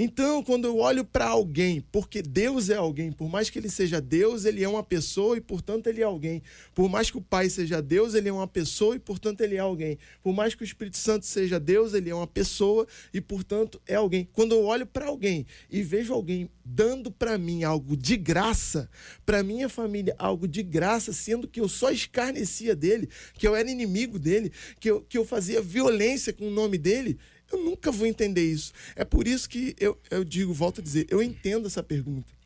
Então, 0.00 0.44
quando 0.44 0.64
eu 0.64 0.78
olho 0.78 1.04
para 1.04 1.26
alguém, 1.26 1.80
porque 1.90 2.22
Deus 2.22 2.70
é 2.70 2.76
alguém, 2.76 3.10
por 3.10 3.28
mais 3.28 3.50
que 3.50 3.58
ele 3.58 3.68
seja 3.68 4.00
Deus, 4.00 4.44
ele 4.44 4.62
é 4.62 4.68
uma 4.68 4.84
pessoa 4.84 5.36
e, 5.36 5.40
portanto, 5.40 5.88
ele 5.88 6.00
é 6.00 6.04
alguém. 6.04 6.40
Por 6.72 6.88
mais 6.88 7.10
que 7.10 7.18
o 7.18 7.20
Pai 7.20 7.50
seja 7.50 7.82
Deus, 7.82 8.14
ele 8.14 8.28
é 8.28 8.32
uma 8.32 8.46
pessoa 8.46 8.94
e, 8.94 9.00
portanto, 9.00 9.40
ele 9.40 9.56
é 9.56 9.58
alguém. 9.58 9.98
Por 10.22 10.32
mais 10.32 10.54
que 10.54 10.62
o 10.62 10.64
Espírito 10.64 10.98
Santo 10.98 11.26
seja 11.26 11.58
Deus, 11.58 11.94
ele 11.94 12.10
é 12.10 12.14
uma 12.14 12.28
pessoa 12.28 12.86
e, 13.12 13.20
portanto, 13.20 13.82
é 13.88 13.96
alguém. 13.96 14.28
Quando 14.32 14.52
eu 14.52 14.62
olho 14.64 14.86
para 14.86 15.06
alguém 15.06 15.44
e 15.68 15.82
vejo 15.82 16.14
alguém 16.14 16.48
dando 16.64 17.10
para 17.10 17.36
mim 17.36 17.64
algo 17.64 17.96
de 17.96 18.16
graça, 18.16 18.88
para 19.26 19.42
minha 19.42 19.68
família 19.68 20.14
algo 20.16 20.46
de 20.46 20.62
graça, 20.62 21.12
sendo 21.12 21.48
que 21.48 21.58
eu 21.58 21.68
só 21.68 21.90
escarnecia 21.90 22.76
dele, 22.76 23.08
que 23.34 23.48
eu 23.48 23.56
era 23.56 23.68
inimigo 23.68 24.16
dele, 24.16 24.52
que 24.78 24.90
eu, 24.90 25.00
que 25.00 25.18
eu 25.18 25.24
fazia 25.24 25.60
violência 25.60 26.32
com 26.32 26.46
o 26.46 26.52
nome 26.52 26.78
dele, 26.78 27.18
eu 27.50 27.64
nunca 27.64 27.90
vou 27.90 28.06
entender 28.06 28.50
isso. 28.50 28.72
É 28.94 29.04
por 29.04 29.26
isso 29.26 29.48
que 29.48 29.74
eu, 29.78 29.98
eu 30.10 30.24
digo, 30.24 30.52
volto 30.52 30.80
a 30.80 30.84
dizer, 30.84 31.06
eu 31.10 31.22
entendo 31.22 31.66
essa 31.66 31.82
pergunta. 31.82 32.38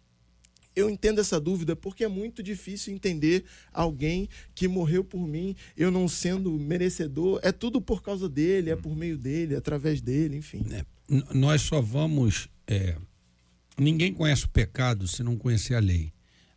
Eu 0.75 0.89
entendo 0.89 1.21
essa 1.21 1.39
dúvida 1.39 1.77
porque 1.77 2.03
é 2.03 2.09
muito 2.09 2.43
difícil 2.43 2.95
entender 2.95 3.45
alguém 3.73 4.29
que 4.55 4.67
morreu 4.67 5.05
por 5.05 5.27
mim, 5.27 5.55
eu 5.77 5.91
não 5.91 6.09
sendo 6.09 6.51
merecedor. 6.59 7.41
É 7.43 7.53
tudo 7.53 7.81
por 7.81 8.03
causa 8.03 8.29
dele, 8.29 8.71
é 8.71 8.77
por 8.77 8.97
meio 8.97 9.19
dele, 9.19 9.55
é 9.55 9.59
através 9.59 10.01
dele, 10.01 10.37
enfim. 10.37 10.65
É, 10.71 10.85
nós 11.35 11.61
só 11.63 11.81
vamos. 11.81 12.49
É, 12.67 12.97
ninguém 13.77 14.15
conhece 14.15 14.47
o 14.47 14.49
pecado 14.49 15.07
se 15.07 15.23
não 15.23 15.37
conhecer 15.37 15.75
a 15.75 15.81
lei. 15.81 16.13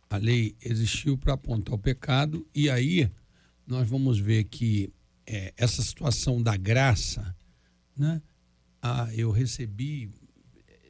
A 0.08 0.16
lei 0.16 0.56
existiu 0.62 1.18
para 1.18 1.34
apontar 1.34 1.74
o 1.74 1.78
pecado, 1.78 2.46
e 2.54 2.70
aí 2.70 3.10
nós 3.66 3.86
vamos 3.88 4.18
ver 4.18 4.44
que 4.44 4.90
é, 5.26 5.52
essa 5.56 5.82
situação 5.82 6.40
da 6.40 6.56
graça, 6.56 7.34
né? 7.96 8.22
Ah, 8.82 9.08
eu 9.14 9.30
recebi 9.30 10.10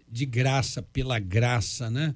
de 0.08 0.26
graça 0.26 0.82
pela 0.82 1.18
graça, 1.18 1.90
né? 1.90 2.14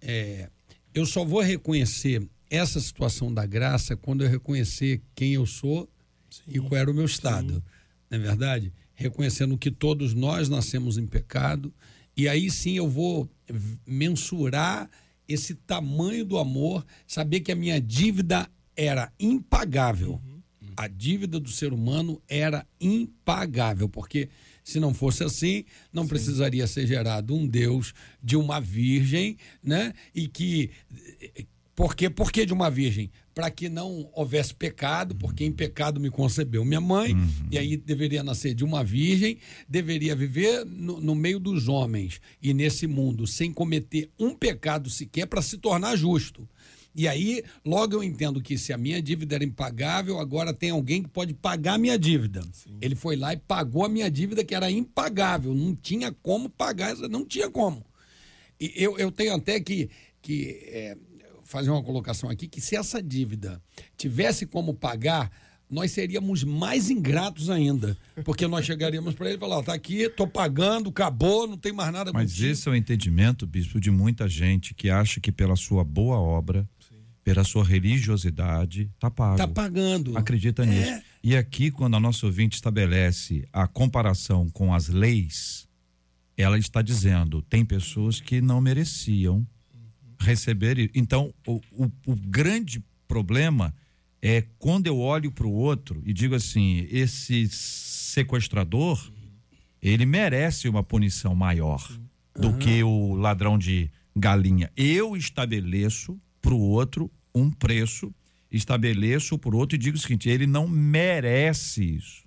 É, 0.00 0.48
eu 0.94 1.06
só 1.06 1.24
vou 1.24 1.40
reconhecer 1.40 2.26
essa 2.50 2.78
situação 2.80 3.32
da 3.32 3.46
graça 3.46 3.96
quando 3.96 4.22
eu 4.22 4.28
reconhecer 4.28 5.02
quem 5.14 5.34
eu 5.34 5.46
sou 5.46 5.88
sim, 6.30 6.42
e 6.48 6.60
qual 6.60 6.80
era 6.80 6.90
o 6.90 6.94
meu 6.94 7.06
estado. 7.06 7.54
Sim. 7.54 7.62
Não 8.10 8.18
é 8.18 8.20
verdade? 8.20 8.72
Reconhecendo 8.94 9.56
que 9.56 9.70
todos 9.70 10.12
nós 10.12 10.48
nascemos 10.48 10.98
em 10.98 11.06
pecado, 11.06 11.72
e 12.16 12.28
aí 12.28 12.50
sim 12.50 12.76
eu 12.76 12.88
vou 12.88 13.28
mensurar 13.86 14.90
esse 15.26 15.54
tamanho 15.54 16.24
do 16.24 16.36
amor, 16.36 16.84
saber 17.06 17.40
que 17.40 17.52
a 17.52 17.56
minha 17.56 17.80
dívida 17.80 18.48
era 18.76 19.10
impagável. 19.18 20.20
Uhum. 20.24 20.42
A 20.76 20.88
dívida 20.88 21.40
do 21.40 21.48
ser 21.48 21.72
humano 21.72 22.20
era 22.28 22.66
impagável, 22.80 23.88
porque 23.88 24.28
se 24.62 24.78
não 24.78 24.94
fosse 24.94 25.24
assim, 25.24 25.64
não 25.92 26.04
Sim. 26.04 26.08
precisaria 26.08 26.66
ser 26.66 26.86
gerado 26.86 27.34
um 27.34 27.46
Deus 27.46 27.92
de 28.22 28.36
uma 28.36 28.60
virgem, 28.60 29.36
né? 29.62 29.92
E 30.14 30.28
que 30.28 30.70
por 31.74 31.96
quê? 31.96 32.10
Por 32.10 32.30
que 32.30 32.44
de 32.44 32.52
uma 32.52 32.70
virgem? 32.70 33.10
Para 33.34 33.50
que 33.50 33.68
não 33.68 34.10
houvesse 34.12 34.54
pecado, 34.54 35.14
porque 35.14 35.44
em 35.44 35.50
pecado 35.50 35.98
me 35.98 36.10
concebeu 36.10 36.64
minha 36.64 36.80
mãe, 36.80 37.14
uhum. 37.14 37.28
e 37.50 37.56
aí 37.56 37.76
deveria 37.78 38.22
nascer 38.22 38.54
de 38.54 38.62
uma 38.62 38.84
virgem, 38.84 39.38
deveria 39.66 40.14
viver 40.14 40.66
no, 40.66 41.00
no, 41.00 41.14
meio 41.14 41.40
dos 41.40 41.68
homens 41.68 42.20
e 42.42 42.52
nesse 42.52 42.86
mundo 42.86 43.26
sem 43.26 43.52
cometer 43.52 44.10
um 44.18 44.34
pecado 44.34 44.90
sequer 44.90 45.26
para 45.26 45.40
se 45.40 45.56
tornar 45.56 45.96
justo. 45.96 46.46
E 46.94 47.08
aí, 47.08 47.42
logo 47.64 47.94
eu 47.94 48.04
entendo 48.04 48.40
que 48.42 48.58
se 48.58 48.72
a 48.72 48.78
minha 48.78 49.00
dívida 49.00 49.34
era 49.34 49.44
impagável, 49.44 50.18
agora 50.18 50.52
tem 50.52 50.70
alguém 50.70 51.02
que 51.02 51.08
pode 51.08 51.32
pagar 51.32 51.74
a 51.74 51.78
minha 51.78 51.98
dívida. 51.98 52.42
Sim. 52.52 52.76
Ele 52.80 52.94
foi 52.94 53.16
lá 53.16 53.32
e 53.32 53.36
pagou 53.36 53.84
a 53.84 53.88
minha 53.88 54.10
dívida 54.10 54.44
que 54.44 54.54
era 54.54 54.70
impagável, 54.70 55.54
não 55.54 55.74
tinha 55.74 56.12
como 56.12 56.50
pagar, 56.50 56.94
não 57.08 57.24
tinha 57.24 57.50
como. 57.50 57.84
E 58.60 58.72
eu, 58.76 58.98
eu 58.98 59.10
tenho 59.10 59.34
até 59.34 59.58
que, 59.58 59.88
que 60.20 60.60
é, 60.66 60.96
fazer 61.44 61.70
uma 61.70 61.82
colocação 61.82 62.28
aqui, 62.28 62.46
que 62.46 62.60
se 62.60 62.76
essa 62.76 63.02
dívida 63.02 63.62
tivesse 63.96 64.46
como 64.46 64.74
pagar, 64.74 65.30
nós 65.72 65.90
seríamos 65.90 66.44
mais 66.44 66.90
ingratos 66.90 67.48
ainda. 67.48 67.96
Porque 68.24 68.46
nós 68.46 68.66
chegaríamos 68.66 69.14
para 69.14 69.28
ele 69.28 69.36
e 69.36 69.40
falar: 69.40 69.62
tá 69.62 69.72
aqui, 69.72 70.08
tô 70.10 70.26
pagando, 70.26 70.90
acabou, 70.90 71.48
não 71.48 71.56
tem 71.56 71.72
mais 71.72 71.90
nada 71.90 72.12
Mas 72.12 72.32
contigo. 72.32 72.48
esse 72.48 72.68
é 72.68 72.72
o 72.72 72.76
entendimento, 72.76 73.46
bispo, 73.46 73.80
de 73.80 73.90
muita 73.90 74.28
gente 74.28 74.74
que 74.74 74.90
acha 74.90 75.18
que 75.18 75.32
pela 75.32 75.56
sua 75.56 75.82
boa 75.82 76.18
obra 76.18 76.68
pela 77.24 77.44
sua 77.44 77.64
religiosidade, 77.64 78.90
está 78.94 79.10
pago. 79.10 79.34
Está 79.34 79.48
pagando. 79.48 80.16
Acredita 80.18 80.64
nisso. 80.66 80.90
É. 80.90 81.02
E 81.22 81.36
aqui, 81.36 81.70
quando 81.70 81.96
a 81.96 82.00
nossa 82.00 82.26
ouvinte 82.26 82.56
estabelece 82.56 83.46
a 83.52 83.66
comparação 83.66 84.48
com 84.50 84.74
as 84.74 84.88
leis, 84.88 85.68
ela 86.36 86.58
está 86.58 86.82
dizendo: 86.82 87.40
tem 87.42 87.64
pessoas 87.64 88.20
que 88.20 88.40
não 88.40 88.60
mereciam 88.60 89.46
receber. 90.18 90.90
Então, 90.94 91.32
o, 91.46 91.60
o, 91.72 91.90
o 92.06 92.16
grande 92.16 92.82
problema 93.06 93.74
é 94.20 94.44
quando 94.58 94.86
eu 94.86 94.98
olho 94.98 95.30
para 95.30 95.46
o 95.46 95.52
outro 95.52 96.02
e 96.04 96.12
digo 96.12 96.34
assim: 96.34 96.86
esse 96.90 97.48
sequestrador, 97.48 99.12
ele 99.80 100.04
merece 100.06 100.68
uma 100.68 100.82
punição 100.82 101.34
maior 101.34 101.86
do 102.34 102.48
uhum. 102.48 102.58
que 102.58 102.82
o 102.82 103.14
ladrão 103.14 103.56
de 103.56 103.90
galinha. 104.16 104.70
Eu 104.76 105.16
estabeleço 105.16 106.20
para 106.42 106.52
o 106.52 106.60
outro 106.60 107.10
um 107.34 107.50
preço, 107.50 108.12
estabeleço 108.50 109.38
para 109.38 109.54
o 109.54 109.58
outro 109.58 109.76
e 109.76 109.78
digo 109.78 109.96
o 109.96 110.00
seguinte: 110.00 110.28
ele 110.28 110.46
não 110.46 110.68
merece 110.68 111.82
isso. 111.96 112.22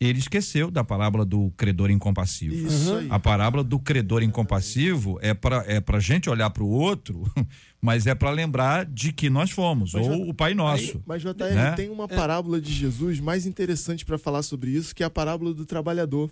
Ele 0.00 0.20
esqueceu 0.20 0.70
da 0.70 0.84
parábola 0.84 1.24
do 1.24 1.52
credor 1.56 1.90
incompassivo. 1.90 2.68
A 3.10 3.18
parábola 3.18 3.64
do 3.64 3.80
credor 3.80 4.22
incompassivo 4.22 5.18
é 5.20 5.34
para 5.34 5.64
é 5.66 5.82
a 5.84 5.98
gente 5.98 6.30
olhar 6.30 6.50
para 6.50 6.62
o 6.62 6.68
outro, 6.68 7.24
mas 7.82 8.06
é 8.06 8.14
para 8.14 8.30
lembrar 8.30 8.86
de 8.86 9.12
que 9.12 9.28
nós 9.28 9.50
fomos, 9.50 9.94
mas, 9.94 10.06
ou 10.06 10.28
o 10.28 10.34
Pai 10.34 10.54
Nosso. 10.54 10.98
Aí, 10.98 11.02
mas, 11.04 11.22
JR, 11.22 11.52
né? 11.52 11.72
tem 11.72 11.90
uma 11.90 12.06
parábola 12.06 12.60
de 12.60 12.72
Jesus 12.72 13.18
mais 13.18 13.44
interessante 13.44 14.04
para 14.04 14.16
falar 14.16 14.44
sobre 14.44 14.70
isso, 14.70 14.94
que 14.94 15.02
é 15.02 15.06
a 15.06 15.10
parábola 15.10 15.52
do 15.52 15.66
trabalhador. 15.66 16.30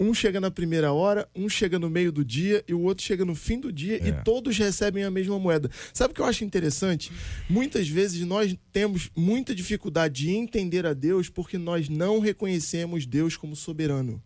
Um 0.00 0.14
chega 0.14 0.40
na 0.40 0.50
primeira 0.50 0.94
hora, 0.94 1.28
um 1.36 1.46
chega 1.46 1.78
no 1.78 1.90
meio 1.90 2.10
do 2.10 2.24
dia 2.24 2.64
e 2.66 2.72
o 2.72 2.80
outro 2.80 3.04
chega 3.04 3.22
no 3.22 3.34
fim 3.34 3.60
do 3.60 3.70
dia 3.70 4.02
é. 4.02 4.08
e 4.08 4.12
todos 4.24 4.56
recebem 4.56 5.04
a 5.04 5.10
mesma 5.10 5.38
moeda. 5.38 5.70
Sabe 5.92 6.12
o 6.12 6.14
que 6.14 6.22
eu 6.22 6.24
acho 6.24 6.42
interessante? 6.42 7.12
Muitas 7.50 7.86
vezes 7.86 8.24
nós 8.24 8.56
temos 8.72 9.10
muita 9.14 9.54
dificuldade 9.54 10.22
de 10.22 10.30
entender 10.30 10.86
a 10.86 10.94
Deus 10.94 11.28
porque 11.28 11.58
nós 11.58 11.90
não 11.90 12.18
reconhecemos 12.18 13.04
Deus 13.04 13.36
como 13.36 13.54
soberano. 13.54 14.22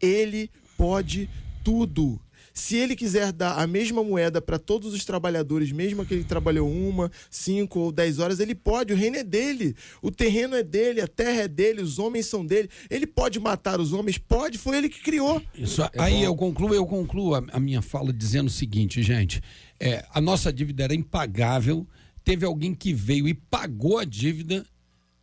Ele 0.00 0.50
pode 0.74 1.28
tudo. 1.62 2.18
Se 2.54 2.76
ele 2.76 2.94
quiser 2.94 3.32
dar 3.32 3.58
a 3.58 3.66
mesma 3.66 4.04
moeda 4.04 4.40
para 4.40 4.60
todos 4.60 4.94
os 4.94 5.04
trabalhadores, 5.04 5.72
mesmo 5.72 6.06
que 6.06 6.14
ele 6.14 6.22
trabalhou 6.22 6.70
uma, 6.70 7.10
cinco 7.28 7.80
ou 7.80 7.90
dez 7.90 8.20
horas, 8.20 8.38
ele 8.38 8.54
pode. 8.54 8.92
O 8.92 8.96
reino 8.96 9.16
é 9.16 9.24
dele, 9.24 9.74
o 10.00 10.08
terreno 10.08 10.54
é 10.54 10.62
dele, 10.62 11.00
a 11.00 11.08
terra 11.08 11.42
é 11.42 11.48
dele, 11.48 11.82
os 11.82 11.98
homens 11.98 12.26
são 12.26 12.46
dele. 12.46 12.70
Ele 12.88 13.08
pode 13.08 13.40
matar 13.40 13.80
os 13.80 13.92
homens? 13.92 14.18
Pode, 14.18 14.56
foi 14.56 14.78
ele 14.78 14.88
que 14.88 15.02
criou. 15.02 15.42
Isso, 15.52 15.82
é 15.82 15.90
aí 15.98 16.22
eu 16.22 16.36
concluo, 16.36 16.72
eu 16.72 16.86
concluo 16.86 17.34
a, 17.34 17.44
a, 17.50 17.58
minha 17.58 17.82
fala 17.82 18.12
dizendo 18.12 18.46
o 18.46 18.50
seguinte, 18.50 19.02
gente. 19.02 19.42
É, 19.80 20.06
a 20.14 20.20
nossa 20.20 20.52
dívida 20.52 20.84
era 20.84 20.94
impagável. 20.94 21.84
Teve 22.22 22.46
alguém 22.46 22.72
que 22.72 22.94
veio 22.94 23.26
e 23.26 23.34
pagou 23.34 23.98
a 23.98 24.04
dívida, 24.04 24.64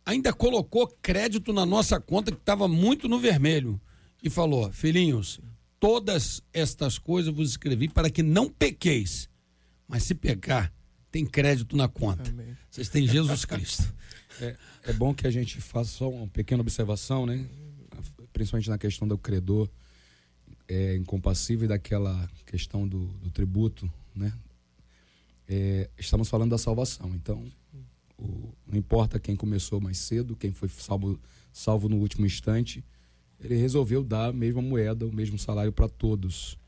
ainda 0.04 0.34
colocou 0.34 0.86
crédito 1.00 1.50
na 1.50 1.64
nossa 1.64 1.98
conta 1.98 2.30
que 2.30 2.38
estava 2.38 2.68
muito 2.68 3.08
no 3.08 3.18
vermelho 3.18 3.80
e 4.22 4.28
falou: 4.28 4.70
Filhinhos, 4.70 5.40
todas 5.82 6.40
estas 6.52 6.96
coisas 6.96 7.34
vos 7.34 7.50
escrevi 7.50 7.88
para 7.88 8.08
que 8.08 8.22
não 8.22 8.48
pequeis. 8.48 9.28
Mas 9.88 10.04
se 10.04 10.14
pecar, 10.14 10.72
tem 11.10 11.26
crédito 11.26 11.76
na 11.76 11.88
conta. 11.88 12.30
Amém. 12.30 12.56
Vocês 12.70 12.88
têm 12.88 13.04
Jesus 13.04 13.44
Cristo. 13.44 13.92
É, 14.40 14.56
é, 14.84 14.92
bom 14.92 15.12
que 15.12 15.26
a 15.26 15.30
gente 15.30 15.60
faça 15.60 15.90
só 15.90 16.08
uma 16.08 16.28
pequena 16.28 16.60
observação, 16.60 17.26
né? 17.26 17.44
Principalmente 18.32 18.70
na 18.70 18.78
questão 18.78 19.08
do 19.08 19.18
credor 19.18 19.68
é, 20.68 20.94
incompassível 20.94 21.64
e 21.64 21.68
daquela 21.68 22.30
questão 22.46 22.86
do, 22.86 23.06
do 23.14 23.32
tributo, 23.32 23.92
né? 24.14 24.32
É, 25.48 25.90
estamos 25.98 26.28
falando 26.28 26.50
da 26.50 26.58
salvação. 26.58 27.12
Então, 27.12 27.44
o, 28.16 28.54
não 28.68 28.78
importa 28.78 29.18
quem 29.18 29.34
começou 29.34 29.80
mais 29.80 29.98
cedo, 29.98 30.36
quem 30.36 30.52
foi 30.52 30.68
salvo, 30.68 31.20
salvo 31.52 31.88
no 31.88 31.96
último 31.96 32.24
instante, 32.24 32.84
ele 33.42 33.56
resolveu 33.56 34.04
dar 34.04 34.28
a 34.28 34.32
mesma 34.32 34.62
moeda, 34.62 35.06
o 35.06 35.14
mesmo 35.14 35.38
salário 35.38 35.72
para 35.72 35.88
todos. 35.88 36.58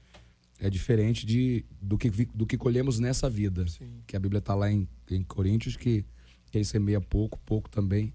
É 0.59 0.69
diferente 0.69 1.27
de, 1.27 1.65
do, 1.81 1.97
que, 1.99 2.11
do 2.11 2.47
que 2.47 2.57
colhemos 2.57 2.99
nessa 2.99 3.29
vida. 3.29 3.67
Sim. 3.69 4.03
Que 4.07 4.17
a 4.17 4.21
Bíblia 4.21 4.39
está 4.39 4.55
lá 4.55 4.71
em, 4.71 4.89
em 5.11 5.23
Coríntios, 5.23 5.77
que 5.77 6.05
quem 6.51 6.65
semeia 6.65 7.01
pouco, 7.01 7.39
pouco 7.45 7.69
também 7.69 8.13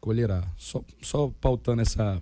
colherá. 0.00 0.46
Só, 0.56 0.84
só 1.02 1.28
pautando 1.40 1.82
essa, 1.82 2.20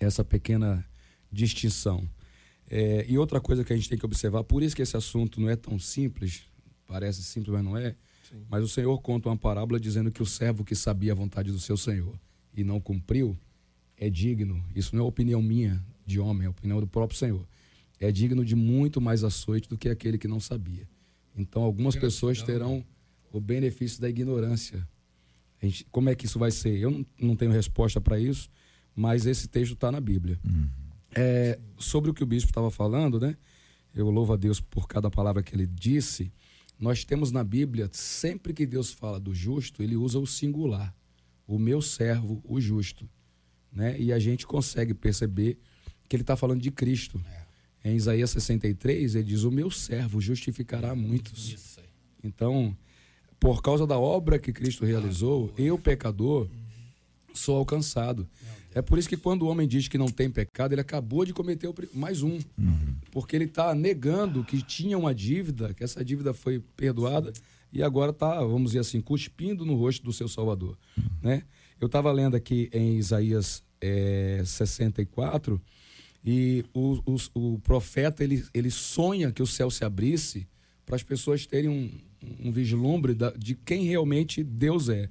essa 0.00 0.24
pequena 0.24 0.84
distinção. 1.30 2.08
É, 2.68 3.04
e 3.08 3.18
outra 3.18 3.40
coisa 3.40 3.64
que 3.64 3.72
a 3.72 3.76
gente 3.76 3.88
tem 3.88 3.98
que 3.98 4.06
observar, 4.06 4.44
por 4.44 4.62
isso 4.62 4.74
que 4.74 4.82
esse 4.82 4.96
assunto 4.96 5.40
não 5.40 5.48
é 5.48 5.56
tão 5.56 5.78
simples, 5.78 6.44
parece 6.86 7.22
simples, 7.22 7.52
mas 7.52 7.64
não 7.64 7.76
é. 7.76 7.94
Sim. 8.28 8.42
Mas 8.48 8.64
o 8.64 8.68
Senhor 8.68 8.96
conta 9.00 9.28
uma 9.28 9.36
parábola 9.36 9.78
dizendo 9.78 10.10
que 10.10 10.22
o 10.22 10.26
servo 10.26 10.64
que 10.64 10.74
sabia 10.74 11.12
a 11.12 11.16
vontade 11.16 11.50
do 11.50 11.58
seu 11.58 11.76
Senhor 11.76 12.18
e 12.56 12.64
não 12.64 12.80
cumpriu, 12.80 13.36
é 13.98 14.10
digno, 14.10 14.62
isso 14.74 14.94
não 14.94 15.04
é 15.04 15.08
opinião 15.08 15.40
minha 15.40 15.82
de 16.04 16.20
homem, 16.20 16.46
é 16.46 16.50
opinião 16.50 16.80
do 16.80 16.86
próprio 16.86 17.18
Senhor, 17.18 17.46
é 18.00 18.10
digno 18.12 18.44
de 18.44 18.54
muito 18.54 19.00
mais 19.00 19.24
açoite 19.24 19.68
do 19.68 19.78
que 19.78 19.88
aquele 19.88 20.18
que 20.18 20.28
não 20.28 20.40
sabia. 20.40 20.88
Então, 21.36 21.62
algumas 21.62 21.96
pessoas 21.96 22.42
terão 22.42 22.84
o 23.32 23.40
benefício 23.40 24.00
da 24.00 24.08
ignorância. 24.08 24.86
Gente, 25.60 25.84
como 25.90 26.08
é 26.08 26.14
que 26.14 26.26
isso 26.26 26.38
vai 26.38 26.50
ser? 26.50 26.78
Eu 26.78 26.90
não, 26.90 27.06
não 27.18 27.36
tenho 27.36 27.50
resposta 27.50 28.00
para 28.00 28.20
isso, 28.20 28.48
mas 28.94 29.26
esse 29.26 29.48
texto 29.48 29.72
está 29.72 29.90
na 29.90 30.00
Bíblia. 30.00 30.38
Uhum. 30.44 30.68
É, 31.16 31.58
sobre 31.78 32.10
o 32.10 32.14
que 32.14 32.22
o 32.22 32.26
bispo 32.26 32.50
estava 32.50 32.70
falando, 32.70 33.18
né? 33.18 33.36
Eu 33.94 34.10
louvo 34.10 34.32
a 34.32 34.36
Deus 34.36 34.60
por 34.60 34.86
cada 34.86 35.10
palavra 35.10 35.42
que 35.42 35.54
ele 35.54 35.66
disse. 35.66 36.32
Nós 36.78 37.04
temos 37.04 37.32
na 37.32 37.42
Bíblia, 37.42 37.88
sempre 37.92 38.52
que 38.52 38.66
Deus 38.66 38.92
fala 38.92 39.18
do 39.18 39.34
justo, 39.34 39.82
ele 39.82 39.96
usa 39.96 40.18
o 40.18 40.26
singular. 40.26 40.94
O 41.46 41.58
meu 41.58 41.80
servo, 41.80 42.42
o 42.44 42.60
justo 42.60 43.08
né? 43.74 43.98
E 43.98 44.12
a 44.12 44.18
gente 44.18 44.46
consegue 44.46 44.94
perceber 44.94 45.58
que 46.08 46.16
ele 46.16 46.22
está 46.22 46.36
falando 46.36 46.60
de 46.60 46.70
Cristo. 46.70 47.20
É. 47.84 47.90
Em 47.90 47.96
Isaías 47.96 48.30
63, 48.30 49.14
ele 49.14 49.24
diz: 49.24 49.42
O 49.42 49.50
meu 49.50 49.70
servo 49.70 50.20
justificará 50.20 50.94
muitos. 50.94 51.78
Então, 52.22 52.74
por 53.38 53.60
causa 53.60 53.86
da 53.86 53.98
obra 53.98 54.38
que 54.38 54.52
Cristo 54.52 54.86
realizou, 54.86 55.52
eu, 55.58 55.78
pecador, 55.78 56.48
sou 57.34 57.56
alcançado. 57.56 58.26
É 58.74 58.82
por 58.82 58.98
isso 58.98 59.08
que 59.08 59.16
quando 59.16 59.42
o 59.42 59.48
homem 59.48 59.68
diz 59.68 59.86
que 59.86 59.98
não 59.98 60.08
tem 60.08 60.30
pecado, 60.30 60.72
ele 60.72 60.80
acabou 60.80 61.24
de 61.24 61.32
cometer 61.32 61.72
mais 61.92 62.22
um. 62.22 62.38
Uhum. 62.58 62.96
Porque 63.12 63.36
ele 63.36 63.44
está 63.44 63.74
negando 63.74 64.42
que 64.42 64.62
tinha 64.62 64.98
uma 64.98 65.14
dívida, 65.14 65.72
que 65.74 65.84
essa 65.84 66.04
dívida 66.04 66.34
foi 66.34 66.60
perdoada, 66.76 67.32
e 67.72 67.82
agora 67.82 68.10
está, 68.10 68.40
vamos 68.40 68.70
dizer 68.70 68.80
assim, 68.80 69.00
cuspindo 69.00 69.64
no 69.64 69.74
rosto 69.74 70.02
do 70.02 70.12
seu 70.12 70.28
Salvador. 70.28 70.76
Uhum. 70.96 71.04
Né? 71.22 71.42
Eu 71.80 71.86
estava 71.86 72.10
lendo 72.10 72.36
aqui 72.36 72.68
em 72.72 72.96
Isaías 72.96 73.63
é, 73.84 74.42
64 74.44 75.60
e 76.24 76.64
o, 76.72 76.98
o, 77.04 77.16
o, 77.34 77.58
profeta 77.58 78.24
ele, 78.24 78.42
ele 78.54 78.70
sonha 78.70 79.30
que 79.30 79.42
o 79.42 79.46
céu 79.46 79.70
se 79.70 79.84
abrisse 79.84 80.46
para 80.86 80.96
as 80.96 81.02
pessoas 81.02 81.44
terem 81.44 81.68
um, 81.68 81.90
um 82.42 82.50
vislumbre 82.50 83.14
da, 83.14 83.30
de 83.32 83.54
quem 83.54 83.84
realmente 83.84 84.42
Deus 84.42 84.88
é. 84.88 85.10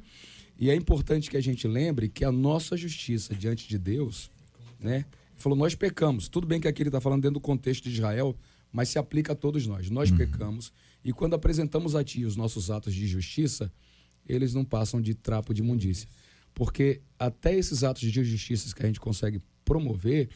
E 0.57 0.71
é 0.71 0.75
importante 0.75 1.29
que 1.29 1.37
a 1.37 1.41
gente 1.41 1.67
lembre 1.67 2.09
que 2.09 2.25
a 2.25 2.31
nossa 2.31 2.75
justiça 2.75 3.35
diante 3.35 3.67
de 3.67 3.77
Deus, 3.77 4.31
né? 4.79 4.97
Ele 4.97 5.05
falou, 5.41 5.57
nós 5.57 5.75
pecamos. 5.75 6.27
Tudo 6.27 6.47
bem 6.47 6.59
que 6.59 6.67
aqui 6.67 6.81
ele 6.81 6.89
está 6.89 7.01
falando 7.01 7.21
dentro 7.21 7.35
do 7.35 7.41
contexto 7.41 7.83
de 7.83 7.95
Israel, 7.95 8.35
mas 8.71 8.89
se 8.89 8.97
aplica 8.97 9.33
a 9.33 9.35
todos 9.35 9.67
nós. 9.67 9.89
Nós 9.89 10.09
uhum. 10.09 10.17
pecamos 10.17 10.71
e 11.03 11.11
quando 11.11 11.35
apresentamos 11.35 11.95
a 11.95 12.03
Ti 12.03 12.25
os 12.25 12.35
nossos 12.35 12.71
atos 12.71 12.93
de 12.93 13.05
justiça, 13.05 13.71
eles 14.27 14.53
não 14.53 14.63
passam 14.63 15.01
de 15.01 15.13
trapo 15.13 15.53
de 15.53 15.61
imundícia. 15.61 16.07
Porque 16.53 17.01
até 17.17 17.55
esses 17.55 17.83
atos 17.83 18.01
de 18.01 18.23
justiça 18.23 18.73
que 18.75 18.83
a 18.83 18.85
gente 18.85 18.99
consegue 18.99 19.41
promover 19.65 20.29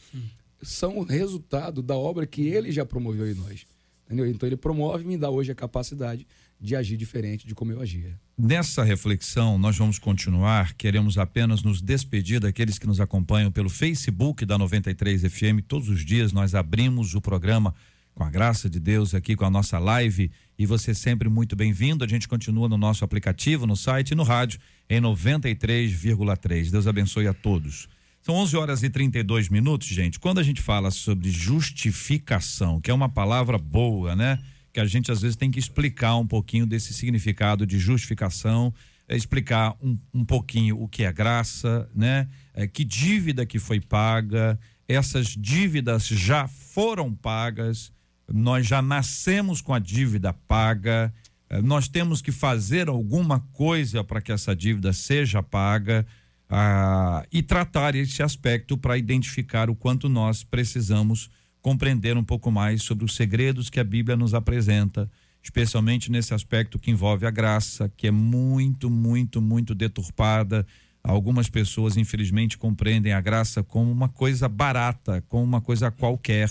são 0.62 1.02
resultado 1.02 1.82
da 1.82 1.96
obra 1.96 2.26
que 2.26 2.42
ele 2.42 2.72
já 2.72 2.84
promoveu 2.84 3.30
em 3.30 3.34
nós. 3.34 3.66
Entendeu? 4.06 4.26
Então 4.26 4.48
ele 4.48 4.56
promove 4.56 5.04
e 5.04 5.06
me 5.06 5.18
dá 5.18 5.30
hoje 5.30 5.52
a 5.52 5.54
capacidade 5.54 6.26
de 6.60 6.74
agir 6.74 6.96
diferente 6.96 7.46
de 7.46 7.54
como 7.54 7.70
eu 7.70 7.80
agia. 7.80 8.18
Nessa 8.36 8.82
reflexão, 8.82 9.58
nós 9.58 9.76
vamos 9.76 9.98
continuar. 9.98 10.74
Queremos 10.74 11.18
apenas 11.18 11.62
nos 11.62 11.80
despedir 11.80 12.40
daqueles 12.40 12.78
que 12.78 12.86
nos 12.86 13.00
acompanham 13.00 13.52
pelo 13.52 13.68
Facebook 13.68 14.44
da 14.44 14.58
93 14.58 15.22
FM. 15.22 15.62
Todos 15.66 15.88
os 15.88 16.04
dias 16.04 16.32
nós 16.32 16.54
abrimos 16.54 17.14
o 17.14 17.20
programa 17.20 17.74
com 18.14 18.24
a 18.24 18.30
graça 18.30 18.68
de 18.68 18.80
Deus 18.80 19.14
aqui 19.14 19.36
com 19.36 19.44
a 19.44 19.50
nossa 19.50 19.78
live 19.78 20.30
e 20.58 20.66
você 20.66 20.92
sempre 20.92 21.28
muito 21.28 21.54
bem-vindo. 21.54 22.04
A 22.04 22.08
gente 22.08 22.26
continua 22.26 22.68
no 22.68 22.76
nosso 22.76 23.04
aplicativo, 23.04 23.66
no 23.66 23.76
site 23.76 24.10
e 24.10 24.14
no 24.16 24.24
rádio 24.24 24.58
em 24.90 25.00
93,3. 25.00 26.70
Deus 26.70 26.86
abençoe 26.88 27.28
a 27.28 27.32
todos. 27.32 27.88
São 28.20 28.34
11 28.34 28.56
horas 28.56 28.82
e 28.82 28.90
32 28.90 29.48
minutos, 29.48 29.86
gente. 29.86 30.18
Quando 30.18 30.40
a 30.40 30.42
gente 30.42 30.60
fala 30.60 30.90
sobre 30.90 31.30
justificação, 31.30 32.80
que 32.80 32.90
é 32.90 32.94
uma 32.94 33.08
palavra 33.08 33.56
boa, 33.56 34.16
né? 34.16 34.40
Que 34.72 34.80
a 34.80 34.84
gente 34.84 35.12
às 35.12 35.22
vezes 35.22 35.36
tem 35.36 35.50
que 35.50 35.60
explicar 35.60 36.16
um 36.16 36.26
pouquinho 36.26 36.66
desse 36.66 36.92
significado 36.92 37.64
de 37.64 37.78
justificação, 37.78 38.74
é 39.06 39.16
explicar 39.16 39.76
um, 39.80 39.96
um 40.12 40.24
pouquinho 40.24 40.82
o 40.82 40.88
que 40.88 41.04
é 41.04 41.12
graça, 41.12 41.88
né? 41.94 42.28
É, 42.52 42.66
que 42.66 42.84
dívida 42.84 43.46
que 43.46 43.60
foi 43.60 43.80
paga, 43.80 44.58
essas 44.88 45.28
dívidas 45.28 46.08
já 46.08 46.48
foram 46.48 47.14
pagas 47.14 47.92
nós 48.32 48.66
já 48.66 48.82
nascemos 48.82 49.60
com 49.60 49.72
a 49.72 49.78
dívida 49.78 50.32
paga, 50.32 51.12
eh, 51.48 51.62
nós 51.62 51.88
temos 51.88 52.20
que 52.20 52.30
fazer 52.30 52.88
alguma 52.88 53.40
coisa 53.52 54.04
para 54.04 54.20
que 54.20 54.32
essa 54.32 54.54
dívida 54.54 54.92
seja 54.92 55.42
paga 55.42 56.06
ah, 56.48 57.24
e 57.32 57.42
tratar 57.42 57.94
esse 57.94 58.22
aspecto 58.22 58.76
para 58.76 58.96
identificar 58.96 59.68
o 59.70 59.74
quanto 59.74 60.08
nós 60.08 60.44
precisamos 60.44 61.30
compreender 61.60 62.16
um 62.16 62.24
pouco 62.24 62.50
mais 62.50 62.82
sobre 62.82 63.04
os 63.04 63.14
segredos 63.14 63.68
que 63.68 63.80
a 63.80 63.84
Bíblia 63.84 64.16
nos 64.16 64.32
apresenta, 64.32 65.10
especialmente 65.42 66.10
nesse 66.10 66.32
aspecto 66.32 66.78
que 66.78 66.90
envolve 66.90 67.26
a 67.26 67.30
graça, 67.30 67.90
que 67.96 68.06
é 68.06 68.10
muito, 68.10 68.88
muito, 68.88 69.40
muito 69.40 69.74
deturpada. 69.74 70.66
Algumas 71.02 71.48
pessoas, 71.48 71.96
infelizmente, 71.96 72.56
compreendem 72.56 73.12
a 73.12 73.20
graça 73.20 73.62
como 73.62 73.90
uma 73.90 74.08
coisa 74.08 74.48
barata, 74.48 75.22
como 75.28 75.44
uma 75.44 75.60
coisa 75.60 75.90
qualquer 75.90 76.50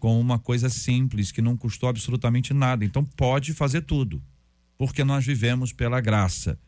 com 0.00 0.18
uma 0.18 0.38
coisa 0.38 0.68
simples 0.68 1.30
que 1.30 1.42
não 1.42 1.56
custou 1.56 1.88
absolutamente 1.88 2.52
nada. 2.54 2.84
Então 2.84 3.04
pode 3.04 3.52
fazer 3.52 3.82
tudo, 3.82 4.20
porque 4.76 5.04
nós 5.04 5.24
vivemos 5.24 5.72
pela 5.72 6.00
graça. 6.00 6.58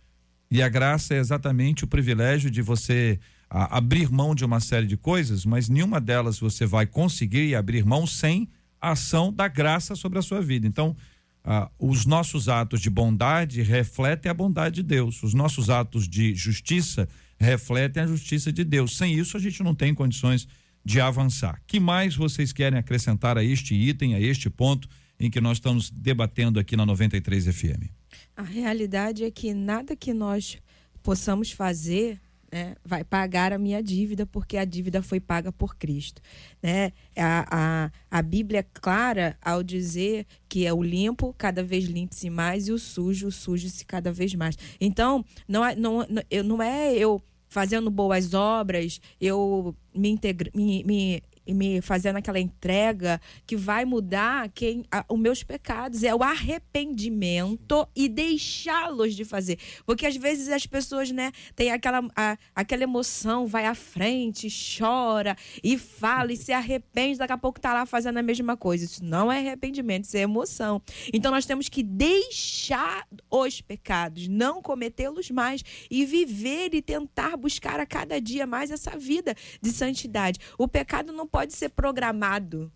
E 0.51 0.63
a 0.63 0.69
graça 0.69 1.15
é 1.15 1.19
exatamente 1.19 1.83
o 1.83 1.87
privilégio 1.89 2.51
de 2.51 2.61
você 2.61 3.19
a, 3.49 3.79
abrir 3.79 4.13
mão 4.13 4.35
de 4.35 4.45
uma 4.45 4.61
série 4.61 4.87
de 4.87 4.99
coisas, 4.99 5.47
mas 5.47 5.69
nenhuma 5.69 5.99
delas 5.99 6.39
você 6.39 6.67
vai 6.67 6.87
conseguir 6.87 7.57
abrir 7.57 7.85
mão 7.85 8.07
sem 8.07 8.49
a 8.79 8.91
ação 8.91 9.33
da 9.33 9.49
graça 9.49 9.97
sobre 9.97 10.19
a 10.19 10.23
sua 10.23 10.43
vida. 10.43 10.67
Então, 10.67 10.95
ah, 11.43 11.71
os 11.79 12.05
nossos 12.05 12.49
atos 12.49 12.81
de 12.81 12.91
bondade 12.91 13.63
refletem 13.63 14.31
a 14.31 14.35
bondade 14.35 14.77
de 14.77 14.83
Deus, 14.83 15.23
os 15.23 15.35
nossos 15.35 15.71
atos 15.71 16.07
de 16.07 16.35
justiça 16.35 17.09
refletem 17.39 18.03
a 18.03 18.07
justiça 18.07 18.53
de 18.53 18.63
Deus. 18.63 18.97
Sem 18.97 19.15
isso, 19.19 19.37
a 19.37 19.41
gente 19.41 19.63
não 19.63 19.75
tem 19.75 19.95
condições 19.95 20.47
de 20.85 21.01
avançar. 21.01 21.63
Que 21.67 21.79
mais 21.79 22.15
vocês 22.15 22.53
querem 22.53 22.79
acrescentar 22.79 23.39
a 23.39 23.45
este 23.45 23.75
item, 23.75 24.15
a 24.15 24.21
este 24.21 24.51
ponto 24.51 24.89
em 25.19 25.31
que 25.31 25.41
nós 25.41 25.59
estamos 25.59 25.91
debatendo 25.91 26.59
aqui 26.59 26.77
na 26.77 26.85
93 26.85 27.47
FM? 27.47 27.89
A 28.37 28.43
realidade 28.43 29.25
é 29.25 29.31
que 29.31 29.55
nada 29.55 29.95
que 29.95 30.13
nós 30.13 30.59
possamos 31.03 31.51
fazer 31.53 32.21
né, 32.53 32.75
vai 32.85 33.03
pagar 33.03 33.53
a 33.53 33.59
minha 33.59 33.83
dívida, 33.83 34.27
porque 34.27 34.59
a 34.59 34.65
dívida 34.65 35.03
foi 35.03 35.19
paga 35.19 35.51
por 35.51 35.75
Cristo. 35.77 36.21
Né? 36.63 36.93
A, 37.17 37.47
a, 37.51 38.19
a 38.19 38.23
Bíblia 38.23 38.61
é 38.61 38.63
clara 38.63 39.39
ao 39.41 39.63
dizer 39.63 40.27
que 40.49 40.67
é 40.67 40.73
o 40.73 40.83
limpo, 40.83 41.35
cada 41.39 41.65
vez 41.65 41.87
limpe-se 41.87 42.29
mais, 42.29 42.69
e 42.69 42.73
o 42.73 42.79
sujo, 42.79 43.31
suje-se 43.31 43.87
cada 43.87 44.13
vez 44.13 44.35
mais. 44.35 44.57
Então, 44.79 45.25
não, 45.49 45.65
é, 45.65 45.75
não, 45.75 46.07
não 46.45 46.63
é 46.63 46.95
eu 46.95 47.23
fazendo 47.53 47.91
boas 47.91 48.33
obras, 48.33 48.99
eu 49.21 49.77
me, 49.95 50.09
integra, 50.09 50.51
me, 50.55 50.83
me 50.85 51.23
me 51.47 51.81
fazendo 51.81 52.17
aquela 52.17 52.39
entrega 52.39 53.21
que 53.47 53.57
vai 53.57 53.85
mudar 53.85 54.49
quem 54.51 54.85
a, 54.91 55.05
os 55.09 55.19
meus 55.19 55.43
pecados. 55.43 56.03
É 56.03 56.15
o 56.15 56.23
arrependimento 56.23 57.87
e 57.95 58.09
deixá-los 58.09 59.15
de 59.15 59.25
fazer. 59.25 59.59
Porque 59.85 60.07
às 60.07 60.17
vezes 60.17 60.49
as 60.49 60.67
pessoas 60.67 61.11
né 61.11 61.33
tem 61.55 61.71
aquela 61.71 62.03
a, 62.17 62.37
aquela 62.55 62.83
emoção 62.83 63.47
vai 63.47 63.67
à 63.67 63.75
frente 63.75 64.49
chora 64.79 65.37
e 65.63 65.79
fala 65.79 66.33
e 66.33 66.37
se 66.37 66.53
arrepende 66.53 67.19
daqui 67.19 67.33
a 67.33 67.39
pouco 67.39 67.61
tá 67.61 67.73
lá 67.73 67.87
fazendo 67.87 68.19
a 68.19 68.23
mesma 68.23 68.57
coisa. 68.57 68.85
Isso 68.85 69.05
não 69.05 69.31
é 69.31 69.39
arrependimento 69.39 70.05
isso 70.05 70.17
é 70.17 70.21
emoção. 70.21 70.81
Então 71.13 71.31
nós 71.31 71.47
temos 71.47 71.69
que 71.69 71.83
deixar 71.83 73.07
os 73.31 73.61
pecados 73.61 74.29
não 74.29 74.63
cometê-los 74.63 75.31
mais 75.31 75.63
e 75.91 76.05
viver 76.05 76.75
e 76.75 76.83
tentar 76.83 77.37
buscar 77.37 77.81
a 77.81 77.87
cada 77.87 78.21
dia 78.21 78.47
mais 78.47 78.71
essa 78.71 78.97
vida 78.97 79.35
de 79.61 79.71
santidade. 79.71 80.39
O 80.59 80.69
pecado 80.69 81.13
não 81.13 81.27
pode 81.33 81.55
ser 81.55 81.71
programado. 81.71 82.71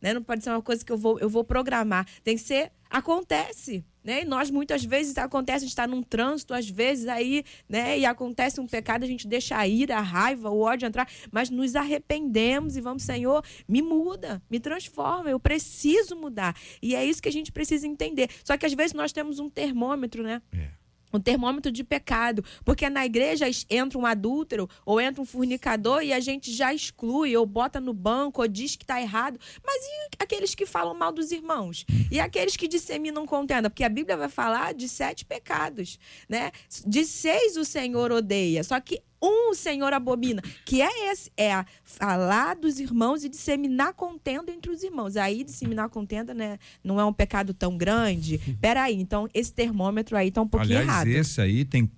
Né? 0.00 0.12
Não 0.12 0.22
pode 0.22 0.44
ser 0.44 0.50
uma 0.50 0.60
coisa 0.60 0.84
que 0.84 0.92
eu 0.92 0.98
vou, 0.98 1.18
eu 1.18 1.28
vou 1.28 1.42
programar. 1.42 2.06
Tem 2.22 2.36
que 2.36 2.42
ser. 2.42 2.70
Acontece. 2.90 3.84
Né? 4.04 4.22
E 4.22 4.24
nós 4.24 4.50
muitas 4.50 4.84
vezes 4.84 5.16
acontece, 5.16 5.58
a 5.58 5.60
gente 5.60 5.68
está 5.68 5.86
num 5.86 6.02
trânsito, 6.02 6.52
às 6.52 6.68
vezes 6.68 7.06
aí, 7.06 7.44
né? 7.68 7.96
E 8.00 8.04
acontece 8.04 8.60
um 8.60 8.66
pecado, 8.66 9.04
a 9.04 9.06
gente 9.06 9.28
deixa 9.28 9.56
a 9.56 9.66
ira, 9.66 9.96
a 9.96 10.00
raiva, 10.00 10.50
o 10.50 10.60
ódio 10.60 10.86
entrar, 10.86 11.08
mas 11.30 11.48
nos 11.48 11.76
arrependemos 11.76 12.76
e 12.76 12.80
vamos, 12.80 13.04
Senhor, 13.04 13.44
me 13.66 13.80
muda, 13.80 14.42
me 14.50 14.58
transforma, 14.58 15.30
eu 15.30 15.38
preciso 15.38 16.16
mudar. 16.16 16.56
E 16.82 16.96
é 16.96 17.04
isso 17.04 17.22
que 17.22 17.28
a 17.28 17.32
gente 17.32 17.52
precisa 17.52 17.86
entender. 17.86 18.28
Só 18.44 18.58
que 18.58 18.66
às 18.66 18.74
vezes 18.74 18.92
nós 18.92 19.12
temos 19.12 19.38
um 19.38 19.48
termômetro, 19.48 20.24
né? 20.24 20.42
É 20.52 20.81
um 21.12 21.20
termômetro 21.20 21.70
de 21.70 21.84
pecado, 21.84 22.44
porque 22.64 22.88
na 22.88 23.04
igreja 23.04 23.46
entra 23.68 23.98
um 23.98 24.06
adúltero 24.06 24.68
ou 24.84 25.00
entra 25.00 25.20
um 25.20 25.24
fornicador 25.24 26.02
e 26.02 26.12
a 26.12 26.20
gente 26.20 26.52
já 26.52 26.72
exclui 26.72 27.36
ou 27.36 27.44
bota 27.44 27.80
no 27.80 27.92
banco 27.92 28.42
ou 28.42 28.48
diz 28.48 28.76
que 28.76 28.84
está 28.84 29.00
errado. 29.00 29.38
Mas 29.64 29.82
e 29.84 30.22
aqueles 30.22 30.54
que 30.54 30.66
falam 30.66 30.94
mal 30.94 31.12
dos 31.12 31.32
irmãos? 31.32 31.84
E 32.10 32.20
aqueles 32.20 32.56
que 32.56 32.68
disseminam 32.68 33.26
contenda? 33.26 33.68
Porque 33.68 33.84
a 33.84 33.88
Bíblia 33.88 34.16
vai 34.16 34.28
falar 34.28 34.74
de 34.74 34.88
sete 34.88 35.24
pecados, 35.24 35.98
né? 36.28 36.50
De 36.86 37.04
seis 37.04 37.56
o 37.56 37.64
Senhor 37.64 38.12
odeia. 38.12 38.64
Só 38.64 38.78
que 38.80 39.02
um 39.22 39.54
Senhor 39.54 39.92
abomina, 39.92 40.42
que 40.64 40.82
é 40.82 41.12
esse, 41.12 41.30
é 41.36 41.64
falar 41.84 42.56
dos 42.56 42.80
irmãos 42.80 43.22
e 43.22 43.28
disseminar 43.28 43.94
contenda 43.94 44.50
entre 44.50 44.70
os 44.70 44.82
irmãos. 44.82 45.16
Aí 45.16 45.44
disseminar 45.44 45.88
contenda, 45.88 46.34
né, 46.34 46.58
não 46.82 46.98
é 46.98 47.04
um 47.04 47.12
pecado 47.12 47.54
tão 47.54 47.76
grande. 47.76 48.38
Peraí, 48.60 49.00
então 49.00 49.28
esse 49.32 49.52
termômetro 49.52 50.16
aí 50.16 50.30
tá 50.30 50.42
um 50.42 50.48
pouquinho 50.48 50.78
Aliás, 50.78 50.88
errado. 50.88 51.06
esse 51.08 51.40
aí 51.40 51.64
tem 51.64 51.90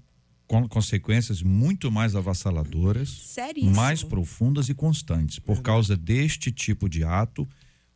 consequências 0.69 1.43
muito 1.43 1.91
mais 1.91 2.15
avassaladoras, 2.15 3.09
Seríssimo. 3.09 3.75
mais 3.75 4.03
profundas 4.03 4.69
e 4.69 4.75
constantes. 4.75 5.39
Por 5.39 5.63
causa 5.63 5.97
deste 5.97 6.53
tipo 6.53 6.89
de 6.89 7.03
ato, 7.03 7.49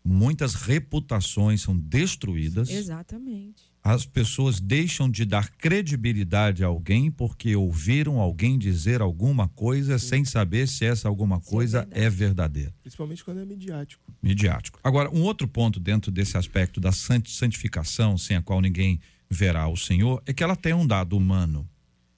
muitas 0.03 0.55
reputações 0.55 1.61
são 1.61 1.77
destruídas. 1.77 2.71
Exatamente 2.71 3.68
as 3.83 4.05
pessoas 4.05 4.61
deixam 4.61 5.09
de 5.11 5.25
dar 5.25 5.51
credibilidade 5.51 6.63
a 6.63 6.67
alguém 6.67 7.11
porque 7.11 7.55
ouviram 7.57 8.21
alguém 8.21 8.59
dizer 8.59 9.01
alguma 9.01 9.49
coisa 9.49 9.99
Sim. 9.99 10.09
sem 10.09 10.25
saber 10.25 10.69
se 10.69 10.85
essa 10.85 11.09
alguma 11.09 11.41
coisa 11.41 11.89
é, 11.91 12.05
é, 12.05 12.11
verdadeira. 12.11 12.75
Principalmente 12.83 13.25
quando 13.25 13.41
é 13.41 13.45
midiático. 13.45 14.03
Midiático. 14.23 14.79
Agora, 14.83 15.11
um 15.11 15.23
outro 15.23 15.49
ponto 15.49 15.81
dentro 15.81 16.11
desse 16.11 16.37
aspecto 16.37 16.81
da 16.81 16.93
santificação, 16.93 18.19
sem 18.19 18.37
a 18.37 18.43
qual 18.43 18.61
ninguém 18.61 19.01
verá 19.31 19.69
o 19.69 19.77
Senhor, 19.77 20.23
é 20.27 20.33
que 20.33 20.43
ela 20.43 20.57
tem 20.57 20.75
um 20.75 20.87
dado 20.87 21.17
humano, 21.17 21.69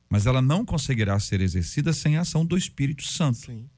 mas 0.09 0.27
ela 0.27 0.43
não 0.43 0.65
conseguirá 0.65 1.19
ser 1.21 1.41
exercida 1.41 1.93
sem 1.93 2.17
a 2.17 2.23
ação 2.23 2.45
do 2.45 2.57
Espírito 2.57 3.05
Santo. 3.05 3.39
Sim. 3.39 3.69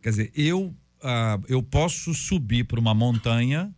Quer 0.00 0.10
dizer, 0.10 0.32
eu, 0.34 0.74
uh, 1.02 1.44
eu 1.48 1.62
posso 1.62 2.14
subir 2.14 2.64
para 2.64 2.80
uma 2.80 2.94
montanha 2.94 3.74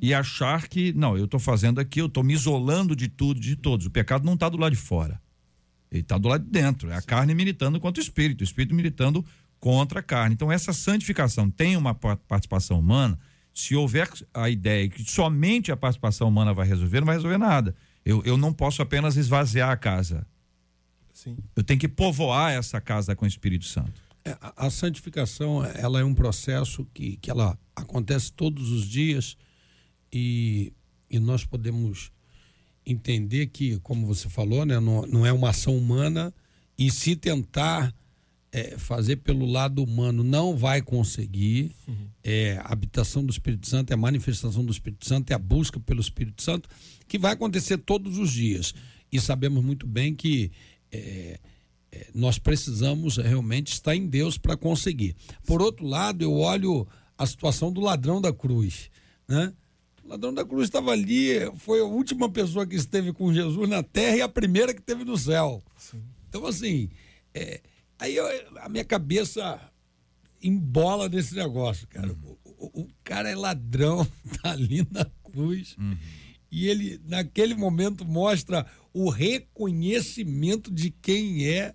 e 0.00 0.12
achar 0.14 0.68
que, 0.68 0.92
não, 0.92 1.16
eu 1.16 1.24
estou 1.24 1.40
fazendo 1.40 1.80
aqui, 1.80 2.00
eu 2.00 2.06
estou 2.06 2.22
me 2.22 2.34
isolando 2.34 2.94
de 2.94 3.08
tudo, 3.08 3.40
de 3.40 3.56
todos. 3.56 3.86
O 3.86 3.90
pecado 3.90 4.24
não 4.24 4.34
está 4.34 4.48
do 4.48 4.56
lado 4.56 4.72
de 4.72 4.78
fora. 4.78 5.20
Ele 5.90 6.02
está 6.02 6.18
do 6.18 6.28
lado 6.28 6.44
de 6.44 6.50
dentro. 6.50 6.90
É 6.90 6.96
a 6.96 7.02
carne 7.02 7.34
militando 7.34 7.80
contra 7.80 8.00
o 8.00 8.04
espírito, 8.04 8.40
o 8.40 8.44
espírito 8.44 8.74
militando 8.74 9.24
contra 9.58 10.00
a 10.00 10.02
carne. 10.02 10.34
Então, 10.34 10.50
essa 10.52 10.72
santificação 10.72 11.50
tem 11.50 11.76
uma 11.76 11.94
participação 11.94 12.78
humana. 12.78 13.18
Se 13.54 13.74
houver 13.74 14.08
a 14.34 14.50
ideia 14.50 14.88
que 14.88 15.02
somente 15.10 15.72
a 15.72 15.76
participação 15.76 16.28
humana 16.28 16.52
vai 16.52 16.66
resolver, 16.66 17.00
não 17.00 17.06
vai 17.06 17.16
resolver 17.16 17.38
nada. 17.38 17.74
Eu, 18.04 18.22
eu 18.24 18.36
não 18.36 18.52
posso 18.52 18.82
apenas 18.82 19.16
esvaziar 19.16 19.70
a 19.70 19.76
casa. 19.76 20.26
Sim. 21.12 21.38
Eu 21.56 21.64
tenho 21.64 21.80
que 21.80 21.88
povoar 21.88 22.52
essa 22.52 22.80
casa 22.80 23.16
com 23.16 23.24
o 23.24 23.28
Espírito 23.28 23.64
Santo. 23.64 24.02
É, 24.22 24.36
a, 24.40 24.66
a 24.66 24.70
santificação, 24.70 25.64
ela 25.64 26.00
é 26.00 26.04
um 26.04 26.14
processo 26.14 26.86
que, 26.92 27.16
que 27.16 27.30
ela 27.30 27.58
acontece 27.74 28.30
todos 28.32 28.70
os 28.70 28.86
dias 28.86 29.36
e, 30.16 30.72
e 31.10 31.18
nós 31.18 31.44
podemos 31.44 32.10
entender 32.86 33.48
que, 33.48 33.78
como 33.80 34.06
você 34.06 34.30
falou, 34.30 34.64
né, 34.64 34.80
não, 34.80 35.02
não 35.02 35.26
é 35.26 35.32
uma 35.32 35.50
ação 35.50 35.76
humana 35.76 36.32
e 36.78 36.90
se 36.90 37.14
tentar 37.14 37.94
é, 38.50 38.78
fazer 38.78 39.16
pelo 39.16 39.44
lado 39.44 39.84
humano 39.84 40.24
não 40.24 40.56
vai 40.56 40.80
conseguir. 40.80 41.74
Uhum. 41.86 42.08
É, 42.24 42.58
a 42.64 42.72
habitação 42.72 43.22
do 43.22 43.30
Espírito 43.30 43.68
Santo, 43.68 43.90
é 43.90 43.94
a 43.94 43.98
manifestação 43.98 44.64
do 44.64 44.72
Espírito 44.72 45.06
Santo, 45.06 45.30
é 45.30 45.34
a 45.34 45.38
busca 45.38 45.78
pelo 45.78 46.00
Espírito 46.00 46.42
Santo, 46.42 46.66
que 47.06 47.18
vai 47.18 47.34
acontecer 47.34 47.76
todos 47.76 48.16
os 48.16 48.32
dias. 48.32 48.74
E 49.12 49.20
sabemos 49.20 49.62
muito 49.62 49.86
bem 49.86 50.14
que 50.14 50.50
é, 50.90 51.38
é 51.92 52.06
nós 52.14 52.38
precisamos 52.38 53.18
realmente 53.18 53.72
estar 53.72 53.94
em 53.94 54.06
Deus 54.06 54.38
para 54.38 54.56
conseguir. 54.56 55.14
Por 55.44 55.60
outro 55.60 55.84
lado, 55.86 56.22
eu 56.22 56.32
olho 56.32 56.88
a 57.18 57.26
situação 57.26 57.70
do 57.70 57.82
ladrão 57.82 58.18
da 58.18 58.32
cruz. 58.32 58.90
Né? 59.28 59.52
O 60.06 60.08
ladrão 60.08 60.32
da 60.32 60.44
cruz 60.44 60.68
estava 60.68 60.92
ali, 60.92 61.30
foi 61.56 61.80
a 61.80 61.84
última 61.84 62.30
pessoa 62.30 62.64
que 62.64 62.76
esteve 62.76 63.12
com 63.12 63.34
Jesus 63.34 63.68
na 63.68 63.82
terra 63.82 64.16
e 64.18 64.22
a 64.22 64.28
primeira 64.28 64.72
que 64.72 64.78
esteve 64.78 65.04
no 65.04 65.18
céu. 65.18 65.64
Sim. 65.76 66.00
Então, 66.28 66.46
assim, 66.46 66.88
é, 67.34 67.60
aí 67.98 68.14
eu, 68.14 68.24
a 68.60 68.68
minha 68.68 68.84
cabeça 68.84 69.60
embola 70.40 71.08
nesse 71.08 71.34
negócio, 71.34 71.88
cara. 71.88 72.12
Uhum. 72.12 72.36
O, 72.44 72.82
o, 72.82 72.88
cara 73.02 73.28
é 73.28 73.34
ladrão, 73.34 74.06
tá 74.40 74.52
ali 74.52 74.86
na 74.92 75.04
cruz. 75.24 75.74
Uhum. 75.76 75.96
E 76.52 76.68
ele, 76.68 77.00
naquele 77.04 77.56
momento, 77.56 78.04
mostra 78.04 78.64
o 78.94 79.10
reconhecimento 79.10 80.72
de 80.72 80.90
quem 80.90 81.48
é 81.48 81.74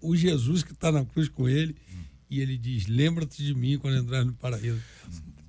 o 0.00 0.16
Jesus 0.16 0.64
que 0.64 0.72
está 0.72 0.90
na 0.90 1.04
cruz 1.04 1.28
com 1.28 1.48
ele. 1.48 1.76
Uhum. 1.92 2.02
E 2.28 2.40
ele 2.40 2.58
diz: 2.58 2.88
Lembra-te 2.88 3.40
de 3.40 3.54
mim 3.54 3.78
quando 3.78 3.98
entrar 3.98 4.24
no 4.24 4.34
paraíso. 4.34 4.82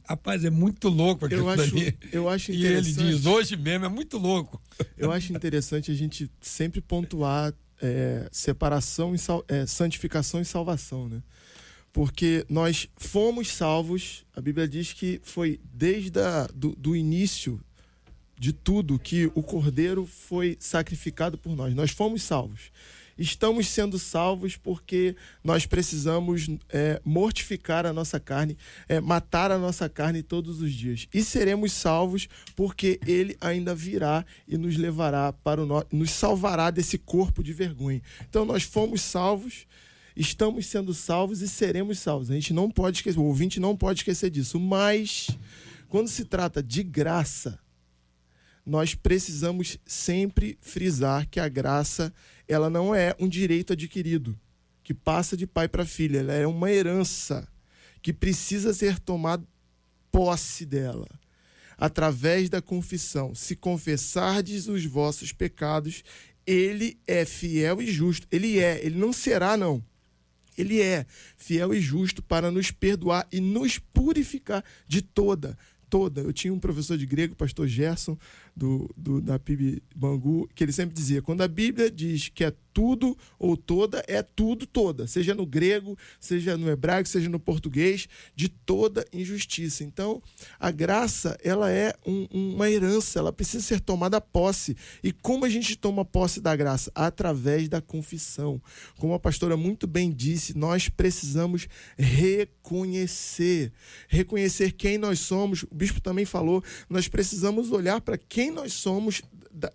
Rapaz, 0.05 0.43
é 0.43 0.49
muito 0.49 0.89
louco 0.89 1.25
aquilo 1.25 1.41
eu 1.41 1.49
acho. 1.49 1.75
Eu 2.11 2.29
acho 2.29 2.51
e 2.51 2.65
ele 2.65 2.81
diz, 2.91 3.25
hoje 3.25 3.55
mesmo, 3.55 3.85
é 3.85 3.89
muito 3.89 4.17
louco. 4.17 4.61
Eu 4.97 5.11
acho 5.11 5.31
interessante 5.33 5.91
a 5.91 5.93
gente 5.93 6.29
sempre 6.41 6.81
pontuar 6.81 7.53
é, 7.81 8.27
separação 8.31 9.15
e 9.15 9.17
é, 9.47 9.65
santificação 9.65 10.41
e 10.41 10.45
salvação, 10.45 11.07
né? 11.07 11.21
Porque 11.91 12.45
nós 12.49 12.89
fomos 12.97 13.49
salvos, 13.49 14.25
a 14.35 14.41
Bíblia 14.41 14.67
diz 14.67 14.93
que 14.93 15.21
foi 15.23 15.59
desde 15.71 16.19
a, 16.19 16.47
do, 16.53 16.75
do 16.75 16.95
início 16.95 17.61
de 18.37 18.51
tudo 18.51 18.97
que 18.97 19.31
o 19.35 19.43
Cordeiro 19.43 20.05
foi 20.05 20.57
sacrificado 20.59 21.37
por 21.37 21.55
nós. 21.55 21.73
Nós 21.75 21.91
fomos 21.91 22.23
salvos 22.23 22.71
estamos 23.23 23.67
sendo 23.67 23.97
salvos 23.97 24.57
porque 24.57 25.15
nós 25.43 25.65
precisamos 25.65 26.47
é, 26.69 27.01
mortificar 27.03 27.85
a 27.85 27.93
nossa 27.93 28.19
carne, 28.19 28.57
é, 28.87 28.99
matar 28.99 29.51
a 29.51 29.57
nossa 29.57 29.87
carne 29.89 30.21
todos 30.21 30.61
os 30.61 30.73
dias. 30.73 31.07
E 31.13 31.23
seremos 31.23 31.71
salvos 31.71 32.27
porque 32.55 32.99
Ele 33.07 33.35
ainda 33.39 33.73
virá 33.73 34.25
e 34.47 34.57
nos 34.57 34.75
levará 34.77 35.31
para 35.31 35.63
o 35.63 35.65
no... 35.65 35.85
nos 35.91 36.11
salvará 36.11 36.69
desse 36.69 36.97
corpo 36.97 37.43
de 37.43 37.53
vergonha. 37.53 38.01
Então 38.29 38.45
nós 38.45 38.63
fomos 38.63 39.01
salvos 39.01 39.65
estamos 40.15 40.67
sendo 40.67 40.93
salvos 40.93 41.41
e 41.41 41.47
seremos 41.47 41.97
salvos. 41.97 42.29
A 42.29 42.35
gente 42.35 42.53
não 42.53 42.69
pode 42.69 42.97
esquecer, 42.97 43.19
o 43.19 43.23
ouvinte 43.23 43.59
não 43.59 43.75
pode 43.75 44.01
esquecer 44.01 44.29
disso. 44.29 44.59
Mas, 44.59 45.27
quando 45.89 46.07
se 46.07 46.23
trata 46.23 46.61
de 46.61 46.83
graça, 46.83 47.59
nós 48.65 48.95
precisamos 48.95 49.77
sempre 49.85 50.57
frisar 50.61 51.27
que 51.29 51.39
a 51.39 51.47
graça 51.47 52.13
ela 52.47 52.69
não 52.69 52.93
é 52.93 53.15
um 53.19 53.27
direito 53.27 53.73
adquirido 53.73 54.39
que 54.83 54.93
passa 54.93 55.37
de 55.37 55.47
pai 55.47 55.67
para 55.67 55.85
filha, 55.85 56.19
ela 56.19 56.33
é 56.33 56.45
uma 56.45 56.69
herança 56.69 57.47
que 58.01 58.11
precisa 58.11 58.73
ser 58.73 58.99
tomada 58.99 59.43
posse 60.11 60.65
dela 60.65 61.07
através 61.77 62.49
da 62.49 62.61
confissão. 62.61 63.33
Se 63.33 63.55
confessardes 63.55 64.67
os 64.67 64.85
vossos 64.85 65.31
pecados, 65.31 66.03
ele 66.45 66.97
é 67.07 67.25
fiel 67.25 67.81
e 67.81 67.87
justo. 67.87 68.27
Ele 68.31 68.59
é, 68.59 68.85
ele 68.85 68.97
não 68.97 69.11
será 69.11 69.57
não. 69.57 69.83
Ele 70.57 70.81
é 70.81 71.05
fiel 71.35 71.73
e 71.73 71.81
justo 71.81 72.21
para 72.21 72.51
nos 72.51 72.69
perdoar 72.69 73.27
e 73.31 73.39
nos 73.39 73.79
purificar 73.79 74.63
de 74.87 75.01
toda, 75.01 75.57
toda. 75.89 76.21
Eu 76.21 76.31
tinha 76.31 76.53
um 76.53 76.59
professor 76.59 76.97
de 76.97 77.05
grego, 77.05 77.35
pastor 77.35 77.67
Gerson, 77.67 78.17
do, 78.55 78.89
do, 78.95 79.21
da 79.21 79.39
PIB 79.39 79.81
Bangu, 79.95 80.49
que 80.53 80.63
ele 80.63 80.71
sempre 80.71 80.95
dizia: 80.95 81.21
quando 81.21 81.41
a 81.41 81.47
Bíblia 81.47 81.89
diz 81.89 82.29
que 82.29 82.43
é 82.43 82.53
tudo 82.73 83.15
ou 83.37 83.55
toda, 83.55 84.03
é 84.07 84.23
tudo 84.23 84.65
toda, 84.65 85.05
seja 85.05 85.35
no 85.35 85.45
grego, 85.45 85.97
seja 86.19 86.57
no 86.57 86.69
hebraico, 86.69 87.07
seja 87.07 87.29
no 87.29 87.39
português, 87.39 88.07
de 88.35 88.49
toda 88.49 89.05
injustiça. 89.13 89.83
Então, 89.83 90.21
a 90.59 90.71
graça, 90.71 91.37
ela 91.43 91.69
é 91.69 91.93
um, 92.05 92.27
uma 92.31 92.69
herança, 92.69 93.19
ela 93.19 93.31
precisa 93.31 93.63
ser 93.63 93.79
tomada 93.79 94.19
posse. 94.19 94.75
E 95.03 95.11
como 95.11 95.45
a 95.45 95.49
gente 95.49 95.75
toma 95.75 96.03
posse 96.03 96.41
da 96.41 96.55
graça? 96.55 96.91
Através 96.95 97.69
da 97.69 97.79
confissão. 97.79 98.59
Como 98.97 99.13
a 99.13 99.19
pastora 99.19 99.55
muito 99.55 99.85
bem 99.85 100.11
disse, 100.11 100.57
nós 100.57 100.89
precisamos 100.89 101.67
reconhecer, 101.95 103.71
reconhecer 104.07 104.71
quem 104.71 104.97
nós 104.97 105.19
somos. 105.19 105.63
O 105.63 105.75
bispo 105.75 106.01
também 106.01 106.25
falou, 106.25 106.63
nós 106.89 107.07
precisamos 107.07 107.71
olhar 107.71 108.01
para 108.01 108.17
quem 108.17 108.42
quem 108.43 108.51
nós 108.51 108.73
somos, 108.73 109.21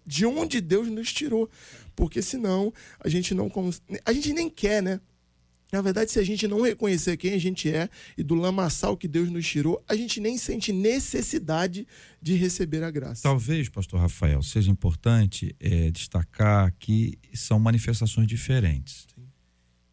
de 0.06 0.26
onde 0.26 0.60
Deus 0.60 0.88
nos 0.88 1.10
tirou. 1.12 1.50
Porque 1.96 2.20
senão 2.20 2.72
a 3.00 3.08
gente 3.08 3.34
não. 3.34 3.50
A 4.04 4.12
gente 4.12 4.32
nem 4.34 4.50
quer, 4.50 4.82
né? 4.82 5.00
Na 5.72 5.82
verdade, 5.82 6.10
se 6.10 6.18
a 6.18 6.22
gente 6.22 6.48
não 6.48 6.62
reconhecer 6.62 7.16
quem 7.18 7.34
a 7.34 7.38
gente 7.38 7.70
é 7.70 7.90
e 8.16 8.22
do 8.22 8.34
lamaçal 8.34 8.96
que 8.96 9.06
Deus 9.06 9.30
nos 9.30 9.46
tirou, 9.46 9.82
a 9.86 9.94
gente 9.94 10.18
nem 10.18 10.38
sente 10.38 10.72
necessidade 10.72 11.86
de 12.22 12.34
receber 12.34 12.82
a 12.82 12.90
graça. 12.90 13.22
Talvez, 13.22 13.68
pastor 13.68 14.00
Rafael, 14.00 14.42
seja 14.42 14.70
importante 14.70 15.54
é, 15.60 15.90
destacar 15.90 16.72
que 16.78 17.18
são 17.34 17.58
manifestações 17.58 18.26
diferentes. 18.26 19.06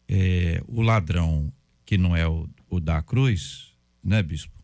É, 0.08 0.62
o 0.66 0.80
ladrão, 0.80 1.52
que 1.84 1.98
não 1.98 2.16
é 2.16 2.26
o, 2.26 2.48
o, 2.70 2.80
da 2.80 3.02
cruz, 3.02 3.74
né, 4.02 4.22
bispo? 4.22 4.54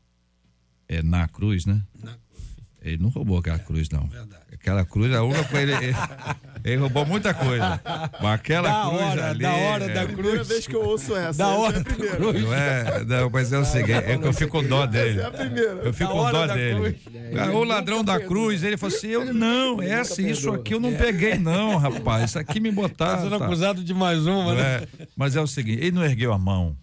É 0.88 1.02
na 1.02 1.28
cruz, 1.28 1.66
né? 1.66 1.82
Na 2.02 2.16
ele 2.84 2.98
não 3.00 3.10
roubou 3.10 3.38
aquela 3.38 3.58
cruz, 3.58 3.88
não. 3.90 4.06
Verdade. 4.06 4.42
Aquela 4.52 4.84
cruz, 4.84 5.14
a 5.14 5.22
única 5.22 5.44
coisa. 5.44 5.72
Ele, 5.72 5.94
ele, 6.64 6.76
roubou 6.76 7.06
muita 7.06 7.32
coisa. 7.32 7.80
Mas 8.20 8.34
aquela 8.34 8.68
da 8.68 8.88
cruz 8.88 9.02
hora, 9.02 9.30
ali. 9.30 9.42
Da 9.42 9.52
hora 9.54 9.84
é, 9.84 9.94
da 9.94 10.04
cruz. 10.04 10.16
Primeira 10.16 10.44
vez 10.44 10.66
que 10.66 10.74
eu 10.74 10.82
ouço 10.82 11.16
essa. 11.16 11.38
Da 11.38 11.48
hora 11.48 11.78
é 11.78 11.80
da 11.80 11.94
cruz. 11.94 12.42
Não 12.42 12.54
é, 12.54 13.04
não, 13.04 13.30
mas 13.30 13.52
é 13.52 13.58
o 13.58 13.64
seguinte, 13.64 13.92
é 13.92 14.18
que 14.18 14.26
eu 14.26 14.32
fico 14.32 14.50
com 14.50 14.64
dó 14.64 14.84
dele. 14.84 15.20
Essa 15.20 15.20
é 15.20 15.26
a 15.26 15.30
primeira. 15.30 15.70
Eu 15.70 15.94
fico 15.94 16.12
com 16.12 16.30
dó 16.30 16.46
dele. 16.46 17.00
É, 17.32 17.50
o 17.50 17.64
ladrão 17.64 18.02
da 18.02 18.18
cruz, 18.18 18.64
ele 18.64 18.76
falou 18.76 18.96
assim: 18.96 19.08
eu 19.08 19.32
não, 19.32 19.80
essa, 19.80 20.20
isso 20.20 20.50
aqui 20.50 20.74
eu 20.74 20.80
não 20.80 20.92
peguei, 20.94 21.38
não, 21.38 21.76
rapaz. 21.76 22.30
Isso 22.30 22.38
aqui 22.38 22.58
me 22.58 22.70
botaram. 22.70 23.16
Tá 23.16 23.22
sendo 23.22 23.38
tá. 23.38 23.44
acusado 23.44 23.84
de 23.84 23.94
mais 23.94 24.26
uma, 24.26 24.54
né? 24.54 24.62
É, 24.62 25.06
mas 25.16 25.36
é 25.36 25.40
o 25.40 25.46
seguinte, 25.46 25.80
ele 25.80 25.92
não 25.92 26.04
ergueu 26.04 26.32
a 26.32 26.38
mão, 26.38 26.76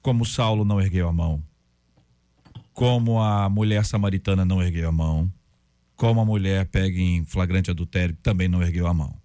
como 0.00 0.24
Saulo 0.24 0.64
não 0.64 0.80
ergueu 0.80 1.08
a 1.08 1.12
mão 1.12 1.42
como 2.74 3.20
a 3.20 3.48
mulher 3.48 3.84
samaritana 3.86 4.44
não 4.44 4.62
ergueu 4.62 4.88
a 4.88 4.92
mão, 4.92 5.32
como 5.96 6.20
a 6.20 6.24
mulher 6.24 6.66
pega 6.66 6.98
em 6.98 7.24
flagrante 7.24 7.70
adultério, 7.70 8.16
também 8.20 8.48
não 8.48 8.62
ergueu 8.62 8.88
a 8.88 8.92
mão. 8.92 9.16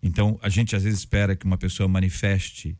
Então, 0.00 0.38
a 0.40 0.48
gente 0.48 0.76
às 0.76 0.84
vezes 0.84 1.00
espera 1.00 1.34
que 1.34 1.44
uma 1.44 1.58
pessoa 1.58 1.88
manifeste 1.88 2.78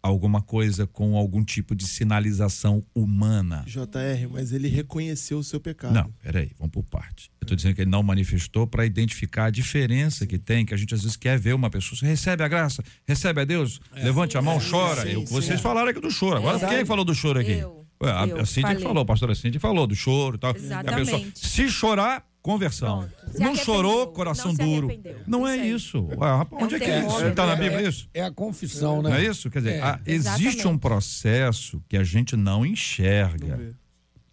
alguma 0.00 0.40
coisa 0.40 0.86
com 0.86 1.16
algum 1.16 1.44
tipo 1.44 1.74
de 1.74 1.86
sinalização 1.86 2.84
humana. 2.94 3.64
JR, 3.66 4.28
mas 4.30 4.52
ele 4.52 4.68
reconheceu 4.68 5.38
o 5.38 5.44
seu 5.44 5.60
pecado. 5.60 5.92
Não, 5.92 6.10
peraí, 6.22 6.50
vamos 6.58 6.72
por 6.72 6.84
parte. 6.84 7.30
Eu 7.40 7.44
estou 7.44 7.56
dizendo 7.56 7.74
que 7.74 7.82
ele 7.82 7.90
não 7.90 8.02
manifestou 8.02 8.66
para 8.66 8.86
identificar 8.86 9.46
a 9.46 9.50
diferença 9.50 10.26
que 10.26 10.38
tem, 10.38 10.64
que 10.64 10.74
a 10.74 10.76
gente 10.76 10.94
às 10.94 11.02
vezes 11.02 11.16
quer 11.16 11.38
ver 11.38 11.54
uma 11.54 11.70
pessoa. 11.70 11.98
Você 11.98 12.06
recebe 12.06 12.42
a 12.44 12.48
graça, 12.48 12.82
recebe 13.04 13.40
a 13.40 13.44
Deus, 13.44 13.80
é, 13.94 14.04
levante 14.04 14.38
a 14.38 14.42
mão, 14.42 14.58
chora. 14.60 15.02
Sim, 15.02 15.12
Eu, 15.12 15.24
vocês 15.26 15.60
falaram 15.60 15.90
aqui 15.90 16.00
do 16.00 16.10
choro. 16.10 16.36
Agora, 16.36 16.64
é, 16.64 16.68
quem 16.76 16.84
falou 16.84 17.04
do 17.04 17.14
choro 17.14 17.40
aqui? 17.40 17.52
Eu. 17.52 17.81
A, 18.02 18.42
a 18.42 18.46
Cíntia 18.46 18.80
falou, 18.80 19.02
a 19.02 19.04
pastora 19.04 19.34
Cíntia 19.34 19.60
falou 19.60 19.86
do 19.86 19.94
choro 19.94 20.36
e 20.36 20.38
tal. 20.38 20.54
Exatamente. 20.54 21.10
A 21.10 21.18
pessoa, 21.18 21.32
se 21.34 21.68
chorar, 21.68 22.24
conversão. 22.42 23.08
Não 23.38 23.54
chorou, 23.54 24.08
coração 24.08 24.52
não 24.52 24.66
duro. 24.66 24.88
Não 25.26 25.46
é 25.46 25.56
isso. 25.56 26.04
Ué, 26.16 26.46
onde 26.52 26.74
é, 26.74 26.78
que 26.78 26.90
é 26.90 27.06
isso? 27.06 27.26
Está 27.26 27.46
na 27.46 27.54
Bíblia 27.54 27.88
isso? 27.88 28.08
É 28.12 28.24
a 28.24 28.30
confissão, 28.30 29.00
né? 29.00 29.10
Não 29.10 29.16
é 29.16 29.24
isso? 29.24 29.48
Quer 29.48 29.60
dizer, 29.60 29.82
a, 29.82 30.00
existe 30.04 30.66
um 30.66 30.76
processo 30.76 31.82
que 31.88 31.96
a 31.96 32.02
gente 32.04 32.36
não 32.36 32.66
enxerga, 32.66 33.74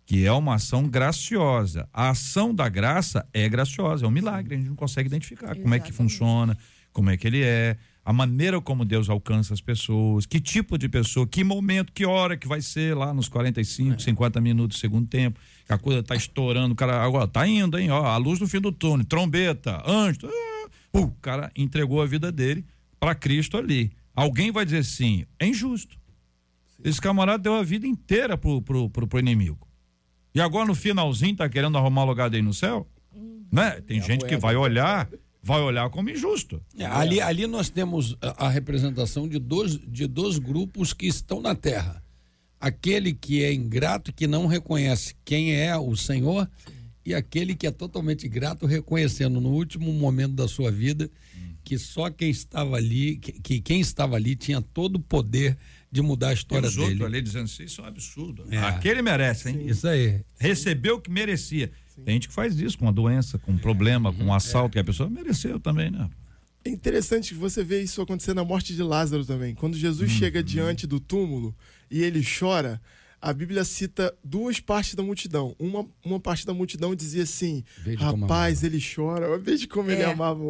que 0.05 0.25
é 0.25 0.31
uma 0.31 0.55
ação 0.55 0.87
graciosa. 0.87 1.87
A 1.93 2.09
ação 2.09 2.53
da 2.53 2.67
graça 2.67 3.27
é 3.31 3.47
graciosa, 3.47 4.05
é 4.05 4.07
um 4.07 4.11
milagre. 4.11 4.55
A 4.55 4.57
gente 4.57 4.69
não 4.69 4.75
consegue 4.75 5.07
identificar 5.07 5.45
Exatamente. 5.45 5.63
como 5.63 5.75
é 5.75 5.79
que 5.79 5.91
funciona, 5.91 6.57
como 6.91 7.11
é 7.11 7.17
que 7.17 7.27
ele 7.27 7.43
é 7.43 7.77
a 8.03 8.13
maneira 8.13 8.59
como 8.59 8.85
Deus 8.85 9.09
alcança 9.09 9.53
as 9.53 9.61
pessoas, 9.61 10.25
que 10.25 10.39
tipo 10.39 10.77
de 10.77 10.89
pessoa, 10.89 11.27
que 11.27 11.43
momento, 11.43 11.91
que 11.93 12.05
hora 12.05 12.35
que 12.35 12.47
vai 12.47 12.61
ser 12.61 12.95
lá 12.95 13.13
nos 13.13 13.29
45, 13.29 13.95
é. 13.95 13.99
50 13.99 14.41
minutos 14.41 14.77
do 14.77 14.79
segundo 14.79 15.07
tempo, 15.07 15.39
que 15.65 15.73
a 15.73 15.77
coisa 15.77 16.01
tá 16.01 16.15
estourando, 16.15 16.73
o 16.73 16.75
cara 16.75 17.03
agora 17.03 17.27
tá 17.27 17.47
indo, 17.47 17.77
hein, 17.77 17.91
ó, 17.91 18.05
a 18.05 18.17
luz 18.17 18.39
no 18.39 18.47
fim 18.47 18.59
do 18.59 18.71
túnel, 18.71 19.05
trombeta, 19.05 19.83
anjo, 19.87 20.19
ah, 20.25 20.97
uh, 20.97 21.01
o 21.01 21.11
cara 21.21 21.51
entregou 21.55 22.01
a 22.01 22.05
vida 22.05 22.31
dele 22.31 22.65
para 22.99 23.13
Cristo 23.13 23.57
ali. 23.57 23.91
Alguém 24.15 24.51
vai 24.51 24.65
dizer 24.65 24.79
assim, 24.79 25.25
é 25.37 25.47
injusto. 25.47 25.97
Sim. 26.75 26.83
Esse 26.85 26.99
camarada 26.99 27.43
deu 27.43 27.55
a 27.55 27.63
vida 27.63 27.85
inteira 27.85 28.37
pro, 28.37 28.61
pro, 28.61 28.89
pro, 28.89 29.07
pro 29.07 29.19
inimigo. 29.19 29.67
E 30.33 30.41
agora 30.41 30.65
no 30.65 30.75
finalzinho 30.75 31.35
tá 31.35 31.47
querendo 31.47 31.77
arrumar 31.77 32.03
lugar 32.03 32.29
dele 32.29 32.43
no 32.43 32.53
céu? 32.53 32.87
Hum. 33.15 33.45
Né? 33.51 33.81
Tem 33.81 34.01
gente 34.01 34.25
que 34.25 34.37
vai 34.37 34.55
olhar 34.55 35.07
vai 35.41 35.61
olhar 35.61 35.89
como 35.89 36.09
injusto. 36.09 36.61
É, 36.77 36.85
ali, 36.85 37.21
ali 37.21 37.47
nós 37.47 37.69
temos 37.69 38.15
a, 38.21 38.45
a, 38.45 38.49
representação 38.49 39.27
de 39.27 39.39
dois, 39.39 39.79
de 39.79 40.07
dois 40.07 40.37
grupos 40.37 40.93
que 40.93 41.07
estão 41.07 41.41
na 41.41 41.55
terra. 41.55 42.03
Aquele 42.59 43.13
que 43.13 43.43
é 43.43 43.53
ingrato, 43.53 44.11
que 44.11 44.27
não 44.27 44.45
reconhece 44.45 45.15
quem 45.23 45.55
é 45.55 45.77
o 45.77 45.95
Senhor, 45.95 46.49
e 47.05 47.13
aquele 47.13 47.55
que 47.55 47.65
é 47.65 47.71
totalmente 47.71 48.27
grato, 48.27 48.65
reconhecendo 48.65 49.39
no 49.39 49.49
último 49.49 49.91
momento 49.93 50.33
da 50.33 50.47
sua 50.47 50.69
vida 50.69 51.09
que 51.69 51.77
só 51.77 52.09
quem 52.09 52.31
estava 52.31 52.77
ali, 52.77 53.17
que, 53.17 53.31
que 53.31 53.61
quem 53.61 53.79
estava 53.79 54.15
ali 54.15 54.35
tinha 54.35 54.59
todo 54.59 54.95
o 54.95 54.99
poder 54.99 55.55
de 55.91 56.01
mudar 56.01 56.29
a 56.29 56.33
história 56.33 56.63
Tem 56.63 56.69
os 56.69 56.75
dele. 56.75 56.87
outros 56.87 57.05
ali 57.07 57.21
dizendo 57.21 57.45
assim, 57.45 57.63
isso 57.63 57.81
é 57.81 57.83
um 57.83 57.87
absurdo. 57.87 58.45
É. 58.49 58.57
Aquele 58.57 59.03
merece, 59.03 59.49
hein? 59.49 59.55
Sim. 59.55 59.67
Isso 59.67 59.87
aí. 59.87 60.21
Recebeu 60.39 60.95
o 60.95 60.99
que 60.99 61.11
merecia. 61.11 61.71
Tem 62.05 62.15
gente 62.15 62.27
que 62.27 62.33
faz 62.33 62.59
isso 62.59 62.77
com 62.77 62.85
uma 62.85 62.93
doença, 62.93 63.37
com 63.37 63.51
um 63.51 63.57
problema, 63.57 64.13
com 64.13 64.23
um 64.23 64.33
assalto, 64.33 64.73
que 64.73 64.79
a 64.79 64.83
pessoa 64.83 65.09
mereceu 65.09 65.59
também, 65.59 65.91
né? 65.91 66.09
É 66.63 66.69
interessante 66.69 67.33
que 67.33 67.39
você 67.39 67.63
vê 67.63 67.81
isso 67.81 68.01
acontecer 68.01 68.33
na 68.33 68.43
morte 68.43 68.75
de 68.75 68.83
Lázaro 68.83 69.25
também. 69.25 69.55
Quando 69.55 69.77
Jesus 69.77 70.11
hum, 70.11 70.15
chega 70.15 70.39
hum. 70.41 70.43
diante 70.43 70.85
do 70.85 70.99
túmulo 70.99 71.55
e 71.89 72.03
ele 72.03 72.21
chora, 72.23 72.81
a 73.21 73.33
Bíblia 73.33 73.63
cita 73.63 74.13
duas 74.23 74.59
partes 74.59 74.95
da 74.95 75.03
multidão. 75.03 75.55
Uma, 75.57 75.85
uma 76.03 76.19
parte 76.19 76.45
da 76.45 76.53
multidão 76.53 76.95
dizia 76.95 77.23
assim: 77.23 77.63
Rapaz, 77.97 78.63
ele 78.63 78.79
chora, 78.81 79.37
veja 79.37 79.67
como 79.67 79.89
é. 79.89 79.93
ele 79.93 80.03
amava. 80.03 80.43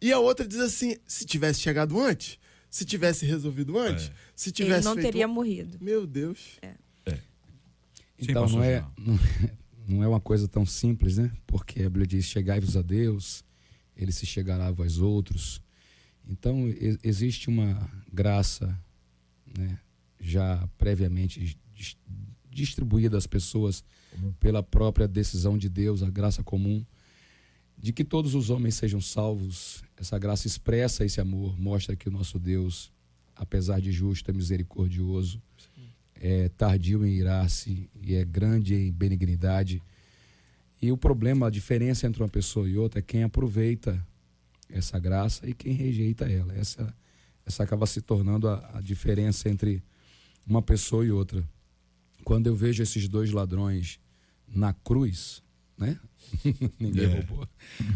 E 0.00 0.12
a 0.12 0.18
outra 0.18 0.46
diz 0.46 0.60
assim: 0.60 0.96
se 1.06 1.24
tivesse 1.24 1.60
chegado 1.60 1.98
antes, 2.00 2.38
se 2.70 2.84
tivesse 2.84 3.24
resolvido 3.24 3.78
antes, 3.78 4.06
é. 4.06 4.12
se 4.34 4.52
tivesse. 4.52 4.80
Ele 4.80 4.84
não 4.84 4.94
feito... 4.94 5.06
teria 5.06 5.28
morrido. 5.28 5.78
Meu 5.80 6.06
Deus. 6.06 6.58
É. 6.62 6.74
é. 7.06 7.18
Então 8.18 8.48
não 8.48 8.62
é, 8.62 8.84
não, 8.98 9.18
não 9.86 10.02
é 10.02 10.08
uma 10.08 10.20
coisa 10.20 10.48
tão 10.48 10.64
simples, 10.64 11.18
né? 11.18 11.30
Porque 11.46 11.80
a 11.80 11.84
Bíblia 11.84 12.06
diz: 12.06 12.24
chegai-vos 12.24 12.76
a 12.76 12.82
Deus, 12.82 13.44
ele 13.96 14.12
se 14.12 14.26
chegará 14.26 14.68
a 14.68 14.72
vós 14.72 14.98
outros. 14.98 15.60
Então, 16.26 16.68
e, 16.68 16.98
existe 17.02 17.48
uma 17.48 17.90
graça 18.12 18.78
né, 19.56 19.78
já 20.18 20.66
previamente 20.78 21.58
distribuída 22.50 23.18
às 23.18 23.26
pessoas 23.26 23.84
pela 24.38 24.62
própria 24.62 25.08
decisão 25.08 25.58
de 25.58 25.68
Deus, 25.68 26.02
a 26.02 26.10
graça 26.10 26.42
comum, 26.42 26.84
de 27.76 27.92
que 27.92 28.04
todos 28.04 28.34
os 28.34 28.48
homens 28.48 28.76
sejam 28.76 29.00
salvos. 29.00 29.82
Essa 29.96 30.18
graça 30.18 30.46
expressa 30.46 31.04
esse 31.04 31.20
amor, 31.20 31.58
mostra 31.58 31.96
que 31.96 32.08
o 32.08 32.12
nosso 32.12 32.38
Deus, 32.38 32.92
apesar 33.34 33.80
de 33.80 33.92
justo, 33.92 34.30
é 34.30 34.34
misericordioso 34.34 35.42
é 36.26 36.48
tardio 36.48 37.04
em 37.04 37.10
irar-se 37.10 37.90
e 38.00 38.14
é 38.14 38.24
grande 38.24 38.74
em 38.74 38.90
benignidade. 38.90 39.82
E 40.80 40.90
o 40.90 40.96
problema, 40.96 41.48
a 41.48 41.50
diferença 41.50 42.06
entre 42.06 42.22
uma 42.22 42.28
pessoa 42.30 42.66
e 42.66 42.78
outra 42.78 43.00
é 43.00 43.02
quem 43.02 43.24
aproveita 43.24 44.02
essa 44.70 44.98
graça 44.98 45.46
e 45.46 45.52
quem 45.52 45.74
rejeita 45.74 46.24
ela. 46.24 46.54
Essa, 46.54 46.94
essa 47.44 47.62
acaba 47.62 47.84
se 47.84 48.00
tornando 48.00 48.48
a, 48.48 48.70
a 48.72 48.80
diferença 48.80 49.50
entre 49.50 49.82
uma 50.46 50.62
pessoa 50.62 51.04
e 51.04 51.10
outra. 51.10 51.46
Quando 52.24 52.46
eu 52.46 52.56
vejo 52.56 52.82
esses 52.82 53.06
dois 53.06 53.30
ladrões 53.30 54.00
na 54.48 54.72
cruz, 54.72 55.42
né? 55.76 56.00
Ninguém 56.80 57.04
é. 57.04 57.20
roubou. 57.20 57.46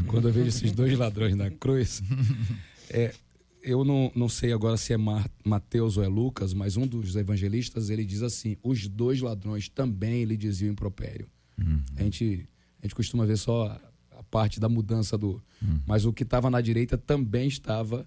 Quando 0.07 0.29
eu 0.29 0.35
vejo 0.35 0.49
esses 0.49 0.71
dois 0.71 0.99
ladrões 0.99 1.35
na 1.35 1.51
cruz, 1.51 2.03
é, 2.91 3.15
eu 3.63 3.85
não, 3.85 4.11
não 4.15 4.29
sei 4.29 4.53
agora 4.53 4.77
se 4.77 4.93
é 4.93 4.97
Mateus 5.45 5.97
ou 5.97 6.05
é 6.05 6.09
Lucas, 6.09 6.55
mas 6.55 6.77
um 6.77 6.87
dos 6.87 7.17
evangelistas 7.17 7.91
ele 7.91 8.05
diz 8.05 8.23
assim: 8.23 8.57
os 8.63 8.89
dois 8.89 9.21
ladrões 9.21 9.69
também 9.69 10.25
lhe 10.25 10.37
diziam 10.37 10.73
impropério. 10.73 11.29
Uhum. 11.59 11.81
A, 11.97 12.03
gente, 12.03 12.49
a 12.81 12.87
gente 12.87 12.95
costuma 12.95 13.27
ver 13.27 13.37
só 13.37 13.81
a 14.13 14.23
parte 14.25 14.61
da 14.61 14.69
mudança 14.69 15.17
do. 15.17 15.43
Uhum. 15.61 15.81
Mas 15.87 16.05
o 16.05 16.13
que 16.13 16.23
estava 16.23 16.51
na 16.51 16.61
direita 16.61 16.97
também 16.97 17.49
estava 17.49 18.07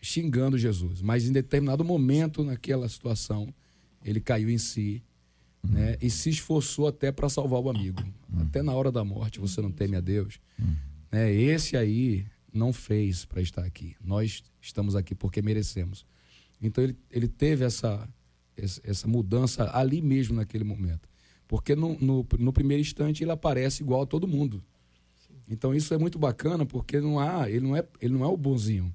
xingando 0.00 0.56
Jesus, 0.56 1.02
mas 1.02 1.28
em 1.28 1.32
determinado 1.32 1.84
momento 1.84 2.44
naquela 2.44 2.88
situação, 2.88 3.52
ele 4.04 4.20
caiu 4.20 4.48
em 4.48 4.58
si, 4.58 5.02
uhum. 5.64 5.72
né? 5.72 5.96
E 6.00 6.08
se 6.08 6.30
esforçou 6.30 6.86
até 6.86 7.10
para 7.10 7.28
salvar 7.28 7.60
o 7.60 7.68
amigo. 7.68 8.02
Uhum. 8.32 8.42
Até 8.42 8.62
na 8.62 8.72
hora 8.72 8.92
da 8.92 9.04
morte, 9.04 9.40
você 9.40 9.60
não 9.60 9.72
teme 9.72 9.96
a 9.96 10.00
Deus. 10.00 10.38
Uhum. 10.58 10.76
Né? 11.10 11.32
Esse 11.32 11.76
aí 11.76 12.26
não 12.52 12.72
fez 12.72 13.24
para 13.24 13.40
estar 13.40 13.64
aqui. 13.64 13.96
Nós 14.02 14.42
estamos 14.60 14.96
aqui 14.96 15.14
porque 15.14 15.42
merecemos. 15.42 16.06
Então 16.60 16.82
ele, 16.82 16.96
ele 17.10 17.28
teve 17.28 17.64
essa, 17.64 18.08
essa 18.56 19.06
mudança 19.06 19.70
ali 19.76 20.00
mesmo 20.00 20.36
naquele 20.36 20.64
momento. 20.64 21.08
Porque 21.46 21.74
no, 21.74 21.98
no, 21.98 22.26
no 22.38 22.52
primeiro 22.52 22.80
instante 22.80 23.24
ele 23.24 23.30
aparece 23.30 23.82
igual 23.82 24.02
a 24.02 24.06
todo 24.06 24.28
mundo. 24.28 24.62
Então 25.48 25.74
isso 25.74 25.94
é 25.94 25.98
muito 25.98 26.18
bacana 26.18 26.66
porque 26.66 27.00
não 27.00 27.18
há, 27.18 27.48
ele 27.48 27.66
não 27.66 27.76
é, 27.76 27.86
ele 28.00 28.12
não 28.12 28.24
é 28.24 28.28
o 28.28 28.36
bonzinho. 28.36 28.94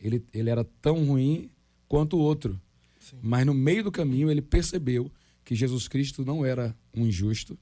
Ele, 0.00 0.24
ele 0.32 0.50
era 0.50 0.64
tão 0.64 1.04
ruim 1.04 1.50
quanto 1.86 2.16
o 2.16 2.20
outro. 2.20 2.60
Sim. 2.98 3.18
Mas 3.22 3.46
no 3.46 3.54
meio 3.54 3.84
do 3.84 3.92
caminho 3.92 4.30
ele 4.30 4.42
percebeu 4.42 5.10
que 5.44 5.54
Jesus 5.54 5.86
Cristo 5.86 6.24
não 6.24 6.44
era 6.44 6.76
um 6.92 7.06
injusto. 7.06 7.56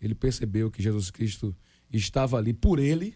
Ele 0.00 0.14
percebeu 0.14 0.70
que 0.70 0.82
Jesus 0.82 1.10
Cristo 1.10 1.54
estava 1.92 2.38
ali 2.38 2.52
por 2.54 2.78
ele 2.78 3.14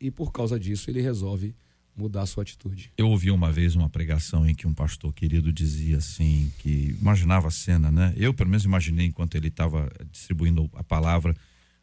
e 0.00 0.10
por 0.10 0.32
causa 0.32 0.58
disso 0.58 0.90
ele 0.90 1.00
resolve 1.00 1.54
mudar 1.96 2.22
a 2.22 2.26
sua 2.26 2.42
atitude. 2.42 2.92
Eu 2.96 3.08
ouvi 3.08 3.30
uma 3.30 3.50
vez 3.50 3.74
uma 3.74 3.88
pregação 3.88 4.46
em 4.46 4.54
que 4.54 4.66
um 4.66 4.74
pastor 4.74 5.14
querido 5.14 5.52
dizia 5.52 5.96
assim, 5.96 6.52
que 6.58 6.94
imaginava 7.00 7.48
a 7.48 7.50
cena, 7.50 7.90
né? 7.90 8.12
Eu 8.16 8.34
pelo 8.34 8.50
menos 8.50 8.64
imaginei 8.64 9.06
enquanto 9.06 9.34
ele 9.34 9.48
estava 9.48 9.90
distribuindo 10.12 10.70
a 10.74 10.84
palavra, 10.84 11.34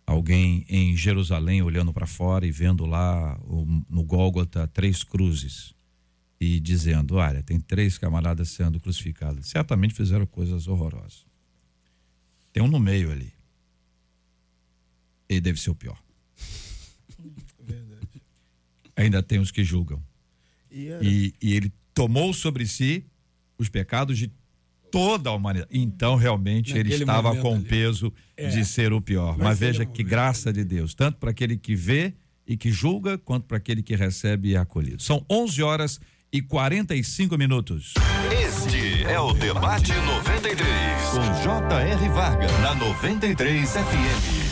alguém 0.06 0.66
em 0.70 0.96
Jerusalém 0.96 1.62
olhando 1.64 1.92
para 1.92 2.06
fora 2.06 2.46
e 2.46 2.52
vendo 2.52 2.86
lá 2.86 3.40
no 3.90 4.04
Gólgota 4.04 4.68
três 4.68 5.04
cruzes 5.04 5.74
e 6.40 6.60
dizendo, 6.60 7.16
olha, 7.16 7.42
tem 7.42 7.60
três 7.60 7.98
camaradas 7.98 8.50
sendo 8.50 8.80
crucificados. 8.80 9.48
Certamente 9.48 9.94
fizeram 9.94 10.26
coisas 10.26 10.68
horrorosas. 10.68 11.26
Tem 12.52 12.62
um 12.62 12.68
no 12.68 12.80
meio 12.80 13.12
ali. 13.12 13.34
Ele 15.28 15.42
deve 15.42 15.60
ser 15.60 15.72
o 15.72 15.76
pior. 15.76 16.03
Ainda 18.96 19.22
tem 19.22 19.40
os 19.40 19.52
que 19.52 19.64
julgam. 19.64 20.02
E, 20.72 20.90
e, 21.02 21.34
e, 21.42 21.56
ele 21.56 21.72
tomou 21.94 22.34
sobre 22.34 22.66
si 22.66 23.06
os 23.58 23.70
pecados 23.70 24.18
de 24.18 24.32
toda 24.92 25.30
a 25.30 25.34
humanidade. 25.34 25.70
Então, 25.72 26.16
realmente, 26.16 26.70
Naquele 26.70 26.94
ele 26.94 27.04
estava 27.04 27.36
com 27.38 27.58
o 27.58 27.62
peso 27.62 28.14
é. 28.36 28.48
de 28.48 28.66
ser 28.66 28.94
o 28.94 29.02
pior. 29.02 29.38
Mas, 29.38 29.48
Mas 29.48 29.60
veja 29.60 29.86
que 29.86 30.04
graça 30.04 30.52
de 30.52 30.64
Deus, 30.64 30.94
tanto 30.94 31.18
para 31.18 31.32
aquele 31.32 31.58
que 31.58 31.76
vê 31.76 32.14
e 32.46 32.58
que 32.58 32.72
julga, 32.72 33.18
quanto 33.18 33.46
para 33.46 33.58
aquele 33.58 33.82
que 33.82 33.96
recebe 33.96 34.50
e 34.50 34.56
é 34.56 34.58
acolhido. 34.58 35.02
São 35.02 35.26
11 35.30 35.64
horas 35.64 36.00
e 36.32 36.42
45 36.42 37.38
minutos. 37.38 37.94
Este 38.32 39.04
é 39.04 39.20
o 39.20 39.34
Debate 39.34 39.94
93, 39.94 41.10
com 41.12 41.44
J.R. 41.44 42.10
Varga, 42.10 42.48
na 42.60 42.76
93 42.76 43.72
FM 43.72 44.43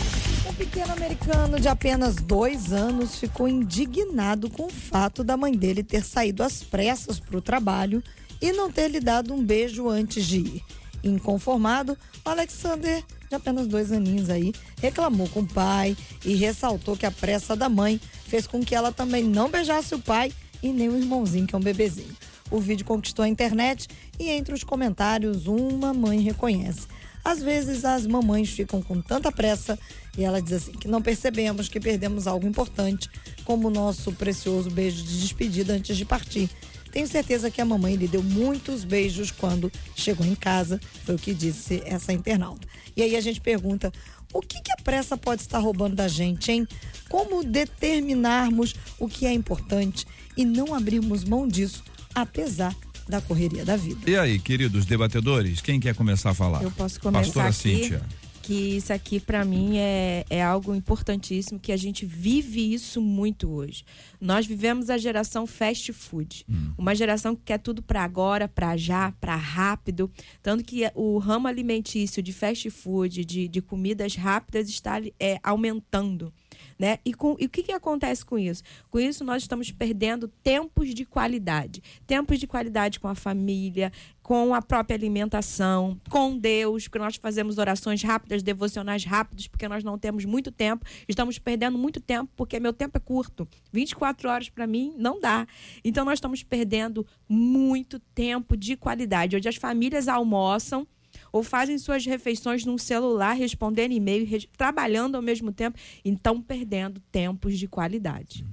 pequeno 0.62 0.93
americano 0.93 1.59
de 1.59 1.68
apenas 1.68 2.18
dois 2.18 2.72
anos 2.72 3.16
ficou 3.16 3.47
indignado 3.47 4.47
com 4.47 4.68
o 4.68 4.70
fato 4.70 5.24
da 5.24 5.36
mãe 5.36 5.53
dele 5.53 5.82
ter 5.82 6.03
saído 6.03 6.43
às 6.43 6.62
pressas 6.62 7.20
para 7.20 7.36
o 7.36 7.41
trabalho 7.41 8.03
e 8.39 8.51
não 8.51 8.72
ter 8.72 8.88
lhe 8.88 8.99
dado 8.99 9.34
um 9.34 9.43
beijo 9.43 9.89
antes 9.89 10.24
de 10.24 10.38
ir. 10.38 10.64
Inconformado, 11.03 11.97
Alexander, 12.24 13.03
de 13.28 13.36
apenas 13.36 13.66
dois 13.66 13.91
aninhos 13.91 14.30
aí, 14.30 14.53
reclamou 14.80 15.28
com 15.30 15.39
o 15.39 15.47
pai 15.47 15.97
e 16.24 16.36
ressaltou 16.36 16.95
que 16.95 17.07
a 17.07 17.12
pressa 17.12 17.55
da 17.55 17.68
mãe 17.68 17.99
fez 18.28 18.45
com 18.45 18.64
que 18.64 18.76
ela 18.76 18.91
também 18.91 19.24
não 19.24 19.49
beijasse 19.49 19.95
o 19.95 19.99
pai 19.99 20.32
e 20.62 20.72
nem 20.72 20.89
o 20.89 20.97
irmãozinho, 20.97 21.47
que 21.47 21.55
é 21.55 21.57
um 21.57 21.62
bebezinho. 21.62 22.16
O 22.51 22.59
vídeo 22.59 22.86
conquistou 22.86 23.26
a 23.26 23.28
internet 23.28 23.88
e 24.20 24.30
entre 24.30 24.53
os 24.53 24.64
comentários 24.64 25.47
uma 25.47 25.91
mãe 25.91 26.20
reconhece. 26.20 26.86
Às 27.24 27.41
vezes 27.41 27.86
as 27.86 28.05
mamães 28.07 28.49
ficam 28.49 28.82
com 28.82 29.01
tanta 29.01 29.32
pressa 29.32 29.78
e 30.17 30.24
ela 30.24 30.41
diz 30.41 30.53
assim 30.53 30.72
que 30.72 30.88
não 30.88 31.01
percebemos 31.01 31.69
que 31.69 31.80
perdemos 31.80 32.28
algo 32.28 32.47
importante, 32.47 33.09
como 33.45 33.67
o 33.67 33.72
nosso 33.72 34.11
precioso 34.13 34.69
beijo 34.69 35.03
de 35.03 35.22
despedida 35.22 35.74
antes 35.74 35.95
de 35.95 36.05
partir. 36.05 36.49
Tenho 36.91 37.07
certeza 37.07 37.49
que 37.49 37.61
a 37.61 37.65
mamãe 37.65 37.95
lhe 37.95 38.07
deu 38.07 38.22
muitos 38.22 38.84
beijos 38.84 39.32
quando 39.32 39.72
chegou 39.95 40.26
em 40.26 40.36
casa, 40.36 40.80
foi 41.05 41.15
o 41.15 41.19
que 41.19 41.34
disse 41.34 41.82
essa 41.86 42.11
internauta. 42.11 42.67
E 42.97 43.01
aí 43.01 43.15
a 43.15 43.22
gente 43.22 43.39
pergunta: 43.39 43.91
o 44.34 44.41
que, 44.41 44.61
que 44.61 44.72
a 44.72 44.84
pressa 44.84 45.17
pode 45.17 45.41
estar 45.41 45.59
roubando 45.59 45.95
da 45.95 46.09
gente, 46.09 46.51
hein? 46.51 46.67
Como 47.09 47.43
determinarmos 47.43 48.76
o 48.99 49.07
que 49.07 49.26
é 49.26 49.32
importante 49.32 50.05
e 50.36 50.43
não 50.43 50.74
abrirmos 50.74 51.24
mão 51.24 51.47
disso, 51.47 51.84
apesar 52.13 52.76
da 53.12 53.22
correria 53.22 53.66
da 53.66 53.76
vida. 53.76 54.09
E 54.09 54.18
aí, 54.18 54.39
queridos 54.39 54.86
debatedores, 54.86 55.62
quem 55.62 55.80
quer 55.80 55.93
começar 55.93 56.30
a 56.30 56.34
falar? 56.34 56.64
Eu 56.64 56.72
posso 56.72 56.99
começar 56.99 57.26
Pastora 57.26 57.49
aqui. 57.49 57.53
Cíntia 57.53 58.01
que 58.41 58.78
isso 58.78 58.91
aqui 58.91 59.20
para 59.20 59.45
mim 59.45 59.78
é, 59.78 60.26
é 60.28 60.41
algo 60.41 60.74
importantíssimo, 60.74 61.59
que 61.59 61.72
a 61.72 61.78
gente 61.78 62.07
vive 62.07 62.74
isso 62.74 62.99
muito 62.99 63.49
hoje. 63.51 63.86
Nós 64.20 64.47
vivemos 64.47 64.89
a 64.89 64.97
geração 64.97 65.45
fast 65.45 65.93
food, 65.93 66.43
hum. 66.49 66.72
uma 66.76 66.95
geração 66.95 67.36
que 67.36 67.43
quer 67.45 67.59
tudo 67.59 67.84
para 67.84 68.03
agora, 68.03 68.47
para 68.47 68.76
já, 68.76 69.12
para 69.22 69.36
rápido, 69.36 70.12
tanto 70.41 70.64
que 70.64 70.89
o 70.95 71.20
ramo 71.20 71.47
alimentício 71.47 72.22
de 72.24 72.34
fast 72.34 72.68
food, 72.72 73.24
de, 73.24 73.47
de 73.47 73.62
comidas 73.62 74.16
rápidas 74.16 74.68
está 74.68 74.99
é, 75.20 75.39
aumentando. 75.43 76.34
Né? 76.82 76.98
E, 77.06 77.14
com, 77.14 77.38
e 77.40 77.46
o 77.46 77.50
que, 77.50 77.62
que 77.62 77.72
acontece 77.72 78.26
com 78.26 78.40
isso? 78.40 78.64
Com 78.90 79.00
isso, 79.00 79.24
nós 79.24 79.44
estamos 79.44 79.70
perdendo 79.70 80.28
tempos 80.28 80.96
de 80.96 81.06
qualidade. 81.06 81.80
Tempos 82.08 82.40
de 82.40 82.48
qualidade 82.48 83.00
com 83.00 83.08
a 83.08 83.14
família, 83.14 83.92
com 84.24 84.52
a 84.56 84.64
própria 84.64 84.96
alimentação, 84.96 86.02
com 86.10 86.36
Deus, 86.36 86.88
porque 86.88 86.98
nós 86.98 87.18
fazemos 87.18 87.60
orações 87.60 88.02
rápidas, 88.02 88.42
devocionais 88.42 89.06
rápidos, 89.06 89.48
porque 89.48 89.68
nós 89.68 89.84
não 89.84 89.96
temos 89.96 90.26
muito 90.26 90.52
tempo. 90.52 90.84
Estamos 91.08 91.38
perdendo 91.38 91.78
muito 91.78 92.02
tempo, 92.02 92.32
porque 92.36 92.60
meu 92.60 92.74
tempo 92.74 92.98
é 92.98 93.00
curto. 93.00 93.48
24 93.72 94.28
horas 94.28 94.50
para 94.50 94.66
mim 94.66 94.96
não 94.98 95.20
dá. 95.20 95.46
Então, 95.86 96.04
nós 96.04 96.16
estamos 96.16 96.42
perdendo 96.42 97.06
muito 97.30 98.00
tempo 98.00 98.58
de 98.58 98.76
qualidade. 98.76 99.36
Hoje 99.36 99.48
as 99.48 99.56
famílias 99.56 100.08
almoçam 100.08 100.88
ou 101.32 101.44
fazem 101.44 101.78
suas 101.78 102.06
refeições 102.06 102.66
num 102.66 102.78
celular, 102.78 103.34
respondendo 103.34 103.94
e-mail, 103.94 104.28
trabalhando 104.58 105.16
ao 105.16 105.22
mesmo 105.22 105.52
tempo, 105.52 105.78
então 106.04 106.42
perdendo 106.42 107.00
tempos 107.12 107.58
de 107.58 107.68
qualidade. 107.68 108.46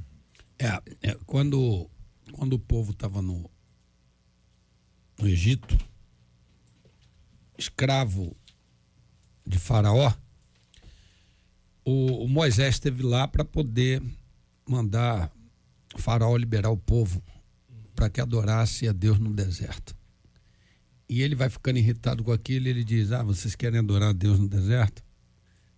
É, 0.58 0.80
é 1.02 1.18
quando, 1.26 1.88
quando 2.32 2.54
o 2.54 2.58
povo 2.58 2.92
estava 2.92 3.20
no, 3.20 3.50
no 5.18 5.28
Egito, 5.28 5.76
escravo 7.56 8.36
de 9.46 9.58
Faraó, 9.58 10.12
o, 11.84 12.24
o 12.24 12.28
Moisés 12.28 12.74
esteve 12.74 13.02
lá 13.02 13.26
para 13.26 13.44
poder 13.44 14.02
mandar 14.68 15.32
Faraó 15.96 16.36
liberar 16.36 16.70
o 16.70 16.76
povo 16.76 17.22
para 17.94 18.08
que 18.10 18.20
adorasse 18.20 18.86
a 18.86 18.92
Deus 18.92 19.18
no 19.18 19.32
deserto. 19.32 19.97
E 21.08 21.22
ele 21.22 21.34
vai 21.34 21.48
ficando 21.48 21.78
irritado 21.78 22.22
com 22.22 22.32
aquilo 22.32 22.66
e 22.66 22.70
ele 22.70 22.84
diz: 22.84 23.12
Ah, 23.12 23.22
vocês 23.22 23.54
querem 23.54 23.78
adorar 23.78 24.10
a 24.10 24.12
Deus 24.12 24.38
no 24.38 24.48
deserto? 24.48 25.02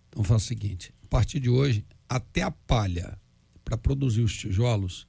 Então 0.09 0.23
faz 0.23 0.43
o 0.43 0.45
seguinte: 0.45 0.93
a 1.03 1.07
partir 1.07 1.39
de 1.39 1.49
hoje, 1.49 1.85
até 2.09 2.41
a 2.41 2.51
palha 2.51 3.17
para 3.63 3.77
produzir 3.77 4.21
os 4.21 4.35
tijolos, 4.35 5.07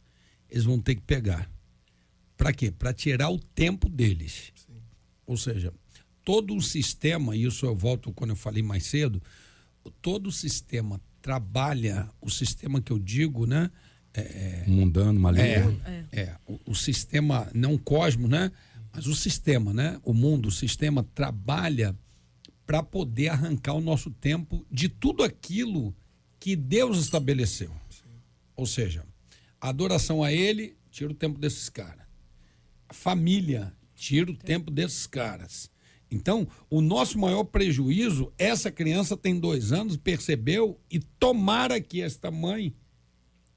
eles 0.48 0.64
vão 0.64 0.80
ter 0.80 0.94
que 0.94 1.02
pegar. 1.02 1.50
Para 2.36 2.52
quê? 2.52 2.70
Para 2.70 2.92
tirar 2.92 3.30
o 3.30 3.38
tempo 3.38 3.88
deles. 3.88 4.52
Sim. 4.54 4.80
Ou 5.26 5.36
seja, 5.36 5.72
todo 6.24 6.54
o 6.54 6.62
sistema, 6.62 7.34
e 7.34 7.44
isso 7.44 7.66
eu 7.66 7.74
volto 7.74 8.12
quando 8.12 8.30
eu 8.30 8.36
falei 8.36 8.62
mais 8.62 8.86
cedo, 8.86 9.20
todo 10.00 10.28
o 10.28 10.32
sistema 10.32 11.00
trabalha, 11.20 12.08
o 12.20 12.30
sistema 12.30 12.80
que 12.80 12.92
eu 12.92 12.98
digo, 12.98 13.46
né? 13.46 13.70
É, 14.14 14.64
Mundano, 14.66 15.18
maligno. 15.18 15.80
É, 15.86 16.04
é, 16.12 16.20
é 16.20 16.36
o, 16.46 16.72
o, 16.72 16.74
sistema, 16.74 17.48
não 17.54 17.78
cosmo, 17.78 18.28
né? 18.28 18.52
Mas 18.92 19.06
o 19.06 19.14
sistema, 19.14 19.72
né? 19.72 19.98
O 20.04 20.12
mundo, 20.12 20.48
o 20.48 20.52
sistema 20.52 21.02
trabalha 21.14 21.96
para 22.66 22.82
poder 22.82 23.28
arrancar 23.28 23.74
o 23.74 23.80
nosso 23.80 24.10
tempo 24.10 24.66
de 24.70 24.88
tudo 24.88 25.22
aquilo 25.22 25.94
que 26.38 26.54
Deus 26.54 26.98
estabeleceu. 26.98 27.70
Sim. 27.88 28.10
Ou 28.54 28.66
seja, 28.66 29.04
adoração 29.60 30.22
a 30.22 30.32
Ele 30.32 30.76
tira 30.90 31.10
o 31.10 31.14
tempo 31.14 31.38
desses 31.38 31.68
caras. 31.68 32.04
Família 32.90 33.72
tira 33.94 34.30
o 34.30 34.36
tempo 34.36 34.70
desses 34.70 35.06
caras. 35.06 35.70
Então, 36.10 36.46
o 36.68 36.82
nosso 36.82 37.18
maior 37.18 37.44
prejuízo, 37.44 38.30
essa 38.36 38.70
criança 38.70 39.16
tem 39.16 39.40
dois 39.40 39.72
anos, 39.72 39.96
percebeu, 39.96 40.78
e 40.90 40.98
tomara 40.98 41.80
que 41.80 42.02
esta 42.02 42.30
mãe 42.30 42.74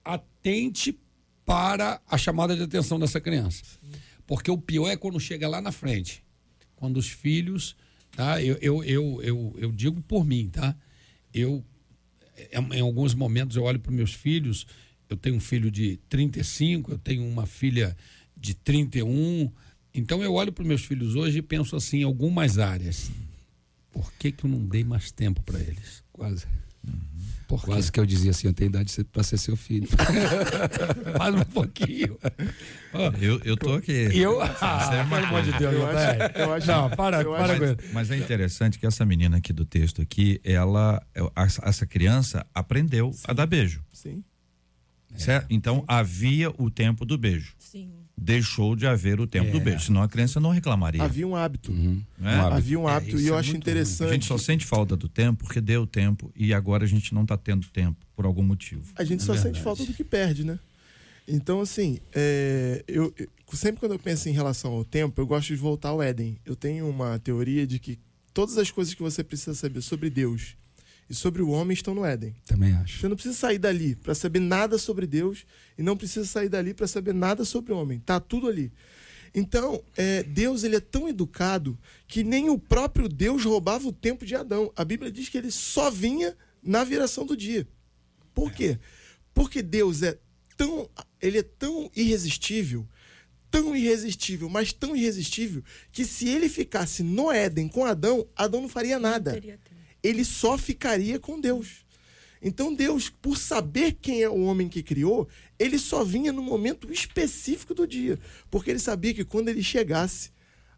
atente 0.04 0.98
para 1.44 2.02
a 2.08 2.18
chamada 2.18 2.56
de 2.56 2.64
atenção 2.64 2.98
dessa 2.98 3.20
criança. 3.20 3.64
Sim. 3.66 3.92
Porque 4.28 4.50
o 4.50 4.58
pior 4.58 4.90
é 4.90 4.98
quando 4.98 5.20
chega 5.20 5.48
lá 5.48 5.62
na 5.62 5.72
frente. 5.72 6.24
Quando 6.76 6.98
os 6.98 7.08
filhos. 7.08 7.76
Tá? 8.12 8.42
Eu, 8.42 8.58
eu, 8.62 8.84
eu, 8.84 9.22
eu, 9.22 9.56
eu 9.58 9.72
digo 9.72 10.02
por 10.02 10.26
mim, 10.26 10.50
tá? 10.50 10.76
Eu, 11.34 11.64
em 12.74 12.80
alguns 12.80 13.14
momentos, 13.14 13.58
eu 13.58 13.64
olho 13.64 13.80
para 13.80 13.92
meus 13.92 14.14
filhos. 14.14 14.66
Eu 15.10 15.18
tenho 15.18 15.36
um 15.36 15.40
filho 15.40 15.70
de 15.70 15.98
35, 16.10 16.92
eu 16.92 16.98
tenho 16.98 17.28
uma 17.28 17.46
filha 17.46 17.96
de 18.36 18.54
31. 18.54 19.52
Então 19.94 20.24
eu 20.24 20.34
olho 20.34 20.52
para 20.52 20.64
meus 20.64 20.84
filhos 20.84 21.16
hoje 21.16 21.40
e 21.40 21.42
penso 21.42 21.76
assim 21.76 22.00
em 22.00 22.04
algumas 22.04 22.58
áreas. 22.58 23.12
Por 23.92 24.12
que, 24.14 24.32
que 24.32 24.46
eu 24.46 24.50
não 24.50 24.66
dei 24.66 24.84
mais 24.84 25.12
tempo 25.12 25.42
para 25.44 25.60
eles? 25.60 26.04
Quase. 26.12 26.46
Por 27.48 27.60
quê? 27.62 27.66
Quase 27.68 27.92
que 27.92 28.00
eu 28.00 28.06
dizia 28.06 28.32
assim, 28.32 28.48
eu 28.48 28.54
tenho 28.54 28.70
idade 28.70 28.92
para 29.06 29.22
ser 29.24 29.38
seu 29.38 29.56
filho. 29.56 29.88
Mais 31.20 31.36
um 31.36 31.44
pouquinho. 31.44 32.18
Ó, 32.94 33.12
Eu, 33.22 33.40
eu 33.44 33.56
tô 33.58 33.74
aqui. 33.74 34.10
Eu. 34.14 34.42
É 34.42 34.56
Ah, 34.62 35.06
pelo 35.10 35.26
amor 35.26 35.42
de. 35.44 35.52
Deus, 35.54 35.74
Eu 35.74 35.88
acho- 35.88 36.38
eu 36.40 36.54
acho- 36.54 36.68
Não, 36.68 36.90
para, 36.90 37.22
eu 37.22 37.32
para 37.32 37.54
acho- 37.54 37.60
com 37.60 37.66
isso. 37.84 37.94
Mas 37.94 38.10
é 38.12 38.18
interessante 38.18 38.80
que 38.80 38.86
essa 38.86 39.06
menina 39.06 39.38
aqui 39.38 39.54
do 39.54 39.66
texto 39.66 40.02
aqui, 40.02 40.40
ela, 40.44 41.02
essa 41.36 41.62
essa 41.66 41.86
criança 41.86 42.46
aprendeu 42.54 43.12
a 43.26 43.34
dar 43.34 43.46
beijo, 43.46 43.84
Sim. 43.92 44.24
certo? 45.16 45.48
Então 45.50 45.84
havia 45.88 46.50
o 46.58 46.70
tempo 46.72 47.06
do 47.06 47.18
beijo. 47.18 47.54
Sim. 47.60 47.92
Deixou 48.18 48.76
de 48.78 48.88
haver 48.88 49.20
o 49.20 49.28
tempo 49.28 49.50
É. 49.50 49.52
do 49.52 49.60
beijo, 49.60 49.86
senão 49.88 50.02
a 50.02 50.08
criança 50.08 50.40
não 50.40 50.50
reclamaria. 50.50 51.04
Havia 51.04 51.28
um 51.28 51.36
hábito. 51.36 51.72
Uhum. 51.72 52.02
né? 52.18 52.36
um 52.38 52.40
hábito. 52.40 52.54
Havia 52.56 52.80
um 52.80 52.90
É, 52.90 52.94
hábito 52.94 53.16
isso 53.18 53.26
e 53.26 53.28
eu 53.28 53.36
é 53.36 53.40
acho 53.40 53.52
muito 53.52 53.64
ruim. 53.66 53.70
A 53.70 53.74
interessante. 53.82 54.12
gente 54.12 54.26
só 54.26 54.38
sente 54.38 54.66
falta 54.66 54.96
do 54.96 55.10
tempo 55.10 55.44
porque 55.44 55.60
deu 55.60 55.86
tempo 55.86 56.32
e 56.36 56.54
agora 56.54 56.86
a 56.86 56.88
gente 56.88 57.14
não 57.14 57.24
está 57.24 57.38
tendo 57.38 57.68
tempo 57.68 57.98
por 58.16 58.26
algum 58.26 58.42
motivo. 58.44 58.84
A 58.96 59.04
gente 59.04 59.22
É 59.22 59.26
só 59.26 59.34
sente 59.34 59.44
verdade. 59.44 59.64
falta 59.64 59.86
do 59.86 59.94
que 59.94 60.04
perde, 60.04 60.46
né? 60.46 60.58
Então, 61.28 61.60
assim, 61.60 62.00
é, 62.14 62.84
eu, 62.88 63.14
eu- 63.18 63.28
sempre 63.54 63.80
quando 63.80 63.94
eu 63.94 64.00
penso 64.00 64.30
em 64.30 64.32
relação 64.32 64.72
ao 64.74 64.86
tempo, 64.86 65.20
eu 65.20 65.28
gosto 65.28 65.48
de 65.48 65.56
voltar 65.56 65.90
ao 65.90 66.02
Éden. 66.02 66.38
Eu 66.46 66.56
tenho 66.56 66.88
uma 66.88 67.20
teoria 67.20 67.66
de 67.68 67.80
que 67.80 68.00
todas 68.34 68.58
as 68.58 68.72
coisas 68.72 68.94
que 68.94 69.02
você 69.02 69.24
precisa 69.24 69.54
saber 69.56 69.82
sobre 69.82 70.10
Deus 70.10 70.56
e 71.10 71.14
sobre 71.14 71.42
o 71.42 71.50
homem 71.50 71.74
estão 71.74 71.94
no 71.94 72.06
Éden. 72.06 72.36
Também 72.46 72.74
acho. 72.74 73.00
Você 73.00 73.08
não 73.08 73.16
precisa 73.16 73.36
sair 73.36 73.60
dali 73.60 73.96
para 73.96 74.16
saber 74.16 74.40
nada 74.40 74.78
sobre 74.78 75.06
Deus 75.06 75.46
e 75.78 75.84
não 75.84 75.96
precisa 75.96 76.26
sair 76.26 76.50
dali 76.50 76.74
para 76.74 76.88
saber 76.88 77.14
nada 77.14 77.46
sobre 77.46 77.74
o 77.74 77.78
homem. 77.78 78.00
Tá 78.00 78.20
tudo 78.20 78.48
ali. 78.48 78.72
Então, 79.34 79.84
é, 79.98 80.24
Deus 80.24 80.64
ele 80.64 80.78
é 80.78 80.80
tão 80.80 81.10
educado 81.10 81.78
que 82.08 82.24
nem 82.24 82.50
o 82.50 82.58
próprio 82.58 83.10
Deus 83.10 83.44
roubava 83.44 83.88
o 83.88 83.94
tempo 83.94 84.26
de 84.26 84.34
Adão. 84.34 84.72
A 84.76 84.86
Bíblia 84.86 85.12
diz 85.12 85.30
que 85.30 85.38
ele 85.38 85.52
só 85.52 85.92
vinha 85.92 86.36
na 86.64 86.84
viração 86.84 87.26
do 87.26 87.36
dia. 87.36 87.68
Por 88.34 88.52
quê? 88.52 88.80
Porque 89.34 89.62
Deus 89.62 90.02
é 90.02 90.18
tão, 90.56 90.90
ele 91.22 91.40
é 91.40 91.44
tão 91.44 91.92
irresistível, 91.96 92.88
tão 93.52 93.76
irresistível, 93.76 94.50
mas 94.50 94.72
tão 94.72 94.96
irresistível 94.96 95.62
que 95.92 96.06
se 96.06 96.30
ele 96.30 96.48
ficasse 96.48 97.04
no 97.04 97.30
Éden 97.30 97.68
com 97.68 97.86
Adão, 97.86 98.26
Adão 98.36 98.62
não 98.62 98.70
faria 98.70 98.98
nada 98.98 99.40
ele 100.06 100.26
só 100.26 100.58
ficaria 100.58 101.20
com 101.20 101.40
Deus. 101.40 101.86
Então 102.42 102.74
Deus, 102.76 103.10
por 103.10 103.38
saber 103.38 103.94
quem 104.02 104.22
é 104.22 104.30
o 104.30 104.44
homem 104.44 104.70
que 104.70 104.84
criou, 104.84 105.28
ele 105.58 105.80
só 105.80 106.04
vinha 106.04 106.32
no 106.32 106.44
momento 106.44 106.92
específico 106.92 107.74
do 107.74 107.88
dia, 107.88 108.20
porque 108.52 108.70
ele 108.70 108.80
sabia 108.80 109.14
que 109.14 109.24
quando 109.24 109.48
ele 109.50 109.64
chegasse, 109.64 110.30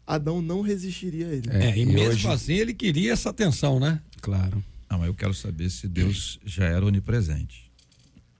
Adão 0.06 0.40
não 0.40 0.62
resistiria 0.62 1.26
a 1.28 1.32
ele. 1.34 1.50
É, 1.50 1.76
e, 1.76 1.82
e 1.82 1.86
mesmo 1.86 2.10
hoje- 2.12 2.28
assim 2.28 2.54
ele 2.54 2.72
queria 2.72 3.12
essa 3.12 3.28
atenção, 3.30 3.78
né? 3.78 4.00
Claro. 4.22 4.64
Não, 4.90 5.04
eu 5.04 5.12
quero 5.12 5.34
saber 5.34 5.68
se 5.68 5.86
Deus 5.86 6.40
já 6.44 6.64
era 6.64 6.86
onipresente. 6.86 7.70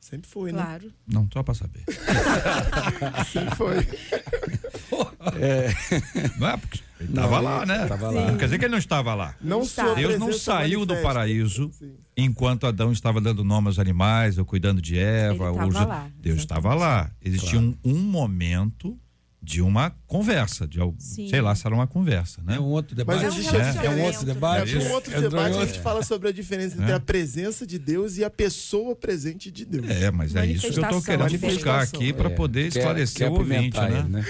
Sempre 0.01 0.30
foi, 0.30 0.51
né? 0.53 0.62
Claro. 0.62 0.91
Não, 1.07 1.28
só 1.30 1.43
para 1.43 1.53
saber. 1.53 1.84
Sempre 3.30 3.55
foi. 3.57 3.76
Não 6.39 6.49
é 6.49 6.57
porque 6.57 6.80
ele 7.01 7.11
estava 7.11 7.40
lá, 7.40 7.64
né? 7.66 7.86
Tava 7.86 8.11
Não 8.12 8.24
lá. 8.26 8.36
quer 8.36 8.44
dizer 8.46 8.59
que 8.59 8.64
ele 8.64 8.72
não 8.72 8.78
estava 8.78 9.14
lá. 9.14 9.34
Não 9.40 9.62
Está. 9.62 9.84
sua 9.84 9.94
Deus 9.94 10.18
não 10.18 10.32
saiu 10.32 10.84
do 10.84 10.96
paraíso 10.96 11.70
Sim. 11.72 11.92
enquanto 12.16 12.66
Adão 12.66 12.90
estava 12.92 13.20
dando 13.20 13.44
nome 13.44 13.68
aos 13.68 13.78
animais 13.78 14.38
ou 14.38 14.44
cuidando 14.44 14.82
de 14.82 14.99
Eva. 14.99 15.49
Ele 15.51 15.61
ou 15.62 15.70
lá, 15.72 16.09
Deus 16.20 16.38
estava 16.38 16.74
lá. 16.74 17.11
Existia 17.24 17.59
um, 17.59 17.74
um 17.84 17.99
momento 17.99 18.99
de 19.41 19.62
uma 19.62 19.91
conversa, 20.07 20.66
de 20.66 20.80
sei 20.99 21.41
lá 21.41 21.55
se 21.55 21.64
era 21.64 21.72
uma 21.74 21.86
conversa, 21.86 22.43
né? 22.45 22.57
É 22.57 22.61
um 22.61 22.64
outro 22.64 22.95
debate. 22.97 23.22
Mas 23.24 23.34
existe- 23.34 23.55
é, 23.57 23.89
um 23.89 24.03
outro 24.03 24.22
É, 24.22 24.24
debate. 24.24 24.72
para 24.72 24.80
um 24.82 24.93
outro 24.93 25.16
em 25.16 25.20
debate 25.20 25.53
a 25.55 25.59
outro- 25.61 25.66
gente 25.74 25.80
fala 25.80 26.03
sobre 26.03 26.28
a 26.28 26.32
diferença 26.32 26.76
entre 26.76 26.91
É. 26.91 26.95
a 26.95 27.01
presença 27.01 27.64
de 27.64 27.78
Deus 27.78 28.16
e 28.18 28.24
a 28.24 28.30
pessoa 28.30 28.97
presente 28.97 29.49
de 29.51 29.64
Deus. 29.64 29.89
É, 29.89 30.11
mas 30.11 30.34
é 30.34 30.45
isso 30.45 30.62
que 30.72 30.78
eu 30.78 30.82
estou 30.82 31.01
querendo 31.03 31.39
buscar 31.39 31.82
aqui 31.82 32.12
para 32.12 32.28
É, 32.28 32.34
poder 32.34 32.70
quer- 32.72 32.78
esclarecer 32.80 33.16
quer 33.18 33.28
o 33.30 33.34
ouvinte, 33.39 33.78
né? 33.80 33.99
ele, 34.01 34.09
né? 34.09 34.24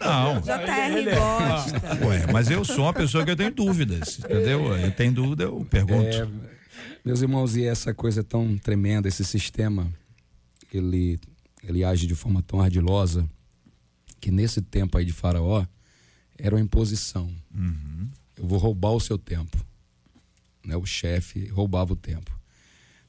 Não. 0.00 0.40
JR 0.42 1.14
gosta. 1.16 2.06
Ué, 2.06 2.26
mas 2.32 2.50
eu 2.50 2.64
sou 2.66 2.84
uma 2.84 2.92
pessoa 2.92 3.24
que 3.24 3.30
eu 3.30 3.36
tenho 3.36 3.50
dúvidas, 3.50 4.18
entendeu? 4.18 4.76
Eu 4.76 4.90
tenho 4.92 5.10
dúvida, 5.12 5.44
eu 5.44 5.66
pergunto. 5.68 6.06
É, 6.16 6.28
meus 7.04 7.22
irmãos, 7.22 7.56
e 7.56 7.64
essa 7.64 7.94
coisa 7.94 8.22
tão 8.22 8.58
tremenda, 8.58 9.08
esse 9.08 9.24
sistema, 9.24 9.88
ele, 10.72 11.18
ele 11.66 11.82
age 11.82 12.06
de 12.06 12.14
forma 12.14 12.42
tão 12.42 12.60
ardilosa 12.60 13.26
que 14.20 14.30
nesse 14.30 14.60
tempo 14.60 14.98
aí 14.98 15.04
de 15.04 15.12
Faraó 15.12 15.66
era 16.36 16.54
uma 16.54 16.60
imposição. 16.60 17.32
Eu 18.36 18.46
vou 18.46 18.58
roubar 18.58 18.92
o 18.92 19.00
seu 19.00 19.18
tempo. 19.18 19.56
Né? 20.64 20.76
O 20.76 20.86
chefe 20.86 21.46
roubava 21.46 21.92
o 21.92 21.96
tempo. 21.96 22.38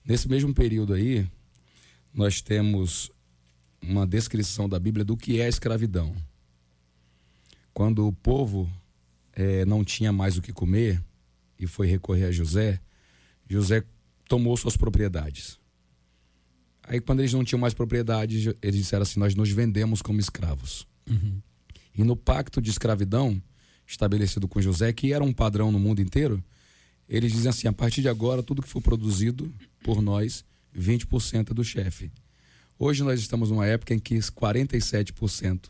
Nesse 0.03 0.28
mesmo 0.28 0.53
período 0.53 0.93
aí, 0.93 1.28
nós 2.14 2.41
temos 2.41 3.12
uma 3.82 4.05
descrição 4.05 4.68
da 4.68 4.80
Bíblia 4.80 5.05
do 5.05 5.16
que 5.16 5.39
é 5.39 5.45
a 5.45 5.49
escravidão. 5.49 6.16
Quando 7.74 8.07
o 8.07 8.12
povo 8.12 8.70
eh, 9.34 9.64
não 9.66 9.86
tinha 9.86 10.12
mais 10.12 10.38
o 10.38 10.41
que 10.41 10.51
comer 10.51 11.01
e 11.57 11.68
foi 11.68 11.88
recorrer 11.88 12.26
a 12.26 12.32
José, 12.32 12.80
José 13.47 13.84
tomou 14.28 14.55
suas 14.57 14.76
propriedades. 14.76 15.60
Aí, 16.84 16.99
quando 16.99 17.20
eles 17.20 17.34
não 17.34 17.43
tinham 17.43 17.60
mais 17.60 17.74
propriedades, 17.74 18.53
eles 18.62 18.76
disseram 18.76 19.03
assim: 19.03 19.20
Nós 19.20 19.36
nos 19.36 19.51
vendemos 19.51 20.01
como 20.01 20.20
escravos. 20.20 20.88
E 21.97 22.03
no 22.03 22.16
pacto 22.16 22.62
de 22.62 22.70
escravidão 22.70 23.41
estabelecido 23.86 24.47
com 24.47 24.62
José, 24.62 24.93
que 24.93 25.12
era 25.14 25.24
um 25.24 25.34
padrão 25.34 25.72
no 25.72 25.80
mundo 25.80 26.01
inteiro, 26.01 26.43
eles 27.07 27.32
dizem 27.32 27.49
assim: 27.49 27.68
a 27.68 27.74
partir 27.74 28.01
de 28.01 28.07
agora, 28.07 28.43
tudo 28.43 28.62
que 28.62 28.70
for 28.70 28.82
produzido 28.82 29.53
por 29.84 30.01
nós, 30.01 30.45
20% 30.78 31.51
é 31.51 31.53
do 31.53 31.64
chefe. 31.64 32.12
Hoje 32.78 33.03
nós 33.03 33.20
estamos 33.20 33.49
numa 33.49 33.66
época 33.66 33.93
em 33.93 33.99
que 33.99 34.16
47% 34.16 35.66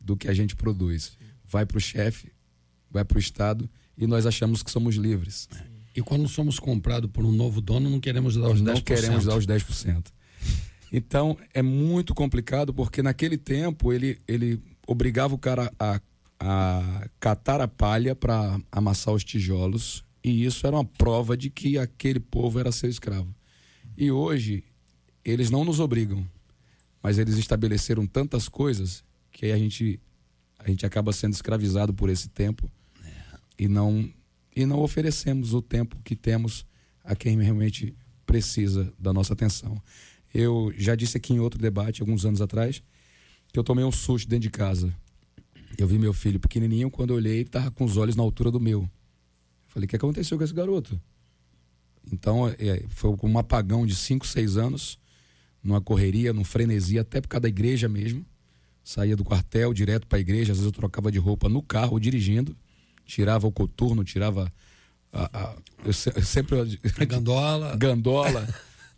do 0.00 0.16
que 0.16 0.28
a 0.28 0.34
gente 0.34 0.56
produz 0.56 1.16
vai 1.44 1.64
para 1.64 1.76
o 1.76 1.80
chefe, 1.80 2.32
vai 2.90 3.04
para 3.04 3.16
o 3.16 3.20
Estado, 3.20 3.68
e 3.96 4.06
nós 4.06 4.26
achamos 4.26 4.62
que 4.62 4.70
somos 4.70 4.96
livres. 4.96 5.48
E 5.94 6.00
quando 6.00 6.26
somos 6.26 6.58
comprados 6.58 7.10
por 7.10 7.24
um 7.24 7.30
novo 7.30 7.60
dono, 7.60 7.90
não 7.90 8.00
queremos 8.00 8.34
dar 8.34 8.48
os 8.48 8.60
10%. 8.60 8.64
Não 8.64 8.80
queremos 8.80 9.24
dar 9.26 9.36
os 9.36 9.46
10%. 9.46 10.06
Então, 10.92 11.38
é 11.54 11.62
muito 11.62 12.14
complicado 12.14 12.74
porque 12.74 13.02
naquele 13.02 13.38
tempo 13.38 13.92
ele, 13.92 14.18
ele 14.28 14.60
obrigava 14.86 15.34
o 15.34 15.38
cara 15.38 15.72
a, 15.78 16.00
a 16.38 17.08
catar 17.18 17.62
a 17.62 17.68
palha 17.68 18.14
para 18.14 18.60
amassar 18.70 19.14
os 19.14 19.24
tijolos 19.24 20.04
e 20.22 20.44
isso 20.44 20.66
era 20.66 20.76
uma 20.76 20.84
prova 20.84 21.36
de 21.36 21.48
que 21.48 21.78
aquele 21.78 22.20
povo 22.20 22.60
era 22.60 22.70
seu 22.70 22.90
escravo. 22.90 23.34
E 23.96 24.10
hoje, 24.10 24.64
eles 25.24 25.50
não 25.50 25.64
nos 25.64 25.80
obrigam, 25.80 26.28
mas 27.02 27.18
eles 27.18 27.36
estabeleceram 27.38 28.06
tantas 28.06 28.48
coisas 28.48 29.02
que 29.30 29.46
a 29.46 29.58
gente, 29.58 29.98
a 30.58 30.68
gente 30.68 30.84
acaba 30.84 31.12
sendo 31.12 31.32
escravizado 31.32 31.94
por 31.94 32.10
esse 32.10 32.28
tempo 32.28 32.70
e 33.58 33.66
não 33.66 34.12
e 34.54 34.66
não 34.66 34.80
oferecemos 34.80 35.54
o 35.54 35.62
tempo 35.62 35.96
que 36.04 36.14
temos 36.14 36.66
a 37.02 37.16
quem 37.16 37.40
realmente 37.40 37.96
precisa 38.26 38.92
da 38.98 39.10
nossa 39.10 39.32
atenção. 39.32 39.80
Eu 40.34 40.72
já 40.76 40.94
disse 40.94 41.16
aqui 41.16 41.32
em 41.34 41.38
outro 41.40 41.60
debate, 41.60 42.00
alguns 42.00 42.24
anos 42.24 42.40
atrás, 42.40 42.82
que 43.52 43.58
eu 43.58 43.64
tomei 43.64 43.84
um 43.84 43.92
susto 43.92 44.28
dentro 44.28 44.42
de 44.44 44.50
casa. 44.50 44.94
Eu 45.78 45.86
vi 45.86 45.98
meu 45.98 46.12
filho 46.12 46.38
pequenininho, 46.40 46.90
quando 46.90 47.10
eu 47.10 47.16
olhei, 47.16 47.34
ele 47.34 47.42
estava 47.42 47.70
com 47.70 47.84
os 47.84 47.96
olhos 47.96 48.16
na 48.16 48.22
altura 48.22 48.50
do 48.50 48.60
meu. 48.60 48.88
Falei, 49.68 49.86
o 49.86 49.88
que 49.88 49.96
aconteceu 49.96 50.36
com 50.38 50.44
esse 50.44 50.52
garoto? 50.54 51.00
Então, 52.12 52.48
é, 52.48 52.84
foi 52.88 53.14
um 53.22 53.38
apagão 53.38 53.86
de 53.86 53.94
5, 53.94 54.26
6 54.26 54.56
anos, 54.56 54.98
numa 55.62 55.80
correria, 55.80 56.32
num 56.32 56.44
frenesi, 56.44 56.98
até 56.98 57.20
por 57.20 57.28
causa 57.28 57.42
da 57.42 57.48
igreja 57.48 57.88
mesmo. 57.88 58.24
Saía 58.84 59.14
do 59.16 59.22
quartel 59.24 59.72
direto 59.72 60.06
para 60.08 60.18
a 60.18 60.20
igreja, 60.20 60.52
às 60.52 60.58
vezes 60.58 60.64
eu 60.66 60.72
trocava 60.72 61.10
de 61.12 61.18
roupa 61.18 61.48
no 61.48 61.62
carro, 61.62 62.00
dirigindo, 62.00 62.56
tirava 63.06 63.46
o 63.46 63.52
coturno, 63.52 64.02
tirava. 64.02 64.52
A, 65.12 65.38
a- 65.40 65.56
eu, 65.84 65.92
se- 65.92 66.12
eu 66.14 66.22
sempre. 66.22 66.56
Gandola. 67.06 67.76
Gandola, 67.78 68.48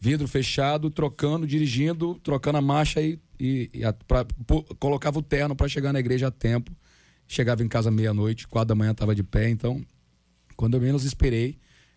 vidro 0.04 0.28
fechado, 0.28 0.90
trocando, 0.90 1.46
dirigindo, 1.46 2.14
trocando 2.22 2.58
a 2.58 2.60
marcha 2.60 3.00
e, 3.00 3.18
e, 3.40 3.70
e 3.72 3.84
a- 3.84 3.92
pra- 3.92 4.26
pô, 4.46 4.62
colocava 4.78 5.18
o 5.18 5.22
terno 5.22 5.56
para 5.56 5.66
chegar 5.66 5.92
na 5.94 5.98
igreja 6.00 6.26
a 6.26 6.30
tempo. 6.30 6.70
Chegava 7.26 7.62
em 7.64 7.68
casa 7.68 7.90
meia-noite, 7.90 8.46
quatro 8.46 8.68
da 8.68 8.74
manhã 8.74 8.90
estava 8.90 9.14
de 9.14 9.22
pé. 9.22 9.48
Então, 9.48 9.82
quando 10.56 10.74
eu 10.74 10.80
menos 10.80 11.04
esperei, 11.04 11.56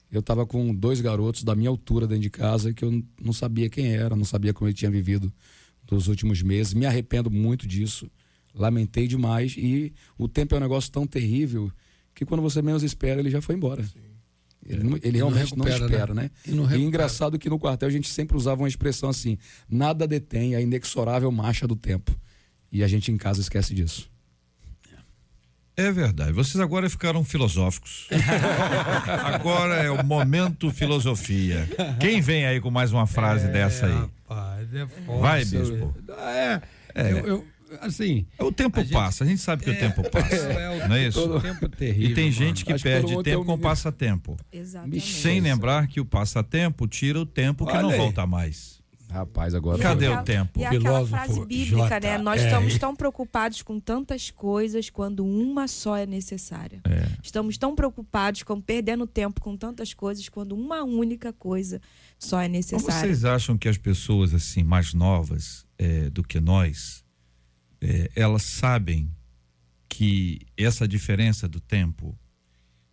eu 0.09 0.21
estava 0.21 0.45
com 0.45 0.73
dois 0.73 1.01
garotos 1.01 1.43
da 1.43 1.53
minha 1.53 1.69
altura 1.69 2.07
dentro 2.07 2.21
de 2.23 2.29
casa 2.29 2.73
que 2.73 2.85
eu 2.85 3.03
não 3.21 3.33
sabia 3.33 3.69
quem 3.69 3.93
era, 3.93 4.15
não 4.15 4.23
sabia 4.23 4.53
como 4.53 4.69
ele 4.69 4.73
tinha 4.73 4.89
vivido 4.89 5.29
nos 5.91 6.07
últimos 6.07 6.41
meses. 6.41 6.73
Me 6.73 6.85
arrependo 6.85 7.29
muito 7.29 7.67
disso. 7.67 8.09
Lamentei 8.55 9.05
demais. 9.05 9.53
E 9.57 9.93
o 10.17 10.29
tempo 10.29 10.55
é 10.55 10.57
um 10.57 10.61
negócio 10.61 10.89
tão 10.89 11.05
terrível 11.05 11.69
que 12.15 12.25
quando 12.25 12.41
você 12.41 12.61
menos 12.61 12.83
espera, 12.83 13.19
ele 13.19 13.29
já 13.29 13.41
foi 13.41 13.55
embora. 13.55 13.83
Ele, 14.67 14.83
não- 14.83 14.97
ele 14.97 15.17
E 15.17 15.21
não 15.21 15.29
realmente 15.29 15.55
não, 15.57 15.65
recupera, 15.65 15.85
espera, 15.85 16.13
né? 16.13 16.23
né? 16.23 16.31
E 16.45 16.51
não 16.51 16.57
E 16.63 16.67
recupera. 16.67 16.81
engraçado 16.87 17.39
que 17.39 17.49
no 17.49 17.57
quartel 17.57 17.87
a 17.87 17.91
gente 17.91 18.09
sempre 18.09 18.35
usava 18.35 18.61
uma 18.61 18.67
expressão 18.67 19.09
assim: 19.09 19.37
nada 19.69 20.05
detém 20.07 20.55
a 20.55 20.61
inexorável 20.61 21.31
marcha 21.31 21.65
do 21.67 21.75
tempo. 21.75 22.13
E 22.71 22.83
a 22.83 22.87
gente 22.87 23.11
em 23.11 23.17
casa 23.17 23.39
esquece 23.39 23.73
disso. 23.73 24.09
É 25.79 25.91
verdade. 25.91 26.31
Vocês 26.33 26.59
agora 26.59 26.89
ficaram 26.89 27.23
filosóficos. 27.23 28.07
agora 29.23 29.75
é 29.75 29.91
o 29.91 30.03
momento 30.03 30.71
filosofia. 30.71 31.69
Quem 31.99 32.19
vem 32.19 32.45
aí 32.47 32.59
com 32.59 32.71
mais 32.71 32.91
uma 32.91 33.05
frase 33.05 33.45
É, 33.45 33.51
dessa 33.51 33.85
aí? 33.85 33.93
Rapaz, 33.93 34.73
é. 34.73 34.85
Vai, 35.19 35.45
bispo. 35.45 35.95
É, 36.17 36.61
É. 36.95 37.11
Eu, 37.11 37.17
eu- 37.27 37.47
assim. 37.81 38.25
O 38.39 38.51
tempo 38.51 38.79
a 38.79 38.83
gente- 38.83 38.93
passa, 38.93 39.23
a 39.23 39.27
gente 39.27 39.41
sabe 39.41 39.63
que 39.63 39.69
o 39.71 39.77
tempo 39.77 40.07
passa. 40.09 40.35
É, 40.35 40.87
não 40.87 40.95
é 40.95 41.07
isso? 41.07 41.19
O 41.29 41.41
tempo 41.41 41.65
é 41.65 41.69
terrível. 41.69 42.11
E 42.11 42.13
tem 42.13 42.25
mano. 42.25 42.35
gente 42.35 42.65
que 42.65 42.73
Acho 42.73 42.83
que 42.83 42.89
todo 42.89 43.01
perde 43.01 43.13
tem 43.15 43.23
tempo 43.33 43.41
um 43.41 43.45
com 43.45 43.57
passatempo. 43.59 44.37
Exatamente. 44.51 45.13
Sem 45.13 45.39
lembrar 45.39 45.87
que 45.87 45.99
o 45.99 46.05
passatempo 46.05 46.87
tira 46.87 47.19
o 47.19 47.25
tempo 47.25 47.65
que 47.65 47.71
Olha 47.73 47.81
não 47.83 47.89
aí. 47.89 47.97
volta 47.97 48.25
mais. 48.25 48.77
Rapaz, 49.09 49.55
agora. 49.55 49.81
Cadê 49.81 50.09
o 50.09 50.21
tempo? 50.21 50.59
E 50.59 50.65
aquela 50.65 50.81
Filósofo 50.81 51.09
frase 51.15 51.45
bíblica, 51.45 51.97
né? 52.01 52.17
Nós 52.17 52.41
J.R.. 52.41 52.53
estamos 52.53 52.77
tão 52.77 52.93
preocupados 52.93 53.61
com 53.61 53.79
tantas 53.79 54.29
coisas 54.31 54.89
quando 54.89 55.25
uma 55.25 55.65
só 55.65 55.95
é 55.95 56.05
necessária. 56.05 56.81
Estamos 57.23 57.57
tão 57.57 57.73
preocupados 57.73 58.43
com 58.43 58.59
perdendo 58.59 59.07
tempo 59.07 59.39
com 59.39 59.55
tantas 59.55 59.93
coisas 59.93 60.27
quando 60.27 60.51
uma 60.53 60.83
única 60.83 61.31
coisa 61.31 61.79
só 62.19 62.41
é 62.41 62.49
necessária. 62.49 62.99
vocês 62.99 63.23
acham 63.23 63.57
que 63.57 63.69
as 63.69 63.77
pessoas 63.77 64.33
assim 64.33 64.61
mais 64.61 64.93
novas 64.93 65.65
é, 65.77 66.09
do 66.09 66.21
que 66.21 66.41
nós, 66.41 67.01
é, 67.81 68.11
elas 68.15 68.43
sabem 68.43 69.11
que 69.87 70.41
essa 70.57 70.87
diferença 70.87 71.47
do 71.47 71.59
tempo? 71.59 72.17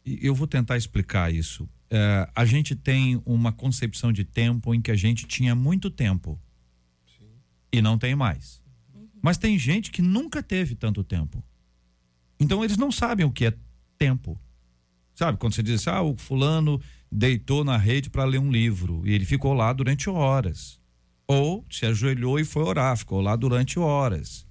Eu 0.05 0.35
vou 0.35 0.47
tentar 0.47 0.77
explicar 0.77 1.33
isso. 1.33 1.69
É, 1.91 2.29
a 2.35 2.45
gente 2.45 2.75
tem 2.75 3.21
uma 3.25 3.53
concepção 3.53 4.13
de 4.13 4.25
tempo 4.25 4.75
em 4.75 4.81
que 4.81 4.91
a 4.91 4.97
gente 4.97 5.27
tinha 5.27 5.55
muito 5.55 5.91
tempo 5.91 6.41
e 7.73 7.83
não 7.83 7.99
tem 7.99 8.15
mais. 8.15 8.63
Mas 9.21 9.39
tem 9.39 9.59
gente 9.59 9.91
que 9.91 10.03
nunca 10.03 10.43
teve 10.43 10.75
tanto 10.75 11.03
tempo. 11.03 11.43
Então 12.39 12.63
eles 12.63 12.77
não 12.77 12.93
sabem 12.93 13.25
o 13.27 13.33
que 13.33 13.47
é 13.47 13.55
tempo. 13.99 14.39
Sabe, 15.15 15.39
quando 15.39 15.55
você 15.55 15.63
diz 15.63 15.81
assim, 15.81 15.91
ah, 15.91 16.03
o 16.03 16.17
fulano 16.17 16.81
deitou 17.11 17.65
na 17.65 17.77
rede 17.77 18.11
para 18.11 18.25
ler 18.25 18.39
um 18.39 18.51
livro 18.51 19.03
e 19.07 19.13
ele 19.13 19.25
ficou 19.25 19.53
lá 19.55 19.73
durante 19.73 20.11
horas. 20.11 20.81
Ou 21.27 21.65
se 21.71 21.87
ajoelhou 21.87 22.39
e 22.39 22.45
foi 22.45 22.63
orar, 22.63 22.97
ficou 22.97 23.21
lá 23.21 23.35
durante 23.35 23.79
horas. 23.79 24.47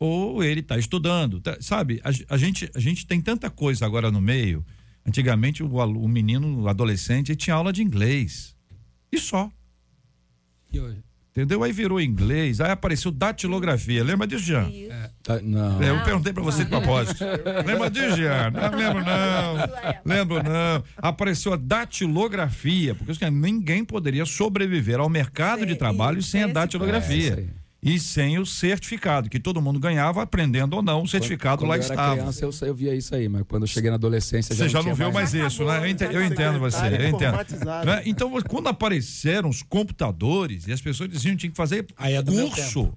Ou 0.00 0.42
ele 0.42 0.60
está 0.60 0.78
estudando, 0.78 1.40
tá- 1.42 1.58
sabe? 1.60 2.00
A, 2.02 2.34
a 2.34 2.36
gente, 2.38 2.70
a 2.74 2.80
gente 2.80 3.06
tem 3.06 3.20
tanta 3.20 3.50
coisa 3.50 3.84
agora 3.84 4.10
no 4.10 4.20
meio. 4.20 4.64
Antigamente 5.06 5.62
o, 5.62 5.66
o 5.76 6.08
menino, 6.08 6.62
o 6.62 6.68
adolescente, 6.68 7.28
ele 7.32 7.36
tinha 7.36 7.54
aula 7.54 7.70
de 7.72 7.82
inglês. 7.82 8.56
E 9.12 9.18
só. 9.18 9.50
E 10.72 10.80
hoje? 10.80 11.02
Entendeu? 11.32 11.62
Aí 11.62 11.70
virou 11.72 12.00
inglês, 12.00 12.60
aí 12.60 12.70
apareceu 12.72 13.10
datilografia. 13.12 14.02
Lembra 14.02 14.26
disso, 14.26 14.44
Jean? 14.44 14.68
Tá- 15.22 15.40
não. 15.40 15.80
É, 15.82 15.90
Eu 15.90 16.02
perguntei 16.02 16.32
pra 16.32 16.42
você 16.42 16.64
de 16.64 16.70
propósito. 16.70 17.22
Lembra 17.64 17.88
disso, 17.90 18.16
Jean? 18.16 18.50
Não 18.50 18.76
lembro, 18.76 19.04
não. 19.04 19.54
Lembro, 20.04 20.42
não. 20.42 20.82
Apareceu 20.96 21.52
a 21.52 21.56
datilografia, 21.56 22.94
porque 22.94 23.30
ninguém 23.30 23.84
poderia 23.84 24.24
sobreviver 24.26 24.98
ao 24.98 25.08
mercado 25.08 25.64
de 25.64 25.76
trabalho 25.76 26.22
sem 26.22 26.40
a 26.40 26.44
É, 26.44 26.46
isso 26.46 26.54
datilografia. 26.54 27.48
E 27.82 27.98
sem 27.98 28.38
o 28.38 28.44
certificado, 28.44 29.30
que 29.30 29.40
todo 29.40 29.60
mundo 29.60 29.80
ganhava, 29.80 30.22
aprendendo 30.22 30.76
ou 30.76 30.82
não, 30.82 31.02
o 31.02 31.08
certificado 31.08 31.62
Quando 31.62 31.70
lá 31.70 31.76
eu 31.76 31.82
era 31.82 31.94
estava. 31.94 32.16
criança, 32.16 32.44
eu, 32.44 32.68
eu 32.68 32.74
via 32.74 32.94
isso 32.94 33.14
aí, 33.14 33.26
mas 33.26 33.42
quando 33.48 33.62
eu 33.62 33.66
cheguei 33.66 33.88
na 33.88 33.96
adolescência 33.96 34.54
Você 34.54 34.68
já 34.68 34.82
não 34.82 34.94
viu 34.94 35.10
mais 35.10 35.32
isso, 35.32 35.64
né? 35.64 35.78
Eu 35.78 35.86
entendo, 35.86 36.12
eu 36.12 36.24
entendo 36.24 36.58
você, 36.58 36.86
eu 36.86 37.08
entendo. 37.08 37.36
Né? 37.86 38.02
Então, 38.04 38.30
quando 38.42 38.68
apareceram 38.68 39.48
os 39.48 39.62
computadores 39.62 40.66
e 40.66 40.72
as 40.72 40.80
pessoas 40.80 41.08
diziam 41.08 41.32
que 41.32 41.40
tinha 41.40 41.50
que 41.50 41.56
fazer 41.56 41.86
Aí 41.96 42.14
é 42.14 42.22
do 42.22 42.32
meu 42.32 42.50
curso, 42.50 42.92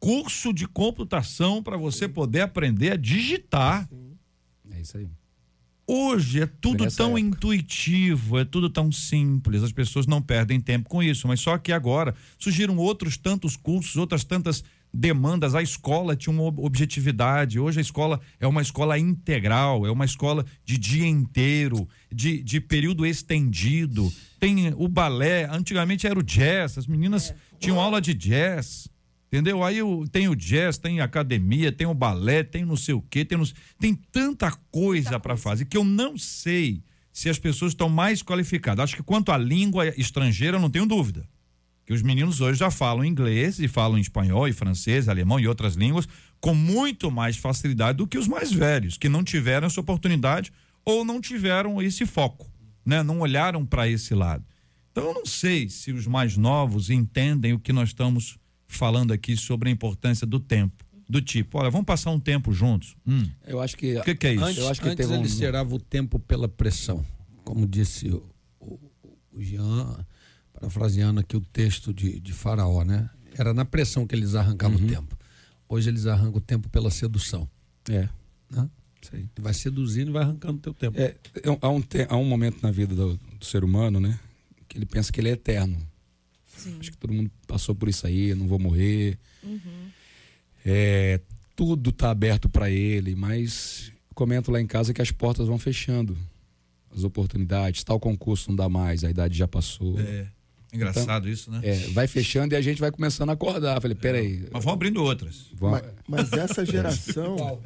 curso 0.00 0.52
de 0.52 0.66
computação 0.66 1.62
para 1.62 1.76
você 1.76 2.08
poder 2.08 2.40
aprender 2.40 2.92
a 2.92 2.96
digitar. 2.96 3.86
É 4.70 4.80
isso 4.80 4.96
aí. 4.96 5.08
Hoje 5.94 6.40
é 6.42 6.46
tudo 6.46 6.84
Nessa 6.84 6.96
tão 6.98 7.18
época. 7.18 7.20
intuitivo, 7.36 8.38
é 8.38 8.44
tudo 8.44 8.70
tão 8.70 8.90
simples, 8.90 9.62
as 9.62 9.72
pessoas 9.72 10.06
não 10.06 10.22
perdem 10.22 10.58
tempo 10.58 10.88
com 10.88 11.02
isso, 11.02 11.28
mas 11.28 11.38
só 11.40 11.58
que 11.58 11.70
agora 11.72 12.14
surgiram 12.38 12.76
outros 12.78 13.16
tantos 13.18 13.56
cursos, 13.56 13.96
outras 13.96 14.24
tantas 14.24 14.64
demandas. 14.94 15.54
A 15.54 15.62
escola 15.62 16.16
tinha 16.16 16.32
uma 16.32 16.44
ob- 16.44 16.60
objetividade, 16.64 17.58
hoje 17.58 17.78
a 17.78 17.82
escola 17.82 18.20
é 18.40 18.46
uma 18.46 18.62
escola 18.62 18.98
integral, 18.98 19.86
é 19.86 19.90
uma 19.90 20.04
escola 20.06 20.46
de 20.64 20.78
dia 20.78 21.06
inteiro, 21.06 21.86
de, 22.10 22.42
de 22.42 22.58
período 22.60 23.04
estendido. 23.04 24.10
Tem 24.40 24.72
o 24.76 24.88
balé, 24.88 25.44
antigamente 25.50 26.06
era 26.06 26.18
o 26.18 26.22
jazz, 26.22 26.78
as 26.78 26.86
meninas 26.86 27.34
tinham 27.60 27.78
aula 27.80 28.00
de 28.00 28.14
jazz. 28.14 28.88
Entendeu? 29.32 29.64
Aí 29.64 29.82
o- 29.82 30.06
tem 30.06 30.28
o 30.28 30.36
jazz, 30.36 30.76
tem 30.76 31.00
academia, 31.00 31.72
tem 31.72 31.86
o 31.86 31.94
balé, 31.94 32.42
tem 32.42 32.66
não 32.66 32.76
sei 32.76 32.92
o 32.94 33.00
quê, 33.00 33.24
tem, 33.24 33.38
não- 33.38 33.46
tem 33.78 33.94
tanta 33.94 34.52
coisa 34.70 35.18
para 35.18 35.38
fazer 35.38 35.64
que 35.64 35.76
eu 35.76 35.84
não 35.84 36.18
sei 36.18 36.82
se 37.10 37.30
as 37.30 37.38
pessoas 37.38 37.72
estão 37.72 37.88
mais 37.88 38.22
qualificadas. 38.22 38.84
Acho 38.84 38.96
que 38.96 39.02
quanto 39.02 39.32
à 39.32 39.38
língua 39.38 39.88
estrangeira, 39.98 40.58
eu 40.58 40.60
não 40.60 40.68
tenho 40.68 40.84
dúvida. 40.84 41.26
Que 41.86 41.94
os 41.94 42.02
meninos 42.02 42.42
hoje 42.42 42.58
já 42.58 42.70
falam 42.70 43.04
inglês 43.06 43.58
e 43.58 43.66
falam 43.68 43.98
espanhol 43.98 44.46
e 44.46 44.52
francês, 44.52 45.08
alemão 45.08 45.40
e 45.40 45.48
outras 45.48 45.76
línguas 45.76 46.06
com 46.38 46.54
muito 46.54 47.10
mais 47.10 47.36
facilidade 47.38 47.98
do 47.98 48.06
que 48.06 48.18
os 48.18 48.28
mais 48.28 48.52
velhos, 48.52 48.98
que 48.98 49.08
não 49.08 49.24
tiveram 49.24 49.66
essa 49.66 49.80
oportunidade 49.80 50.52
ou 50.84 51.04
não 51.06 51.20
tiveram 51.22 51.80
esse 51.80 52.04
foco, 52.04 52.50
né? 52.84 53.02
Não 53.02 53.20
olharam 53.20 53.64
para 53.64 53.88
esse 53.88 54.14
lado. 54.14 54.44
Então 54.90 55.04
eu 55.04 55.14
não 55.14 55.24
sei 55.24 55.70
se 55.70 55.90
os 55.90 56.06
mais 56.06 56.36
novos 56.36 56.90
entendem 56.90 57.52
o 57.54 57.58
que 57.58 57.72
nós 57.72 57.88
estamos 57.88 58.36
falando 58.76 59.12
aqui 59.12 59.36
sobre 59.36 59.68
a 59.68 59.72
importância 59.72 60.26
do 60.26 60.38
tempo. 60.40 60.84
Do 61.08 61.20
tipo, 61.20 61.58
olha, 61.58 61.70
vamos 61.70 61.84
passar 61.86 62.10
um 62.10 62.18
tempo 62.20 62.52
juntos. 62.52 62.96
Hum, 63.06 63.28
Eu 63.46 63.60
acho 63.60 63.76
que. 63.76 63.98
O 63.98 64.02
que, 64.02 64.14
que 64.14 64.26
é 64.28 64.34
isso? 64.34 64.44
Antes, 64.44 64.58
Eu 64.62 64.68
acho 64.68 64.80
que 64.80 64.88
antes 64.88 64.96
teve 65.06 65.12
um- 65.18 65.20
eles 65.20 65.36
tiravam 65.36 65.76
o 65.76 65.80
tempo 65.80 66.18
pela 66.18 66.48
pressão. 66.48 67.04
Como 67.44 67.66
disse 67.66 68.08
o, 68.08 68.24
o, 68.60 68.78
o 69.32 69.42
Jean, 69.42 70.06
parafraseando 70.52 71.20
aqui 71.20 71.36
o 71.36 71.40
texto 71.40 71.92
de, 71.92 72.18
de 72.20 72.32
Faraó, 72.32 72.84
né? 72.84 73.10
Era 73.36 73.52
na 73.52 73.64
pressão 73.64 74.06
que 74.06 74.14
eles 74.14 74.34
arrancavam 74.34 74.78
Uhum. 74.78 74.84
o 74.86 74.88
tempo. 74.88 75.18
Hoje 75.68 75.88
eles 75.90 76.06
arrancam 76.06 76.36
o 76.36 76.40
tempo 76.40 76.68
pela 76.68 76.90
sedução. 76.90 77.48
É. 77.90 78.08
Né? 78.50 78.70
Isso 79.02 79.16
aí. 79.16 79.26
Tu 79.34 79.42
vai 79.42 79.52
seduzindo 79.54 80.08
e 80.10 80.12
vai 80.12 80.22
arrancando 80.22 80.58
o 80.58 80.60
teu 80.60 80.72
tempo. 80.74 80.98
É, 81.00 81.16
é 81.42 81.50
um- 81.50 81.58
há, 81.60 81.68
um 81.68 81.80
te- 81.82 82.06
há 82.08 82.16
um 82.16 82.24
momento 82.24 82.62
na 82.62 82.70
vida 82.70 82.94
do, 82.94 83.16
do 83.38 83.44
ser 83.44 83.64
humano, 83.64 83.98
né? 83.98 84.18
Que 84.68 84.78
ele 84.78 84.86
pensa 84.86 85.10
que 85.12 85.20
ele 85.20 85.28
é 85.28 85.32
eterno. 85.32 85.76
Acho 86.78 86.90
que 86.90 86.96
todo 86.96 87.12
mundo 87.12 87.30
passou 87.46 87.74
por 87.74 87.88
isso 87.88 88.06
aí, 88.06 88.30
eu 88.30 88.36
não 88.36 88.46
vou 88.46 88.58
morrer. 88.58 89.18
É, 90.64 91.20
tudo 91.56 91.90
tá 91.92 92.10
aberto 92.10 92.48
para 92.48 92.70
ele, 92.70 93.14
mas 93.14 93.92
comento 94.14 94.50
lá 94.50 94.60
em 94.60 94.66
casa 94.66 94.92
que 94.94 95.02
as 95.02 95.10
portas 95.10 95.46
vão 95.46 95.58
fechando. 95.58 96.16
As 96.94 97.04
oportunidades, 97.04 97.82
tal 97.82 97.98
concurso 97.98 98.50
não 98.50 98.56
dá 98.56 98.68
mais, 98.68 99.02
a 99.02 99.10
idade 99.10 99.36
já 99.36 99.48
passou. 99.48 99.98
É, 99.98 100.26
engraçado 100.72 101.28
isso, 101.28 101.50
né? 101.50 101.60
É, 101.62 101.74
vai 101.88 102.06
fechando 102.06 102.54
e 102.54 102.56
a 102.56 102.60
gente 102.60 102.80
vai 102.80 102.90
começando 102.90 103.30
a 103.30 103.32
acordar. 103.32 103.80
Falei, 103.80 103.94
peraí. 103.94 104.46
Mas 104.52 104.62
vão 104.62 104.74
abrindo 104.74 105.02
outras. 105.02 105.46
Vamos... 105.54 105.80
Mas, 106.06 106.30
mas 106.30 106.32
essa 106.32 106.64
geração. 106.66 107.62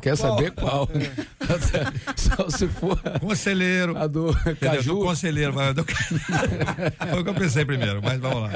Quer 0.00 0.16
saber 0.16 0.52
qual? 0.52 0.88
Só 2.16 2.48
se 2.48 2.66
for 2.68 2.98
Conselheiro. 3.20 3.96
a 3.96 4.06
do? 4.06 4.32
Do 4.32 4.56
Caju. 4.60 4.98
conselheiro. 5.00 5.52
vai, 5.52 5.74
do- 5.74 5.84
Foi 7.10 7.20
o 7.20 7.24
que 7.24 7.30
eu 7.30 7.34
pensei 7.34 7.64
primeiro, 7.64 8.00
mas 8.02 8.20
vamos 8.20 8.42
lá. 8.42 8.52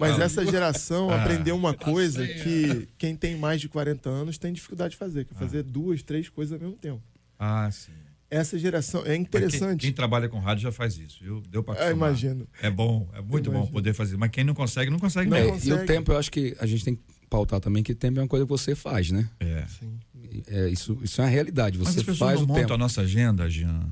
Mas 0.00 0.18
essa 0.18 0.44
geração 0.44 1.10
Ah. 1.10 1.22
aprendeu 1.22 1.54
uma 1.56 1.74
coisa 1.74 2.26
que 2.26 2.88
quem 2.98 3.14
tem 3.16 3.36
mais 3.36 3.60
de 3.60 3.68
40 3.68 4.08
anos 4.08 4.38
tem 4.38 4.52
dificuldade 4.52 4.92
de 4.92 4.96
fazer, 4.96 5.24
que 5.24 5.34
é 5.34 5.38
fazer 5.38 5.62
duas, 5.62 6.02
três 6.02 6.28
coisas 6.28 6.52
ao 6.54 6.58
mesmo 6.60 6.76
tempo. 6.76 7.02
Ah, 7.38 7.68
sim. 7.70 7.92
Essa 8.30 8.58
geração 8.58 9.04
é 9.04 9.14
interessante. 9.14 9.80
Quem, 9.80 9.90
quem 9.90 9.92
trabalha 9.92 10.26
com 10.28 10.38
rádio 10.38 10.62
já 10.62 10.72
faz 10.72 10.96
isso, 10.96 11.18
viu? 11.22 11.42
Deu 11.50 11.62
para 11.62 11.84
Ah, 11.86 11.90
imagino. 11.90 12.48
É 12.62 12.70
bom, 12.70 13.06
é 13.14 13.20
muito 13.20 13.50
bom 13.52 13.66
poder 13.66 13.92
fazer. 13.92 14.16
Mas 14.16 14.30
quem 14.30 14.42
não 14.42 14.54
consegue, 14.54 14.90
não 14.90 14.98
consegue 14.98 15.28
Não 15.28 15.36
É, 15.36 15.50
mesmo. 15.52 15.70
e 15.70 15.72
o 15.74 15.84
tempo, 15.84 16.12
eu 16.12 16.16
acho 16.18 16.30
que 16.30 16.56
a 16.58 16.64
gente 16.66 16.82
tem 16.82 16.94
que 16.96 17.02
pautar 17.28 17.60
também 17.60 17.82
que 17.82 17.94
tempo 17.94 18.18
é 18.18 18.22
uma 18.22 18.28
coisa 18.28 18.46
que 18.46 18.50
você 18.50 18.74
faz, 18.74 19.10
né? 19.10 19.28
É. 19.38 19.64
Sim. 19.78 19.98
É, 20.46 20.68
isso, 20.68 20.98
isso 21.02 21.20
é 21.20 21.24
uma 21.24 21.30
realidade. 21.30 21.78
Mas 21.78 21.88
Você 21.88 22.00
as 22.00 22.06
pessoas 22.06 22.18
faz 22.18 22.38
não 22.40 22.44
o 22.44 22.48
montam 22.48 22.62
tempo. 22.62 22.74
a 22.74 22.78
nossa 22.78 23.00
agenda, 23.02 23.48
Jean. 23.50 23.86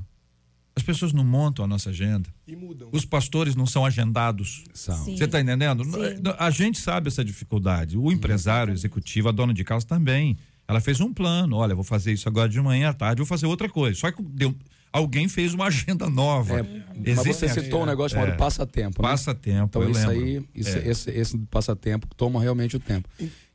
As 0.75 0.83
pessoas 0.83 1.11
não 1.11 1.23
montam 1.25 1.65
a 1.65 1.67
nossa 1.67 1.89
agenda. 1.89 2.29
E 2.47 2.55
mudam. 2.55 2.87
Os 2.93 3.03
pastores 3.03 3.55
não 3.55 3.65
são 3.65 3.85
agendados. 3.85 4.63
São. 4.73 4.95
Sim. 5.03 5.17
Você 5.17 5.25
está 5.25 5.41
entendendo? 5.41 5.83
Sim. 5.83 5.91
A 6.39 6.49
gente 6.49 6.79
sabe 6.79 7.09
essa 7.09 7.23
dificuldade. 7.25 7.97
O 7.97 8.09
empresário, 8.11 8.73
executivo, 8.73 9.27
a 9.27 9.31
dona 9.33 9.53
de 9.53 9.63
casa 9.65 9.85
também. 9.85 10.37
Ela 10.67 10.79
fez 10.79 11.01
um 11.01 11.13
plano. 11.13 11.57
Olha, 11.57 11.75
vou 11.75 11.83
fazer 11.83 12.13
isso 12.13 12.27
agora 12.29 12.47
de 12.47 12.59
manhã 12.61 12.89
à 12.89 12.93
tarde, 12.93 13.19
vou 13.19 13.25
fazer 13.25 13.45
outra 13.47 13.67
coisa. 13.67 13.99
Só 13.99 14.09
que 14.11 14.23
deu- 14.23 14.55
alguém 14.93 15.27
fez 15.27 15.53
uma 15.53 15.65
agenda 15.67 16.09
nova. 16.09 16.61
É, 16.61 16.83
mas 17.15 17.25
você 17.25 17.49
citou 17.49 17.83
um 17.83 17.85
negócio 17.85 18.15
chamado 18.17 18.33
É. 18.33 18.37
passatempo. 18.37 19.01
Né? 19.01 19.09
Passatempo, 19.09 19.65
Então 19.67 19.83
eu 19.83 19.89
isso 19.91 20.07
lembro. 20.07 20.25
aí, 20.25 20.45
isso, 20.55 20.77
É. 20.77 20.87
esse, 20.87 21.11
esse 21.11 21.37
passatempo 21.49 22.07
toma 22.15 22.41
realmente 22.41 22.77
o 22.77 22.79
tempo. 22.79 23.09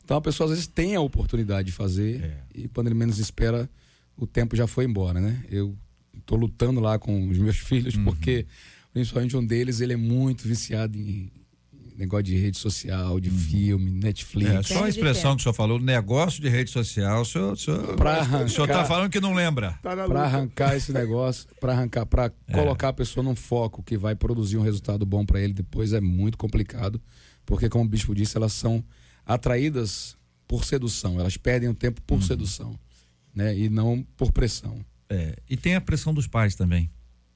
Então 0.07 0.17
a 0.19 0.21
pessoa 0.21 0.45
às 0.47 0.51
vezes 0.53 0.69
tem 0.69 0.95
a 0.95 1.01
oportunidade 1.01 1.67
de 1.67 1.73
fazer 1.73 2.23
É. 2.23 2.39
e 2.55 2.69
quando 2.69 2.87
ele 2.87 2.95
menos 2.95 3.19
espera, 3.19 3.69
o 4.17 4.25
tempo 4.25 4.55
já 4.55 4.65
foi 4.69 4.85
embora, 4.85 5.21
né? 5.21 5.43
Eu 5.51 5.77
tô 6.25 6.37
lutando 6.37 6.79
lá 6.79 6.97
com 6.97 7.29
os 7.29 7.37
meus 7.39 7.57
filhos 7.59 7.97
Uhum. 7.97 8.05
porque 8.05 8.47
principalmente 8.93 9.37
um 9.37 9.45
deles, 9.45 9.81
ele 9.81 9.95
é 9.95 9.97
muito 9.97 10.47
viciado 10.47 10.97
em 10.97 11.29
negócio 11.99 12.23
de 12.25 12.37
rede 12.37 12.57
social, 12.57 13.19
de 13.19 13.31
filme, 13.31 13.91
Netflix. 13.91 14.51
É, 14.71 14.75
só 14.75 14.85
a 14.85 14.89
expressão 14.89 15.35
que 15.35 15.41
o 15.41 15.43
senhor 15.43 15.55
falou, 15.55 15.81
negócio 15.81 16.41
de 16.41 16.49
rede 16.49 16.71
social, 16.71 17.23
o 17.23 17.25
senhor, 17.25 17.53
o 17.55 17.57
senhor, 17.57 17.97
Pra 17.97 18.21
o 18.45 18.49
senhor 18.49 18.67
tá 18.69 18.75
arrancar- 18.75 18.87
falando 18.87 19.11
que 19.11 19.19
não 19.21 19.35
lembra. 19.35 19.73
Tá 19.83 19.97
Para 20.07 20.23
arrancar 20.23 20.77
esse 20.77 20.93
negócio, 20.93 21.49
para 21.61 21.73
arrancar, 21.73 22.07
para 22.07 22.31
colocar 22.53 22.91
a 22.91 22.93
pessoa 22.93 23.25
num 23.25 23.35
foco 23.35 23.83
que 23.83 23.97
vai 23.99 24.15
produzir 24.15 24.57
um 24.57 24.63
resultado 24.63 25.05
bom 25.05 25.27
para 25.27 25.41
ele 25.41 25.53
depois 25.53 25.93
é 25.93 26.01
muito 26.01 26.39
complicado, 26.39 27.01
porque 27.45 27.69
como 27.69 27.85
o 27.85 27.89
bispo 27.89 28.15
disse, 28.15 28.37
elas 28.37 28.53
são 28.53 28.85
atraídas 29.27 30.17
por 30.47 30.65
sedução, 30.65 31.19
elas 31.19 31.37
perdem 31.37 31.69
o 31.69 31.75
tempo 31.75 32.01
por 32.03 32.23
sedução, 32.23 32.79
né? 33.35 33.57
E 33.59 33.69
não 33.69 34.07
por 34.17 34.31
pressão. 34.33 34.79
É, 35.11 35.37
e 35.51 35.57
tem 35.57 35.75
a 35.75 35.81
pressão 35.81 36.15
dos 36.15 36.27
pais 36.27 36.55
também. 36.55 36.89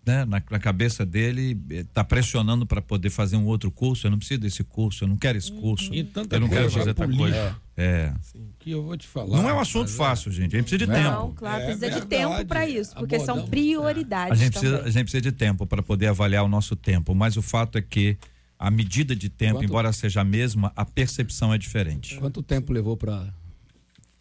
Né? 0.07 0.25
Na, 0.25 0.43
na 0.51 0.59
cabeça 0.59 1.05
dele, 1.05 1.61
está 1.69 2.03
pressionando 2.03 2.65
para 2.65 2.81
poder 2.81 3.11
fazer 3.11 3.37
um 3.37 3.45
outro 3.47 3.71
curso. 3.71 4.07
Eu 4.07 4.11
não 4.11 4.19
preciso 4.19 4.41
desse 4.41 4.65
curso, 4.65 5.05
eu 5.05 5.09
não 5.09 5.17
quero 5.17 5.37
esse 5.37 5.53
curso. 5.53 5.93
E 5.95 6.03
tanta 6.03 6.37
Eu 6.37 6.41
não 6.41 6.49
quero 6.49 6.63
coisa 6.63 6.79
fazer 6.79 6.89
outra 6.91 7.09
coisa. 7.09 7.57
É. 7.77 8.13
Que 8.59 8.71
eu 8.71 8.83
vou 8.83 8.97
te 8.97 9.07
falar. 9.07 9.37
Não 9.37 9.49
é 9.49 9.53
um 9.53 9.61
assunto 9.61 9.89
mas, 9.89 9.97
fácil, 9.97 10.33
gente. 10.33 10.57
A 10.57 10.59
gente 10.59 10.69
precisa 10.69 10.79
de 10.79 10.87
Não, 10.87 11.27
tempo. 11.29 11.35
claro, 11.37 11.63
É 11.63 11.65
precisa 11.67 11.87
de 11.87 12.01
verdade. 12.01 12.09
tempo 12.09 12.47
para 12.47 12.69
isso, 12.69 12.95
porque 12.95 13.17
são 13.19 13.35
Abordamos, 13.37 13.51
prioridades 13.51 14.33
A 14.33 14.43
gente, 14.43 14.53
precisa, 14.53 14.77
também. 14.79 14.89
a 14.89 14.93
gente 14.93 15.03
precisa 15.05 15.21
de 15.21 15.33
tempo 15.33 15.67
para 15.67 15.83
poder 15.83 16.07
avaliar 16.07 16.45
o 16.45 16.49
nosso 16.49 16.75
tempo. 16.75 17.15
Mas 17.15 17.37
o 17.37 17.43
fato 17.43 17.77
é 17.77 17.83
que 17.83 18.17
a 18.63 18.71
medida 18.71 19.17
de 19.17 19.31
tempo, 19.31 19.55
Quanto- 19.55 19.65
embora 19.65 19.93
seja 19.93 20.21
a 20.21 20.25
mesma, 20.25 20.71
a 20.77 20.85
percepção 20.85 21.53
é 21.55 21.57
diferente. 21.57 22.17
Quanto 22.17 22.43
tempo 22.43 22.73
levou 22.75 22.95
para 22.97 23.33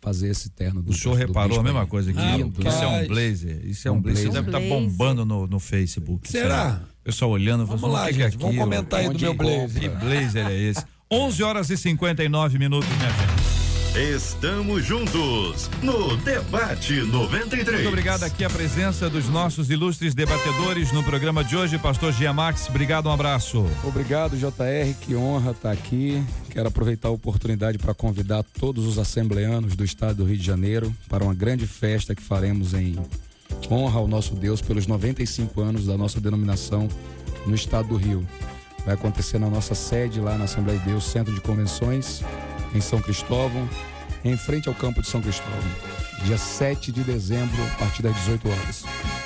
fazer 0.01 0.29
esse 0.29 0.49
terno 0.49 0.81
do 0.81 0.91
O 0.91 0.93
senhor 0.93 1.15
do 1.15 1.19
reparou 1.27 1.59
a 1.59 1.63
mesma 1.63 1.85
coisa 1.85 2.09
aqui? 2.11 2.19
Lindo, 2.21 2.65
isso 2.65 2.83
é 2.83 2.87
um 2.87 3.07
blazer. 3.07 3.65
Isso 3.65 3.87
é 3.87 3.91
um 3.91 3.95
Um 3.95 4.01
blazer. 4.01 4.23
Isso 4.23 4.31
blazer. 4.31 4.51
deve 4.51 4.57
estar 4.57 4.59
blazer. 4.59 4.89
bombando 4.89 5.25
no, 5.25 5.45
no 5.45 5.59
Facebook. 5.59 6.31
Será? 6.31 6.81
O 7.01 7.03
pessoal 7.03 7.31
olhando, 7.31 7.65
Vamos 7.65 7.81
falando, 7.81 7.97
lá, 7.97 8.05
que 8.13 8.21
é 8.21 8.29
gente, 8.29 8.37
vamos 8.37 8.55
aquilo? 8.55 8.63
comentar 8.63 8.99
aí 9.01 9.09
do 9.09 9.19
meu 9.19 9.33
blazer. 9.33 9.81
Que 9.81 9.89
blazer 9.89 10.47
é 10.47 10.57
esse? 10.57 10.85
11 11.11 11.43
horas 11.43 11.69
e 11.69 11.75
59 11.77 12.57
minutos, 12.57 12.87
minha 12.97 13.09
gente. 13.09 13.68
Estamos 13.95 14.85
juntos 14.85 15.67
no 15.81 16.15
Debate 16.17 17.01
93. 17.01 17.77
Muito 17.77 17.87
obrigado 17.87 18.23
aqui 18.23 18.43
a 18.43 18.49
presença 18.49 19.09
dos 19.09 19.27
nossos 19.27 19.71
ilustres 19.71 20.13
debatedores 20.13 20.91
no 20.91 21.03
programa 21.03 21.43
de 21.43 21.57
hoje. 21.57 21.79
Pastor 21.79 22.13
Giamax, 22.13 22.69
obrigado, 22.69 23.09
um 23.09 23.11
abraço. 23.11 23.65
Obrigado, 23.83 24.37
JR, 24.37 24.93
que 25.01 25.15
honra 25.15 25.51
estar 25.51 25.71
aqui. 25.71 26.23
Quero 26.51 26.67
aproveitar 26.67 27.07
a 27.07 27.11
oportunidade 27.11 27.79
para 27.79 27.95
convidar 27.95 28.43
todos 28.43 28.85
os 28.85 28.99
assembleanos 28.99 29.75
do 29.75 29.83
estado 29.83 30.17
do 30.17 30.25
Rio 30.25 30.37
de 30.37 30.45
Janeiro 30.45 30.95
para 31.09 31.23
uma 31.23 31.33
grande 31.33 31.65
festa 31.65 32.13
que 32.13 32.21
faremos 32.21 32.75
em 32.75 32.95
honra 33.71 33.99
ao 33.99 34.07
nosso 34.07 34.35
Deus 34.35 34.61
pelos 34.61 34.85
95 34.85 35.59
anos 35.61 35.87
da 35.87 35.97
nossa 35.97 36.21
denominação 36.21 36.87
no 37.43 37.55
estado 37.55 37.89
do 37.89 37.95
Rio. 37.95 38.25
Vai 38.85 38.93
acontecer 38.93 39.39
na 39.39 39.49
nossa 39.49 39.73
sede 39.73 40.21
lá 40.21 40.37
na 40.37 40.45
Assembleia 40.45 40.79
de 40.79 40.85
Deus, 40.85 41.05
Centro 41.05 41.33
de 41.33 41.41
Convenções, 41.41 42.23
em 42.73 42.81
São 42.81 43.01
Cristóvão, 43.01 43.67
em 44.23 44.35
frente 44.37 44.67
ao 44.67 44.75
campo 44.75 45.01
de 45.01 45.07
São 45.07 45.21
Cristóvão. 45.21 45.57
Dia 46.23 46.37
7 46.37 46.91
de 46.91 47.03
dezembro, 47.03 47.61
a 47.63 47.77
partir 47.77 48.01
das 48.01 48.15
18 48.15 48.49
horas. 48.49 48.85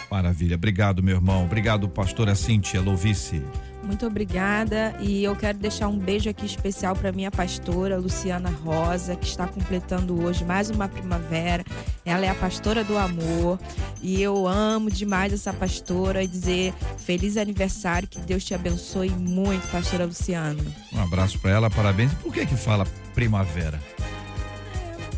Maravilha, 0.10 0.56
obrigado, 0.56 1.02
meu 1.02 1.16
irmão. 1.16 1.46
Obrigado, 1.46 1.90
pastora 1.90 2.36
Cíntia 2.36 2.82
Louvice. 2.82 3.42
Muito 3.84 4.08
obrigada 4.08 4.96
e 5.00 5.24
eu 5.24 5.36
quero 5.36 5.58
deixar 5.58 5.88
um 5.90 5.98
beijo 5.98 6.30
aqui 6.30 6.46
especial 6.46 6.96
para 6.96 7.12
minha 7.12 7.30
pastora 7.30 7.98
Luciana 7.98 8.50
Rosa, 8.50 9.16
que 9.16 9.28
está 9.28 9.46
completando 9.46 10.24
hoje 10.24 10.46
mais 10.46 10.70
uma 10.70 10.88
primavera. 10.88 11.66
Ela 12.06 12.26
é 12.26 12.30
a 12.30 12.36
pastora 12.36 12.84
do 12.84 12.98
amor 12.98 13.60
e 14.02 14.22
eu 14.22 14.48
amo 14.48 14.90
demais 14.90 15.34
essa 15.34 15.52
pastora 15.52 16.24
e 16.24 16.28
dizer 16.28 16.74
feliz 16.98 17.36
aniversário, 17.36 18.08
que 18.08 18.20
Deus 18.20 18.44
te 18.44 18.54
abençoe 18.54 19.10
muito, 19.10 19.68
pastora 19.70 20.06
Luciana. 20.06 20.64
Um 20.94 21.02
abraço 21.02 21.38
pra 21.40 21.52
ela, 21.52 21.70
parabéns. 21.70 22.14
Por 22.16 22.34
que 22.34 22.46
que 22.46 22.56
fala 22.56 22.88
primavera? 23.14 23.80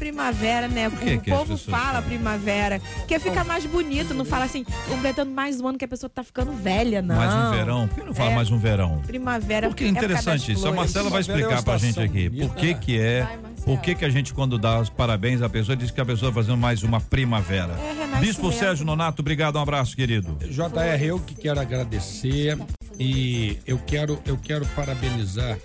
Primavera, 0.06 0.68
né? 0.68 0.88
que 0.88 1.16
o 1.16 1.20
que 1.22 1.32
povo 1.32 1.58
fala 1.58 1.94
falam? 1.94 2.04
primavera, 2.04 2.80
porque 3.00 3.18
fica 3.18 3.44
mais 3.44 3.66
bonito, 3.66 4.14
não 4.14 4.24
fala 4.24 4.46
assim, 4.46 4.64
completando 4.88 5.32
mais 5.32 5.60
um 5.60 5.68
ano 5.68 5.80
que 5.80 5.86
a 5.86 5.88
pessoa 5.88 6.08
tá 6.08 6.24
ficando 6.24 6.54
velha, 6.54 7.02
não. 7.02 7.16
Mais 7.16 7.34
um 7.34 7.58
verão? 7.58 7.88
Por 7.88 7.96
que 7.96 8.06
não 8.06 8.14
fala 8.14 8.32
É. 8.32 8.36
mais 8.36 8.52
um 8.52 8.60
verão? 8.60 9.02
Primavera. 9.08 9.68
Porque 9.68 9.84
é 9.84 9.88
época 9.88 10.06
interessante 10.06 10.52
isso. 10.52 10.68
A. 10.68 10.72
Marcela 10.72 11.10
vai 11.10 11.18
é 11.18 11.22
explicar 11.22 11.64
pra 11.64 11.80
gente 11.80 12.00
aqui 12.00 12.30
bonita, 12.30 12.48
por 12.48 12.56
que 12.56 12.68
né? 12.68 12.80
que 12.80 13.00
é, 13.00 13.24
Vai, 13.24 13.38
por 13.66 13.82
que 13.82 13.96
que 13.96 14.06
a 14.06 14.10
gente 14.10 14.32
quando 14.32 14.60
dá 14.60 14.80
os 14.80 14.92
parabéns 14.92 15.42
à 15.42 15.50
pessoa 15.50 15.76
diz 15.76 15.90
que 15.90 16.00
a 16.00 16.06
pessoa 16.06 16.32
tá 16.32 16.36
fazendo 16.36 16.58
mais 16.58 16.84
uma 16.84 17.02
primavera. 17.02 17.74
É. 17.74 18.20
Bispo 18.20 18.52
Sérgio 18.52 18.86
Nonato, 18.86 19.24
obrigado, 19.24 19.56
um 19.56 19.62
abraço, 19.62 19.96
querido. 19.96 20.38
JR, 20.40 21.04
eu 21.04 21.20
que 21.20 21.34
quero 21.34 21.60
agradecer 21.60 22.60
e 23.00 23.58
eu 23.66 23.80
quero, 23.80 24.20
eu 24.24 24.38
quero 24.38 24.68
parabenizar 24.68 25.58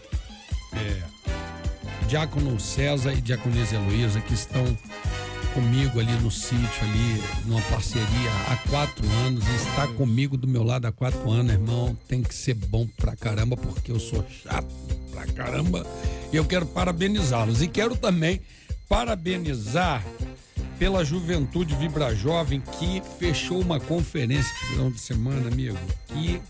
é, 0.73 1.03
Diácono 2.11 2.59
César 2.59 3.13
e 3.13 3.21
Diaconisa 3.21 3.77
Heloísa 3.77 4.21
que 4.21 4.35
estão 4.35 4.65
comigo 5.55 6.01
ali 6.01 6.13
no 6.15 6.29
sítio, 6.29 6.83
ali, 6.83 7.23
numa 7.47 7.63
parceria 7.63 8.31
há 8.49 8.57
quatro 8.69 9.09
anos 9.25 9.47
está 9.47 9.87
comigo 9.87 10.37
do 10.37 10.49
meu 10.49 10.65
lado 10.65 10.87
há 10.87 10.93
quatro 10.93 11.31
anos, 11.31 11.53
irmão. 11.53 11.97
Tem 12.09 12.21
que 12.21 12.35
ser 12.35 12.55
bom 12.55 12.85
pra 12.97 13.15
caramba, 13.15 13.57
porque 13.57 13.93
eu 13.93 14.01
sou 14.01 14.27
chato 14.29 14.67
pra 15.13 15.25
caramba. 15.27 15.87
E 16.33 16.37
eu 16.37 16.45
quero 16.45 16.67
parabenizá-los. 16.67 17.63
E 17.63 17.69
quero 17.69 17.95
também 17.95 18.41
parabenizar 18.89 20.05
pela 20.81 21.05
Juventude 21.05 21.77
Vibra 21.77 22.13
Jovem 22.13 22.61
que 22.61 23.01
fechou 23.21 23.61
uma 23.61 23.79
conferência 23.79 24.53
final 24.67 24.91
de 24.91 24.99
semana, 24.99 25.47
amigo. 25.47 25.79
Que 26.09 26.43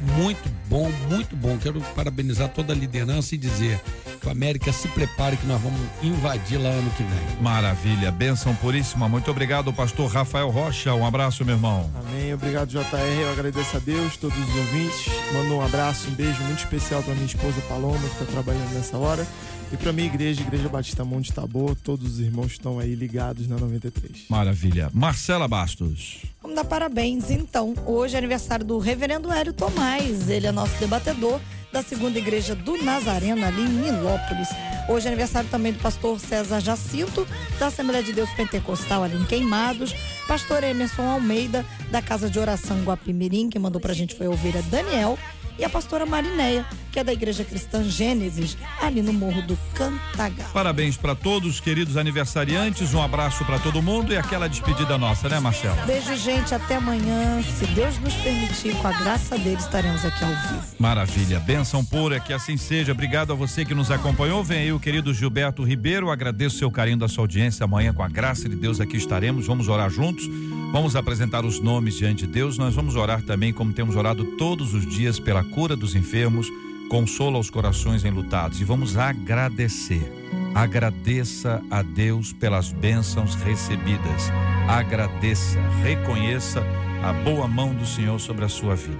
muito 0.00 0.50
bom, 0.68 0.90
muito 1.08 1.36
bom. 1.36 1.56
Quero 1.58 1.80
parabenizar 1.94 2.48
toda 2.48 2.72
a 2.72 2.76
liderança 2.76 3.34
e 3.34 3.38
dizer 3.38 3.80
que 4.20 4.26
o 4.26 4.30
América 4.30 4.72
se 4.72 4.88
prepare 4.88 5.36
que 5.36 5.46
nós 5.46 5.60
vamos 5.60 5.80
invadir 6.02 6.58
lá 6.58 6.70
ano 6.70 6.90
que 6.90 7.02
vem. 7.02 7.42
Maravilha, 7.42 8.10
bênção 8.10 8.54
puríssima. 8.54 9.08
Muito 9.08 9.30
obrigado, 9.30 9.72
pastor 9.72 10.10
Rafael 10.10 10.50
Rocha. 10.50 10.94
Um 10.94 11.06
abraço, 11.06 11.44
meu 11.44 11.54
irmão. 11.54 11.90
Amém. 11.94 12.34
Obrigado, 12.34 12.68
JR. 12.68 13.20
Eu 13.20 13.32
agradeço 13.32 13.76
a 13.76 13.80
Deus, 13.80 14.16
todos 14.16 14.36
os 14.36 14.56
ouvintes. 14.56 15.06
Mando 15.32 15.56
um 15.56 15.64
abraço, 15.64 16.08
um 16.08 16.14
beijo 16.14 16.42
muito 16.44 16.58
especial 16.58 17.02
para 17.02 17.14
minha 17.14 17.26
esposa 17.26 17.60
Paloma, 17.68 17.98
que 17.98 18.22
está 18.22 18.24
trabalhando 18.26 18.72
nessa 18.74 18.96
hora. 18.96 19.26
E 19.72 19.76
para 19.76 19.92
minha 19.92 20.06
igreja, 20.06 20.42
Igreja 20.42 20.68
Batista 20.68 21.04
Monte 21.04 21.32
Tabor, 21.32 21.74
todos 21.74 22.12
os 22.12 22.20
irmãos 22.20 22.52
estão 22.52 22.78
aí 22.78 22.94
ligados 22.94 23.48
na 23.48 23.56
93. 23.56 24.26
Maravilha. 24.28 24.90
Marcela 24.94 25.48
Bastos. 25.48 26.22
Vamos 26.40 26.54
dar 26.54 26.64
parabéns, 26.64 27.30
então. 27.30 27.74
Hoje 27.84 28.14
é 28.14 28.18
aniversário 28.18 28.64
do 28.64 28.78
reverendo 28.78 29.32
Hélio 29.32 29.52
Tomás. 29.52 30.30
Ele 30.30 30.46
é 30.46 30.52
nosso 30.52 30.78
debatedor 30.78 31.40
da 31.72 31.82
segunda 31.82 32.16
igreja 32.16 32.54
do 32.54 32.82
Nazareno, 32.82 33.44
ali 33.44 33.62
em 33.62 33.68
Nilópolis. 33.68 34.48
Hoje 34.88 35.06
é 35.06 35.08
aniversário 35.08 35.50
também 35.50 35.72
do 35.72 35.80
pastor 35.80 36.20
César 36.20 36.60
Jacinto, 36.60 37.26
da 37.58 37.66
Assembleia 37.66 38.04
de 38.04 38.12
Deus 38.12 38.30
Pentecostal, 38.30 39.02
ali 39.02 39.16
em 39.16 39.24
Queimados. 39.24 39.92
Pastor 40.28 40.62
Emerson 40.62 41.02
Almeida, 41.02 41.66
da 41.90 42.00
Casa 42.00 42.30
de 42.30 42.38
Oração 42.38 42.82
Guapimirim, 42.84 43.50
que 43.50 43.58
mandou 43.58 43.80
pra 43.80 43.92
gente 43.92 44.14
foi 44.14 44.26
a 44.26 44.30
ovelha 44.30 44.62
Daniel. 44.70 45.18
E 45.58 45.64
a 45.64 45.68
pastora 45.68 46.04
Marinéia, 46.04 46.66
que 46.92 47.00
é 47.00 47.04
da 47.04 47.12
Igreja 47.12 47.44
Cristã 47.44 47.82
Gênesis, 47.84 48.56
ali 48.80 49.02
no 49.02 49.12
Morro 49.12 49.42
do 49.42 49.58
Cantagal. 49.74 50.48
Parabéns 50.52 50.96
para 50.96 51.14
todos, 51.14 51.60
queridos 51.60 51.96
aniversariantes. 51.96 52.94
Um 52.94 53.02
abraço 53.02 53.44
para 53.44 53.58
todo 53.58 53.82
mundo 53.82 54.12
e 54.12 54.16
aquela 54.16 54.48
despedida 54.48 54.96
nossa, 54.98 55.28
né, 55.28 55.40
Marcela? 55.40 55.76
Beijo, 55.86 56.14
gente. 56.16 56.54
Até 56.54 56.76
amanhã. 56.76 57.42
Se 57.58 57.66
Deus 57.66 57.98
nos 57.98 58.14
permitir, 58.14 58.74
com 58.76 58.88
a 58.88 58.92
graça 58.92 59.36
dele, 59.38 59.56
estaremos 59.56 60.04
aqui 60.04 60.24
ao 60.24 60.30
vivo. 60.30 60.66
Maravilha, 60.78 61.40
benção 61.40 61.84
pura, 61.84 62.20
que 62.20 62.32
assim 62.32 62.56
seja. 62.56 62.92
Obrigado 62.92 63.32
a 63.32 63.36
você 63.36 63.64
que 63.64 63.74
nos 63.74 63.90
acompanhou. 63.90 64.42
Vem 64.44 64.58
aí 64.58 64.72
o 64.72 64.80
querido 64.80 65.12
Gilberto 65.12 65.62
Ribeiro. 65.62 66.10
Agradeço 66.10 66.58
seu 66.58 66.70
carinho 66.70 66.98
da 66.98 67.08
sua 67.08 67.24
audiência. 67.24 67.64
Amanhã, 67.64 67.92
com 67.92 68.02
a 68.02 68.08
graça 68.08 68.48
de 68.48 68.56
Deus, 68.56 68.80
aqui 68.80 68.96
estaremos. 68.96 69.46
Vamos 69.46 69.68
orar 69.68 69.90
juntos. 69.90 70.24
Vamos 70.72 70.94
apresentar 70.94 71.44
os 71.44 71.60
nomes 71.60 71.94
diante 71.96 72.26
de 72.26 72.32
Deus. 72.32 72.58
Nós 72.58 72.74
vamos 72.74 72.96
orar 72.96 73.22
também, 73.22 73.52
como 73.52 73.72
temos 73.72 73.96
orado 73.96 74.24
todos 74.36 74.74
os 74.74 74.86
dias, 74.86 75.18
pela 75.18 75.42
cura 75.42 75.74
dos 75.74 75.94
enfermos, 75.94 76.48
consolo 76.88 77.36
aos 77.36 77.48
corações 77.48 78.04
enlutados. 78.04 78.60
E 78.60 78.64
vamos 78.64 78.96
agradecer. 78.96 80.12
Agradeça 80.54 81.62
a 81.70 81.82
Deus 81.82 82.32
pelas 82.32 82.72
bênçãos 82.72 83.34
recebidas. 83.34 84.30
Agradeça, 84.68 85.58
reconheça 85.82 86.62
a 87.02 87.12
boa 87.12 87.46
mão 87.46 87.74
do 87.74 87.86
Senhor 87.86 88.18
sobre 88.18 88.44
a 88.44 88.48
sua 88.48 88.74
vida. 88.74 88.96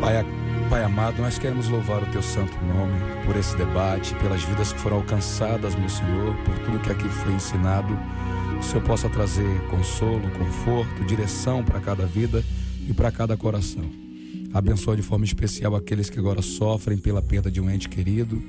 Pai, 0.00 0.24
Pai 0.70 0.84
amado, 0.84 1.20
nós 1.20 1.36
queremos 1.36 1.68
louvar 1.68 2.00
o 2.00 2.06
teu 2.06 2.22
santo 2.22 2.56
nome 2.64 2.96
por 3.26 3.36
esse 3.36 3.56
debate, 3.56 4.14
pelas 4.14 4.44
vidas 4.44 4.72
que 4.72 4.78
foram 4.78 4.98
alcançadas, 4.98 5.74
meu 5.74 5.88
Senhor, 5.88 6.32
por 6.44 6.56
tudo 6.60 6.78
que 6.78 6.92
aqui 6.92 7.08
foi 7.08 7.32
ensinado. 7.32 7.98
O 8.60 8.62
Senhor 8.62 8.82
possa 8.82 9.08
trazer 9.08 9.60
consolo, 9.70 10.30
conforto, 10.38 11.02
direção 11.04 11.64
para 11.64 11.80
cada 11.80 12.04
vida 12.04 12.44
e 12.86 12.92
para 12.92 13.10
cada 13.10 13.34
coração. 13.34 13.90
Abençoa 14.52 14.94
de 14.94 15.02
forma 15.02 15.24
especial 15.24 15.74
aqueles 15.74 16.10
que 16.10 16.18
agora 16.18 16.42
sofrem 16.42 16.98
pela 16.98 17.22
perda 17.22 17.50
de 17.50 17.58
um 17.58 17.70
ente 17.70 17.88
querido. 17.88 18.40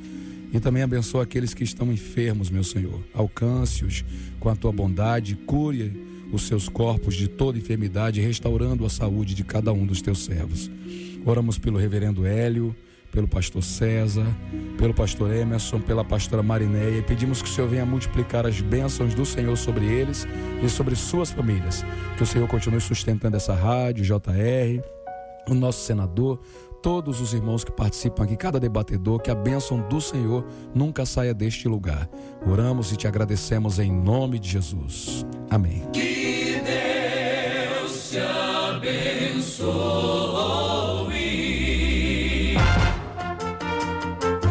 E 0.53 0.59
também 0.59 0.83
abençoa 0.83 1.23
aqueles 1.23 1.53
que 1.53 1.63
estão 1.63 1.93
enfermos, 1.93 2.49
meu 2.49 2.63
Senhor. 2.63 2.99
Alcance-os 3.13 4.03
com 4.37 4.49
a 4.49 4.55
tua 4.55 4.73
bondade, 4.73 5.33
cure 5.45 5.93
os 6.33 6.43
seus 6.43 6.67
corpos 6.67 7.15
de 7.15 7.29
toda 7.29 7.57
enfermidade, 7.57 8.19
restaurando 8.19 8.85
a 8.85 8.89
saúde 8.89 9.33
de 9.33 9.45
cada 9.45 9.71
um 9.71 9.85
dos 9.85 10.01
teus 10.01 10.25
servos. 10.25 10.69
Oramos 11.25 11.57
pelo 11.57 11.77
reverendo 11.77 12.25
Hélio, 12.25 12.75
pelo 13.11 13.27
pastor 13.27 13.61
César, 13.61 14.25
pelo 14.77 14.93
pastor 14.93 15.31
Emerson, 15.33 15.79
pela 15.79 16.03
pastora 16.03 16.41
Marinéia 16.41 16.97
e 16.97 17.01
pedimos 17.01 17.41
que 17.41 17.49
o 17.49 17.51
Senhor 17.51 17.67
venha 17.67 17.85
multiplicar 17.85 18.47
as 18.47 18.61
bênçãos 18.61 19.13
do 19.13 19.25
Senhor 19.25 19.55
sobre 19.57 19.85
eles 19.85 20.25
e 20.63 20.69
sobre 20.69 20.95
suas 20.95 21.29
famílias. 21.31 21.85
Que 22.17 22.23
o 22.23 22.25
Senhor 22.25 22.47
continue 22.47 22.79
sustentando 22.79 23.35
essa 23.37 23.53
rádio, 23.53 24.03
JR, 24.03 24.81
o 25.49 25.53
nosso 25.53 25.85
senador, 25.85 26.39
todos 26.81 27.19
os 27.21 27.33
irmãos 27.33 27.63
que 27.63 27.71
participam 27.71 28.23
aqui, 28.23 28.35
cada 28.35 28.59
debatedor, 28.59 29.19
que 29.19 29.29
a 29.29 29.35
bênção 29.35 29.87
do 29.87 30.01
Senhor 30.01 30.45
nunca 30.73 31.05
saia 31.05 31.33
deste 31.33 31.67
lugar. 31.67 32.09
Oramos 32.45 32.91
e 32.91 32.95
te 32.95 33.07
agradecemos 33.07 33.77
em 33.77 33.91
nome 33.91 34.39
de 34.39 34.49
Jesus. 34.49 35.25
Amém. 35.49 35.83
Que 35.93 36.61
Deus 36.63 38.09
te 38.09 38.17
abençoe. 38.19 39.61